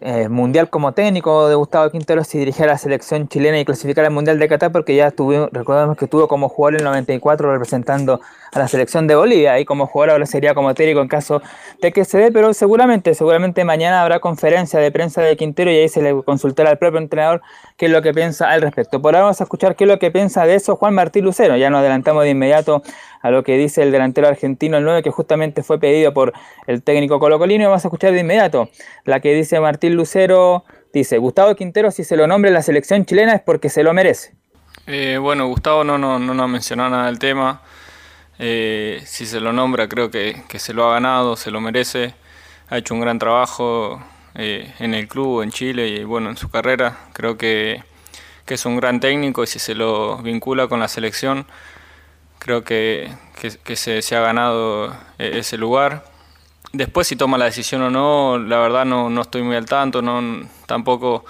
[0.00, 4.06] eh, mundial como técnico de Gustavo Quintero si dirigiera a la selección chilena y clasificara
[4.08, 7.52] al Mundial de Qatar, porque ya tuvo, recordemos que estuvo como jugador en el 94
[7.52, 8.20] representando
[8.52, 11.42] a la selección de Bolivia y como jugador ahora sería como técnico en caso
[11.82, 15.76] de que se dé, pero seguramente, seguramente mañana habrá conferencia de prensa de Quintero y
[15.76, 17.42] ahí se le consultará al propio entrenador
[17.76, 19.02] qué es lo que piensa al respecto.
[19.02, 21.56] Por ahora vamos a escuchar qué es lo que piensa de eso Juan Martín Lucero,
[21.56, 22.82] ya nos adelantamos de inmediato
[23.20, 26.32] a lo que dice el delantero argentino, el 9, que justamente fue pedido por
[26.66, 27.64] el técnico colocolino.
[27.64, 28.68] Vamos a escuchar de inmediato
[29.04, 30.64] la que dice Martín Lucero.
[30.92, 33.92] Dice, Gustavo Quintero, si se lo nombra en la selección chilena es porque se lo
[33.92, 34.34] merece.
[34.86, 37.62] Eh, bueno, Gustavo no, no, no nos mencionó nada del tema.
[38.38, 42.14] Eh, si se lo nombra, creo que, que se lo ha ganado, se lo merece.
[42.70, 44.00] Ha hecho un gran trabajo
[44.34, 46.96] eh, en el club, en Chile y bueno, en su carrera.
[47.12, 47.82] Creo que,
[48.46, 51.46] que es un gran técnico y si se lo vincula con la selección,
[52.48, 53.10] creo que,
[53.64, 56.04] que- se, se ha ganado eh, ese lugar.
[56.72, 60.00] Después si toma la decisión o no, la verdad no, no estoy muy al tanto,
[60.02, 61.26] no, tampoco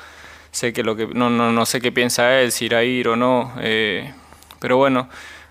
[0.52, 3.08] sé que lo que no, no, no sé qué piensa él, si irá a ir
[3.08, 3.52] o no.
[3.60, 4.12] eh,
[4.60, 5.08] pero bueno,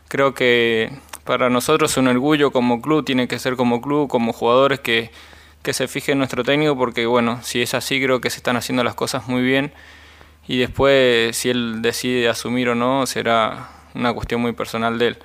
[0.08, 0.92] creo que
[1.26, 5.12] para nosotros es un orgullo como club, tiene que ser como club, como jugadores que,
[5.64, 8.56] que se fije en nuestro técnico, porque bueno, si es así creo que se están
[8.58, 9.74] haciendo las cosas muy bien.
[10.48, 15.18] Y después si él decide asumir o no, será una cuestión muy personal de él.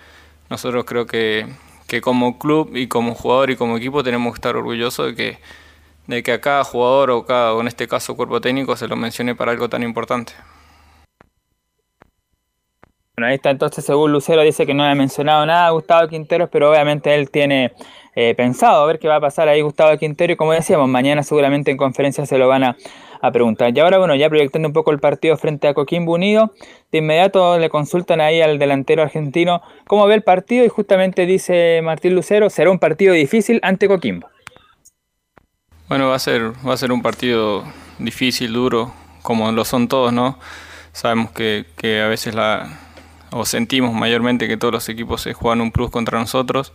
[0.52, 1.46] Nosotros creo que,
[1.86, 5.38] que como club y como jugador y como equipo tenemos que estar orgullosos de que,
[6.06, 8.94] de que a cada jugador o, cada, o en este caso cuerpo técnico se lo
[8.94, 10.34] mencione para algo tan importante.
[13.16, 16.50] Bueno, ahí está entonces, según Lucero, dice que no ha mencionado nada a Gustavo Quinteros,
[16.52, 17.72] pero obviamente él tiene
[18.14, 21.22] eh, pensado a ver qué va a pasar ahí Gustavo Quintero y como decíamos, mañana
[21.22, 22.76] seguramente en conferencia se lo van a,
[23.22, 23.72] a preguntar.
[23.74, 26.52] Y ahora, bueno, ya proyectando un poco el partido frente a Coquimbo Unido,
[26.90, 31.80] de inmediato le consultan ahí al delantero argentino cómo ve el partido y justamente dice
[31.82, 34.28] Martín Lucero, será un partido difícil ante Coquimbo.
[35.88, 37.64] Bueno, va a ser, va a ser un partido
[37.98, 38.92] difícil, duro,
[39.22, 40.38] como lo son todos, ¿no?
[40.92, 42.78] Sabemos que, que a veces la,
[43.30, 46.72] o sentimos mayormente que todos los equipos se juegan un plus contra nosotros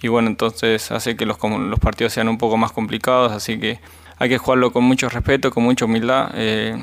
[0.00, 3.80] y bueno, entonces hace que los, los partidos sean un poco más complicados, así que
[4.18, 6.30] hay que jugarlo con mucho respeto, con mucha humildad.
[6.34, 6.76] eh,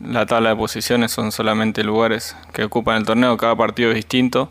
[0.00, 4.50] la tabla de posiciones son solamente lugares que ocupan el torneo, cada partido es distinto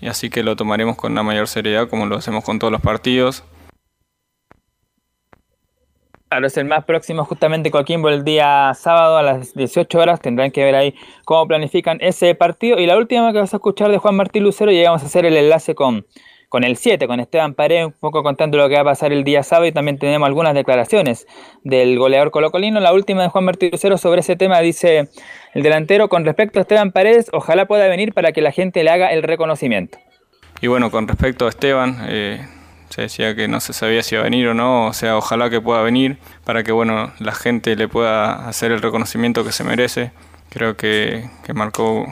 [0.00, 2.80] y así que lo tomaremos con la mayor seriedad como lo hacemos con todos los
[2.80, 3.44] partidos.
[6.28, 10.20] Claro, es el más próximo justamente Coquimbo el día sábado a las 18 horas.
[10.20, 10.94] Tendrán que ver ahí
[11.24, 12.78] cómo planifican ese partido.
[12.78, 15.36] Y la última que vas a escuchar de Juan Martín Lucero, llegamos a hacer el
[15.36, 16.06] enlace con,
[16.50, 19.22] con el 7, con Esteban Paredes, un poco contando lo que va a pasar el
[19.22, 19.66] día sábado.
[19.66, 21.28] Y también tenemos algunas declaraciones
[21.62, 22.80] del goleador colocolino.
[22.80, 25.08] La última de Juan Martín Lucero sobre ese tema dice
[25.54, 28.90] el delantero, con respecto a Esteban Paredes, ojalá pueda venir para que la gente le
[28.90, 29.98] haga el reconocimiento.
[30.60, 32.44] Y bueno, con respecto a Esteban, eh,
[32.88, 35.50] se decía que no se sabía si iba a venir o no, o sea, ojalá
[35.50, 39.62] que pueda venir para que bueno, la gente le pueda hacer el reconocimiento que se
[39.62, 40.10] merece.
[40.48, 42.06] Creo que, que marcó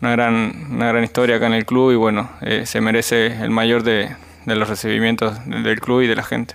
[0.00, 3.50] una gran, una gran historia acá en el club y bueno, eh, se merece el
[3.50, 4.14] mayor de,
[4.44, 6.54] de los recibimientos del club y de la gente.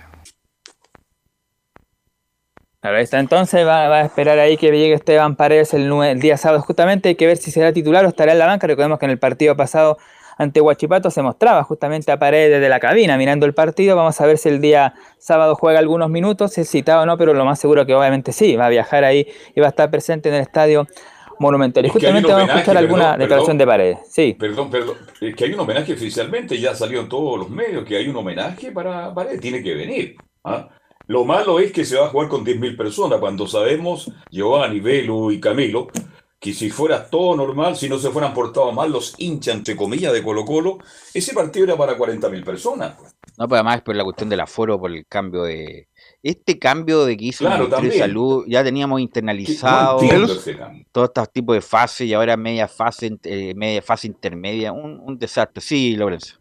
[2.80, 3.20] Claro, ahí está.
[3.20, 6.62] Entonces va, a esperar ahí que llegue Esteban Paredes el, el día sábado.
[6.62, 8.66] Justamente hay que ver si será titular o estará en la banca.
[8.66, 9.98] Recordemos que en el partido pasado
[10.36, 13.94] ante Huachipato se mostraba justamente a Paredes desde la cabina mirando el partido.
[13.94, 17.16] Vamos a ver si el día sábado juega algunos minutos, si es citado o no,
[17.16, 19.88] pero lo más seguro que obviamente sí, va a viajar ahí y va a estar
[19.88, 20.88] presente en el estadio
[21.42, 21.84] Monumental.
[21.84, 23.58] Y Es justamente vamos a escuchar alguna perdón, declaración perdón.
[23.58, 23.98] de Paredes.
[24.08, 24.36] Sí.
[24.38, 24.96] Perdón, perdón.
[25.20, 28.16] Es que hay un homenaje oficialmente, ya salió en todos los medios que hay un
[28.16, 30.16] homenaje para Paredes, tiene que venir.
[30.44, 30.68] ¿ah?
[31.08, 35.30] Lo malo es que se va a jugar con 10.000 personas, cuando sabemos, Giovanni, Velu
[35.32, 35.88] y Camilo,
[36.38, 40.12] que si fuera todo normal, si no se fueran portado mal los hinchas, entre comillas,
[40.12, 40.78] de Colo Colo,
[41.12, 42.96] ese partido era para 40.000 personas.
[43.38, 45.88] No, pero además es por la cuestión del aforo, por el cambio de.
[46.22, 47.98] Este cambio de que hizo Claro, el Ministerio de.
[47.98, 50.26] Salud, ya teníamos internalizado No
[50.92, 55.18] todos estos tipos de fases y ahora media fase, eh, media fase intermedia, un, un
[55.18, 55.60] desastre.
[55.60, 56.36] Sí, Lorenzo.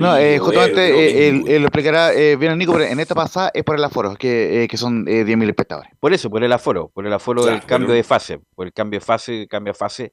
[0.00, 3.14] No, eh, justamente eh, él, él lo explicará eh, bien el Nico, pero en esta
[3.14, 5.90] pasada es por el aforo, que, eh, que son eh, 10.000 espectadores.
[6.00, 8.66] Por eso, por el aforo, por el aforo Claro, del cambio pero- de fase, por
[8.66, 10.12] el cambio de fase, cambio de fase,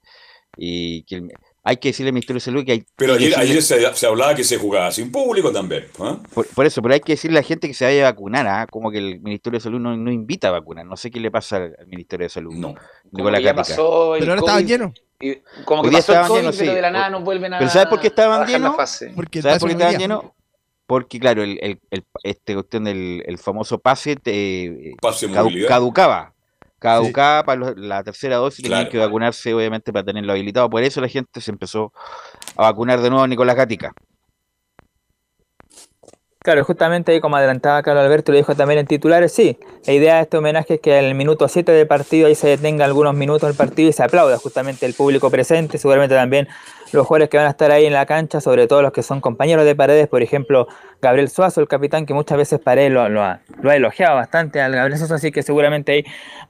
[0.57, 1.29] y que el-
[1.67, 4.05] hay que decirle al Ministerio de Salud que hay Pero ayer, decirle- ayer se, se
[4.07, 5.87] hablaba que se jugaba sin público también.
[5.99, 6.19] ¿ah?
[6.33, 8.47] por, por eso, pero hay que decirle a la gente que se vaya a vacunar,
[8.47, 8.67] ¿ah?
[8.69, 11.31] como que el Ministerio de Salud no, no invita a vacunar, no sé qué le
[11.31, 12.53] pasa al, Ministerio de Salud.
[12.53, 12.75] No.
[13.11, 14.91] Como que ya pasó Pero ahora COVID, estaban llenos.
[15.19, 15.35] y
[15.65, 16.75] como que pasó el estaban COVID, llenos, pero sí.
[16.75, 18.75] de la nada nos vuelven a Pero ¿sabes por qué estaban la llenos?
[19.15, 20.23] Porque ¿Sabes por qué estaban llenos?
[20.87, 25.33] Porque, claro, el, el, el- este cuestión del el famoso pase, te, Pase de
[26.85, 27.13] cadu- movilidad.
[27.13, 27.43] caducaba.
[27.43, 28.91] Caducaba para los- la tercera dosis, tenían Claro.
[28.91, 30.69] que vacunarse, obviamente, para tenerlo habilitado.
[30.69, 31.91] Por eso la gente se empezó
[32.55, 33.93] a vacunar de nuevo a Nicolás Gatica.
[36.39, 39.57] Claro, justamente ahí como adelantaba Carlos Alberto, lo dijo también en titulares, sí,
[39.87, 42.85] la idea de este homenaje es que al minuto 7 del partido ahí se detenga
[42.85, 46.47] algunos minutos el partido y se aplauda justamente el público presente, seguramente también
[46.95, 49.22] los jugadores que van a estar ahí en la cancha, sobre todo los que son
[49.22, 50.67] compañeros de Paredes, por ejemplo,
[51.01, 54.61] Gabriel Suazo, el capitán, que muchas veces Paredes lo, lo ha, lo ha elogiado bastante
[54.61, 56.03] al Gabriel Suazo, así que seguramente ahí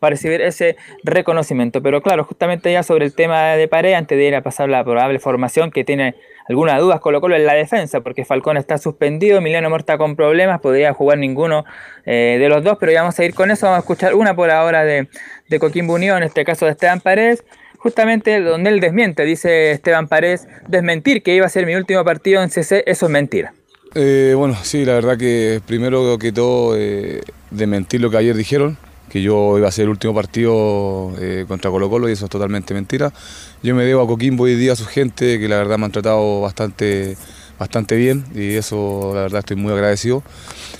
[0.03, 1.81] va a recibir ese reconocimiento.
[1.81, 4.83] Pero claro, justamente ya sobre el tema de Paredes, antes de ir a pasar la
[4.83, 6.15] probable formación que tiene
[6.47, 10.61] algunas dudas Colo Colo en la defensa, porque Falcón está suspendido, Emiliano Morta con problemas,
[10.61, 11.65] podría jugar ninguno
[12.05, 14.35] eh, de los dos, pero ya vamos a ir con eso, vamos a escuchar una
[14.35, 15.09] por ahora de,
[15.49, 17.43] de Coquimbo Unión, en este caso de Esteban Paredes,
[17.85, 22.41] justamente donde él desmiente, dice Esteban Paredes, desmentir que iba a ser mi último partido
[22.41, 23.53] en CC, eso es mentira.
[23.93, 27.21] Eh, bueno, sí, la verdad que primero que todo eh,
[27.51, 28.75] de mentir lo que ayer dijeron,
[29.07, 32.31] que yo iba a ser el último partido eh, contra Colo Colo y eso es
[32.31, 33.13] totalmente mentira.
[33.61, 36.41] Yo me debo a Coquimbo hoy a su gente, que la verdad me han tratado
[36.41, 37.15] bastante,
[37.59, 40.23] bastante bien y eso la verdad estoy muy agradecido.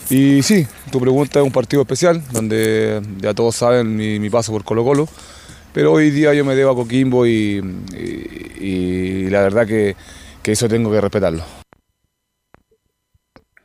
[0.10, 4.52] Y sí, tu pregunta es un partido especial, donde ya todos saben mi, mi paso
[4.52, 5.08] por Colo Colo,
[5.76, 7.62] pero hoy día yo me debo a Coquimbo y,
[7.98, 9.94] y- y la verdad que,
[10.42, 11.44] que eso tengo que respetarlo.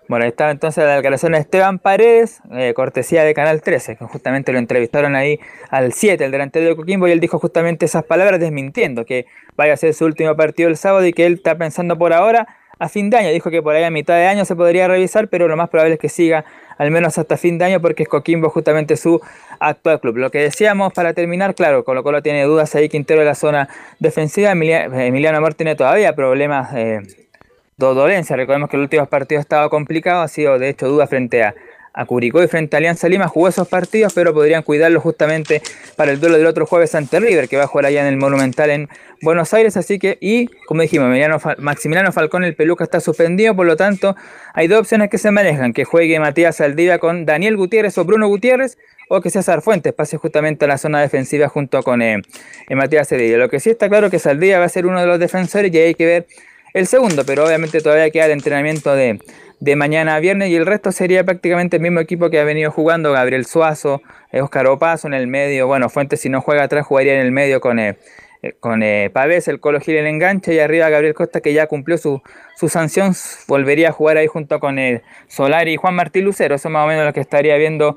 [0.09, 4.05] Bueno, ahí estaba entonces la declaración de Esteban Paredes, eh, cortesía de Canal 13, que
[4.07, 5.39] justamente lo entrevistaron ahí
[5.71, 9.27] al 7, el delantero de Coquimbo, y él dijo justamente esas palabras desmintiendo que
[9.57, 12.49] vaya a ser su último partido el sábado y que él está pensando por ahora
[12.81, 13.29] a fin de año.
[13.31, 15.95] Dijo que por ahí a mitad de año se podría revisar, pero lo más probable
[15.95, 16.45] es que siga
[16.79, 19.21] al menos hasta fin de año porque es Coquimbo justamente su
[19.61, 20.17] actual club.
[20.17, 23.69] Lo que decíamos para terminar, claro, Colo Colo tiene dudas ahí Quintero de la zona
[24.01, 27.01] defensiva, Emilia- Emiliano Amor tiene todavía problemas eh,
[27.77, 28.35] do- dolencia.
[28.35, 31.55] Recordemos que el último partido estaba complicado, ha sido de hecho duda frente a,
[31.93, 33.29] a Curicó y frente a Alianza Lima.
[33.29, 35.63] Jugó esos partidos, pero podrían cuidarlo justamente
[35.97, 38.17] para el duelo del otro jueves ante River, que va a jugar allá en el
[38.17, 38.89] Monumental en
[39.23, 39.77] Buenos Aires.
[39.77, 41.09] Así que, y como dijimos,
[41.59, 44.17] Maximiliano Falcón, el peluca está suspendido, por lo tanto,
[44.55, 48.29] hay dos opciones que se manejan: que juegue Matías Aldivia con Daniel Gutiérrez o Bruno
[48.29, 48.79] Gutiérrez.
[49.13, 52.23] O que César Fuentes pase justamente a la zona defensiva junto con eh,
[52.69, 53.39] eh, Matías Cedillo.
[53.39, 55.79] Lo que sí está claro que Saldivia va a ser uno de los defensores y
[55.79, 56.27] hay que ver
[56.75, 59.19] el segundo, pero obviamente todavía queda el entrenamiento de,
[59.61, 62.71] de mañana a viernes y el resto sería prácticamente el mismo equipo que ha venido
[62.71, 64.01] jugando Gabriel Suazo,
[64.33, 67.31] eh, Óscar Opaso en el medio, bueno, Fuentes si no juega atrás jugaría en el
[67.31, 67.99] medio con, eh,
[68.43, 71.53] eh, con eh, Pavés, el Colo Gil en el enganche y arriba Gabriel Costa que
[71.53, 72.23] ya cumplió su,
[72.57, 73.15] su sanción,
[73.49, 76.85] volvería a jugar ahí junto con el Solari y Juan Martín Lucero, eso es más
[76.87, 77.97] o menos lo que estaría viendo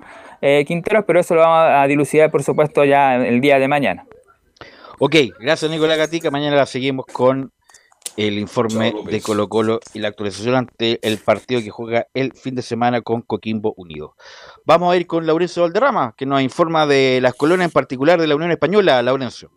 [0.67, 4.05] Quinteros, pero eso lo vamos a dilucidar por supuesto ya el día de mañana.
[4.99, 6.29] Ok, gracias Nicolás Gatica.
[6.29, 7.53] Mañana la seguimos con
[8.17, 12.55] el informe de Colo Colo y la actualización ante el partido que juega el fin
[12.55, 14.15] de semana con Coquimbo Unido.
[14.65, 18.27] Vamos a ir con Laurencio Valderrama, que nos informa de las colonias en particular de
[18.27, 19.01] la Unión Española.
[19.01, 19.51] Laurencio.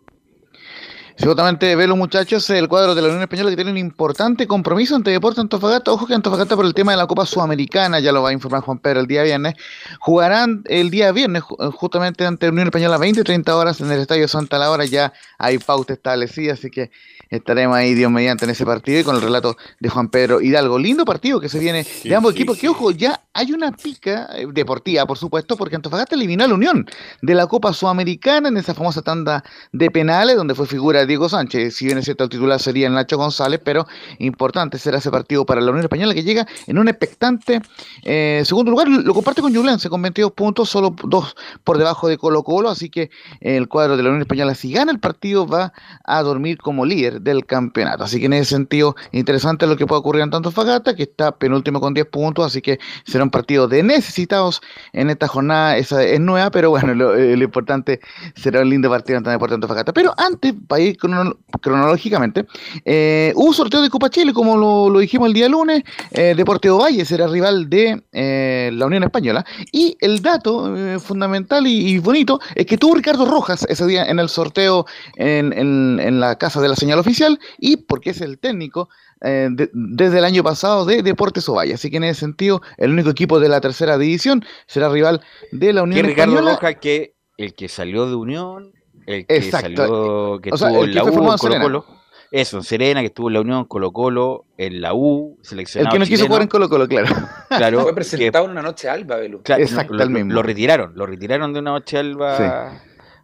[1.18, 4.94] Seguramente ve los muchachos el cuadro de la Unión Española que tiene un importante compromiso
[4.96, 5.90] ante Deportes Antofagasta.
[5.90, 8.60] Ojo que Antofagasta por el tema de la Copa Sudamericana, ya lo va a informar
[8.60, 9.54] Juan Pedro el día viernes,
[9.98, 14.00] jugarán el día viernes ju- justamente ante Unión Española 20 y 30 horas en el
[14.00, 14.84] Estadio Santa Laura.
[14.84, 16.90] Ya hay pauta establecida, así que
[17.30, 20.78] estaremos ahí Dios mediante en ese partido y con el relato de Juan Pedro Hidalgo.
[20.78, 22.58] Lindo partido que se viene de ambos sí, equipos.
[22.58, 26.54] Que ojo, ya hay una pica eh, deportiva, por supuesto, porque Antofagasta eliminó a la
[26.54, 26.86] Unión
[27.22, 31.74] de la Copa Sudamericana en esa famosa tanda de penales donde fue figura Diego Sánchez.
[31.74, 33.86] Si bien es cierto, el titular sería Nacho González, pero
[34.18, 37.60] importante será ese partido para la Unión Española que llega en un expectante
[38.04, 38.88] eh, segundo lugar.
[38.88, 41.34] Lo comparte con Ñublense con 22 puntos, solo dos
[41.64, 44.92] por debajo de Colo Colo, así que el cuadro de la Unión Española, si gana
[44.92, 45.72] el partido, va
[46.04, 48.04] a dormir como líder del campeonato.
[48.04, 51.80] Así que en ese sentido, interesante lo que puede ocurrir en Antofagasta, que está penúltimo
[51.80, 54.60] con 10 puntos, así que será un partido de necesitados
[54.92, 58.00] en esta jornada, esa es nueva, pero bueno, lo, eh, importante
[58.34, 59.92] será un lindo partido ante Deportes Antofagasta.
[59.92, 62.46] Pero antes, para ir crono- cronológicamente,
[62.84, 67.04] eh, hubo sorteo de Copa Chile, como lo, dijimos el día lunes, eh, Deportivo Valle
[67.04, 72.76] será rival de eh, la Unión Española, y el dato fundamental y, bonito es que
[72.78, 74.86] tuvo Ricardo Rojas ese día en el sorteo
[75.16, 78.88] en, en- en la casa de la señal oficial, y porque es el técnico
[79.22, 81.74] eh, de- desde el año pasado de Deportes Ovalle.
[81.74, 85.22] Así que en ese sentido, el único equipo de la tercera división será rival
[85.52, 86.54] de la Que Unión Ricardo Española.
[86.56, 88.72] Rojas, que el que salió de Unión,
[89.06, 89.60] el que Exacto.
[89.86, 91.62] salió, que O sea, estuvo el en que la fue U, Serena.
[91.64, 91.96] Colo Colo.
[92.32, 95.92] Eso, en Serena, que estuvo en la Unión, Colo Colo, en la U, El seleccionado
[95.94, 96.26] que no quiso chileno.
[96.28, 97.06] jugar en Colo Colo, claro.
[97.48, 99.42] Claro, Fue que- presentado en una noche alba, Belu.
[99.42, 102.42] Claro, Exacto, no, lo, el retiraron, lo retiraron de una noche alba Sí.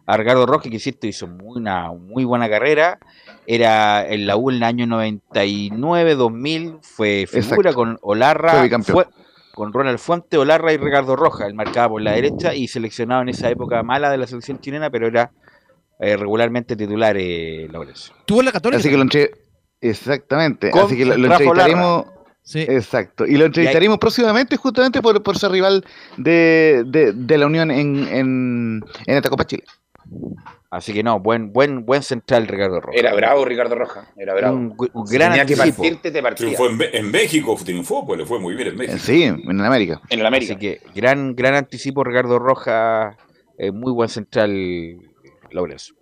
[0.05, 2.97] a Ricardo Rojas, que insisto, hizo muy, una muy buena carrera.
[3.45, 7.73] Era en la U en el año 99, 2000, fue figura Exacto.
[7.73, 9.07] con Olarra, Fue
[9.53, 13.29] con Ronald Fuente, Olarra y Ricardo Rojas, el marcaba por la derecha y seleccionado en
[13.29, 15.31] esa época mala de la selección chilena, pero era
[15.99, 18.13] eh, regularmente titular eh, Laurencio.
[18.25, 18.79] Tuvo en la Católica.
[18.79, 19.31] Así que lo entre...
[19.79, 20.71] Exactamente.
[20.71, 22.05] Con Así que lo, lo entrevistaremos.
[22.41, 22.61] Sí.
[22.61, 23.25] Exacto.
[23.25, 25.85] Y lo entrevistaremos próximamente justamente por, por ser rival
[26.17, 29.63] de, de, de la Unión en, en, en esta Copa Chile.
[30.73, 32.99] Así que no, buen, buen, buen central Ricardo Rojas.
[32.99, 34.57] Era bravo Ricardo Rojas, era bravo.
[34.57, 34.75] Un,
[35.05, 36.47] gran tenía que partirte, te partía.
[36.47, 38.97] Triunfó en, en México, triunfó, pues le fue muy bien en México.
[38.97, 40.01] Sí, en América.
[40.09, 40.53] En el América.
[40.53, 43.15] Así que gran, gran anticipo Ricardo Rojas,
[43.59, 44.97] eh, muy buen central
[45.51, 45.93] Laurencio.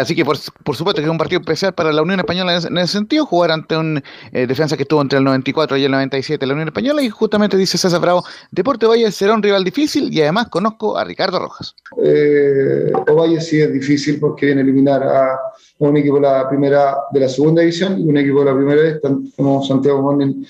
[0.00, 2.58] Así que por, por supuesto que es un partido especial para la Unión Española en
[2.58, 4.02] ese, en sentido, jugar ante un
[4.32, 7.56] eh, defensa que estuvo entre el 94 y el 97 la Unión Española y justamente
[7.56, 11.74] dice César Bravo, Deporte Valle será un rival difícil y además conozco a Ricardo Rojas.
[12.02, 15.38] Eh, Ovalle sí es difícil porque viene a eliminar a,
[15.78, 18.82] un equipo de la primera de la segunda división y un equipo de la primera
[18.82, 19.00] vez,
[19.36, 20.44] como Santiago Morning,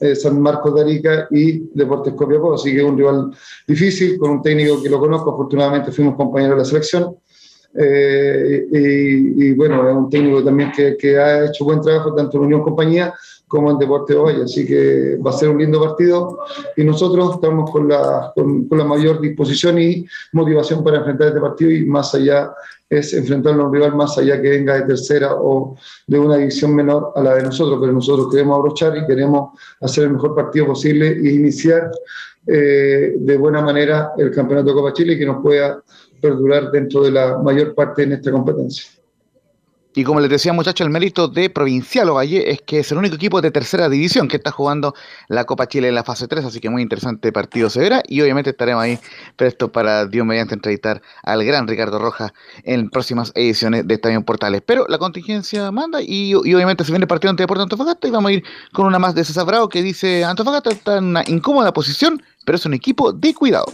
[0.00, 3.30] eh, San Marcos de Arica y Deportes Copiapó, así que es un rival
[3.68, 7.16] difícil con un técnico que lo conozco, afortunadamente fuimos compañeros de la selección.
[7.76, 12.38] Eh, y, y, bueno, es un técnico también que, que ha hecho buen trabajo tanto
[12.38, 13.12] en Unión Compañía
[13.46, 16.38] como en Deporte Valle, así que va a ser un lindo partido.
[16.76, 21.40] Y nosotros estamos con la, con, con la mayor disposición y motivación para enfrentar este
[21.40, 22.52] partido y más allá
[22.88, 25.76] es enfrentarnos a un rival más allá que venga de tercera o
[26.06, 30.04] de una división menor a la de nosotros, pero nosotros queremos abrochar y queremos hacer
[30.04, 31.90] el mejor partido posible e iniciar
[32.46, 35.82] eh, de buena manera el Campeonato de Copa Chile que nos pueda
[36.24, 38.86] perdurar dentro de la mayor parte en esta competencia.
[39.96, 43.14] Y como les decía muchachos, el mérito de Provincial Ovalle es que es el único
[43.14, 44.92] equipo de tercera división que está jugando
[45.28, 48.20] la Copa Chile en la fase 3, así que muy interesante partido se verá y
[48.20, 48.98] obviamente estaremos ahí
[49.36, 52.32] prestos para Dios mediante entrevistar al gran Ricardo Rojas
[52.64, 54.62] en próximas ediciones de Estadio Portales.
[54.66, 58.10] Pero la contingencia manda y, y obviamente se viene el partido ante Deportes Antofagasta y
[58.10, 61.22] vamos a ir con una más de César Bravo que dice Antofagasta está en una
[61.28, 63.66] incómoda posición, pero es un equipo de cuidado.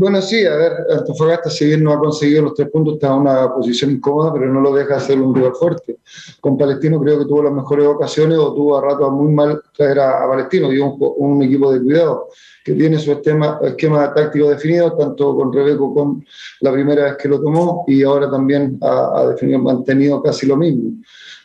[0.00, 3.20] Bueno, sí, a ver, Antofagasta, si bien no ha conseguido los tres puntos, está en
[3.20, 5.98] una posición incómoda, pero no lo deja de ser un rival fuerte.
[6.40, 10.00] Con Palestino creo que tuvo las mejores ocasiones o tuvo a rato muy mal traer
[10.00, 12.28] a, a Palestino, y un, un, equipo de cuidado
[12.64, 16.24] que tiene su esquema, esquema táctico definido, tanto con Rebeco con
[16.60, 20.56] la primera vez que lo tomó y ahora también ha, ha definido, mantenido casi lo
[20.56, 20.92] mismo.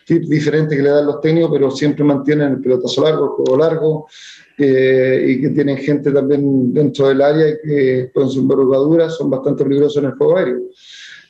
[0.06, 3.58] Tip diferente que le dan los técnicos, pero siempre mantienen el pelotazo largo, el juego
[3.58, 4.08] largo,
[4.58, 9.64] eh, y que tienen gente también dentro del área que con sus envergaduras son bastante
[9.64, 10.62] peligrosos en el juego aéreo.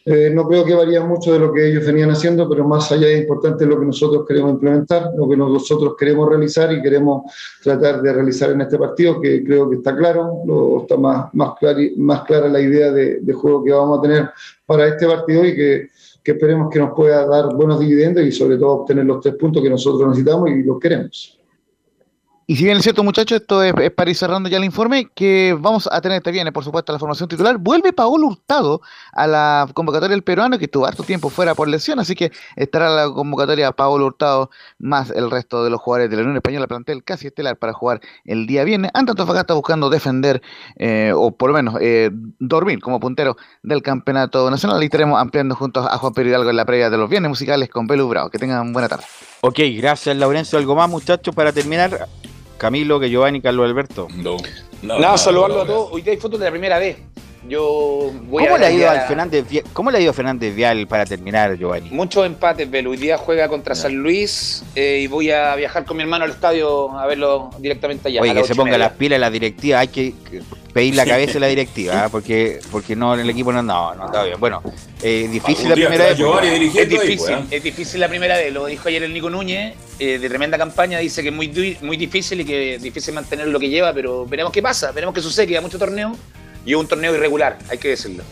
[0.07, 3.07] Eh, no creo que varía mucho de lo que ellos venían haciendo, pero más allá
[3.07, 7.23] es importante lo que nosotros queremos implementar, lo que nosotros queremos realizar y queremos
[7.63, 11.55] tratar de realizar en este partido, que creo que está claro, lo, está más, más,
[11.59, 14.29] clari, más clara la idea de, de, juego que vamos a tener
[14.67, 15.89] para este partido y que,
[16.23, 19.63] que esperemos que nos pueda dar buenos dividendos y sobre todo obtener los tres puntos
[19.63, 21.39] que nosotros necesitamos y los queremos.
[22.47, 25.09] Y si bien es cierto, muchachos, esto es, es, para ir cerrando ya el informe,
[25.15, 27.57] que vamos a tener, este viene, por supuesto, la formación titular.
[27.57, 28.81] Vuelve Paolo Hurtado
[29.13, 32.89] a la convocatoria del peruano, que estuvo harto tiempo fuera por lesión, así que estará
[32.89, 37.03] la convocatoria Paolo Hurtado, más el resto de los jugadores de la Unión Española, plantel
[37.03, 38.91] casi estelar para jugar el día viernes.
[38.93, 40.43] Antofagasta buscando defender,
[40.75, 44.83] eh, o por lo menos eh, dormir como puntero del campeonato nacional.
[44.83, 47.69] Y estaremos ampliando juntos a Juan Pedro Hidalgo en la previa de los viernes musicales
[47.69, 48.29] con Belu Bravo.
[48.29, 49.05] Que tengan buena tarde.
[49.41, 50.59] Ok, gracias, Laurencio.
[50.59, 52.07] ¿Algo más, muchachos, para terminar?
[52.57, 54.07] Camilo, que Giovanni, Carlos Alberto.
[54.15, 54.37] No.
[54.81, 55.89] Nada, no, saludarlo no, a todos.
[55.91, 56.97] Hoy día hay fotos de la primera vez.
[57.47, 60.09] Yo voy ¿Cómo a le, ha ido a- al Fernández Vial, ¿Cómo le ha ido
[60.11, 61.89] a Fernández Vial para terminar, Giovanni?
[61.91, 62.91] Muchos empates, Belu.
[62.91, 66.31] Hoy día juega contra San Luis eh, y voy a viajar con mi hermano al
[66.31, 68.21] estadio a verlo directamente allá.
[68.21, 70.13] Oye, que se ponga las pilas la directiva, hay que
[70.73, 72.09] pedir la cabeza de la directiva, ¿ah?
[72.09, 74.39] porque porque no el equipo no no, no está bien.
[74.39, 74.63] Bueno,
[75.03, 76.19] eh, difícil la primera vez.
[76.19, 80.17] porque- Es difícil, es difícil la primera vez, lo dijo ayer el Nico Núñez, eh,
[80.17, 83.59] de tremenda campaña, dice que es muy, muy difícil y que es difícil mantener lo
[83.59, 86.13] que lleva, pero veremos qué pasa, veremos qué sucede, queda mucho torneo
[86.65, 88.23] y un torneo irregular, hay que decirlo.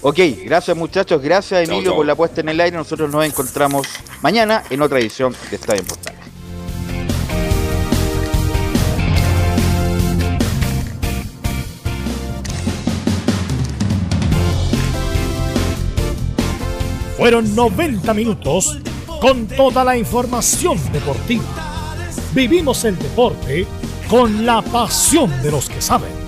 [0.00, 2.76] Ok, gracias muchachos, gracias Emilio por la puesta en el aire.
[2.76, 3.86] Nosotros nos encontramos
[4.22, 6.18] mañana en otra edición de Estadio en Portales.
[17.16, 18.78] Fueron 90 minutos
[19.20, 21.42] con toda la información deportiva.
[22.32, 23.66] Vivimos el deporte
[24.08, 26.27] con la pasión de los que saben.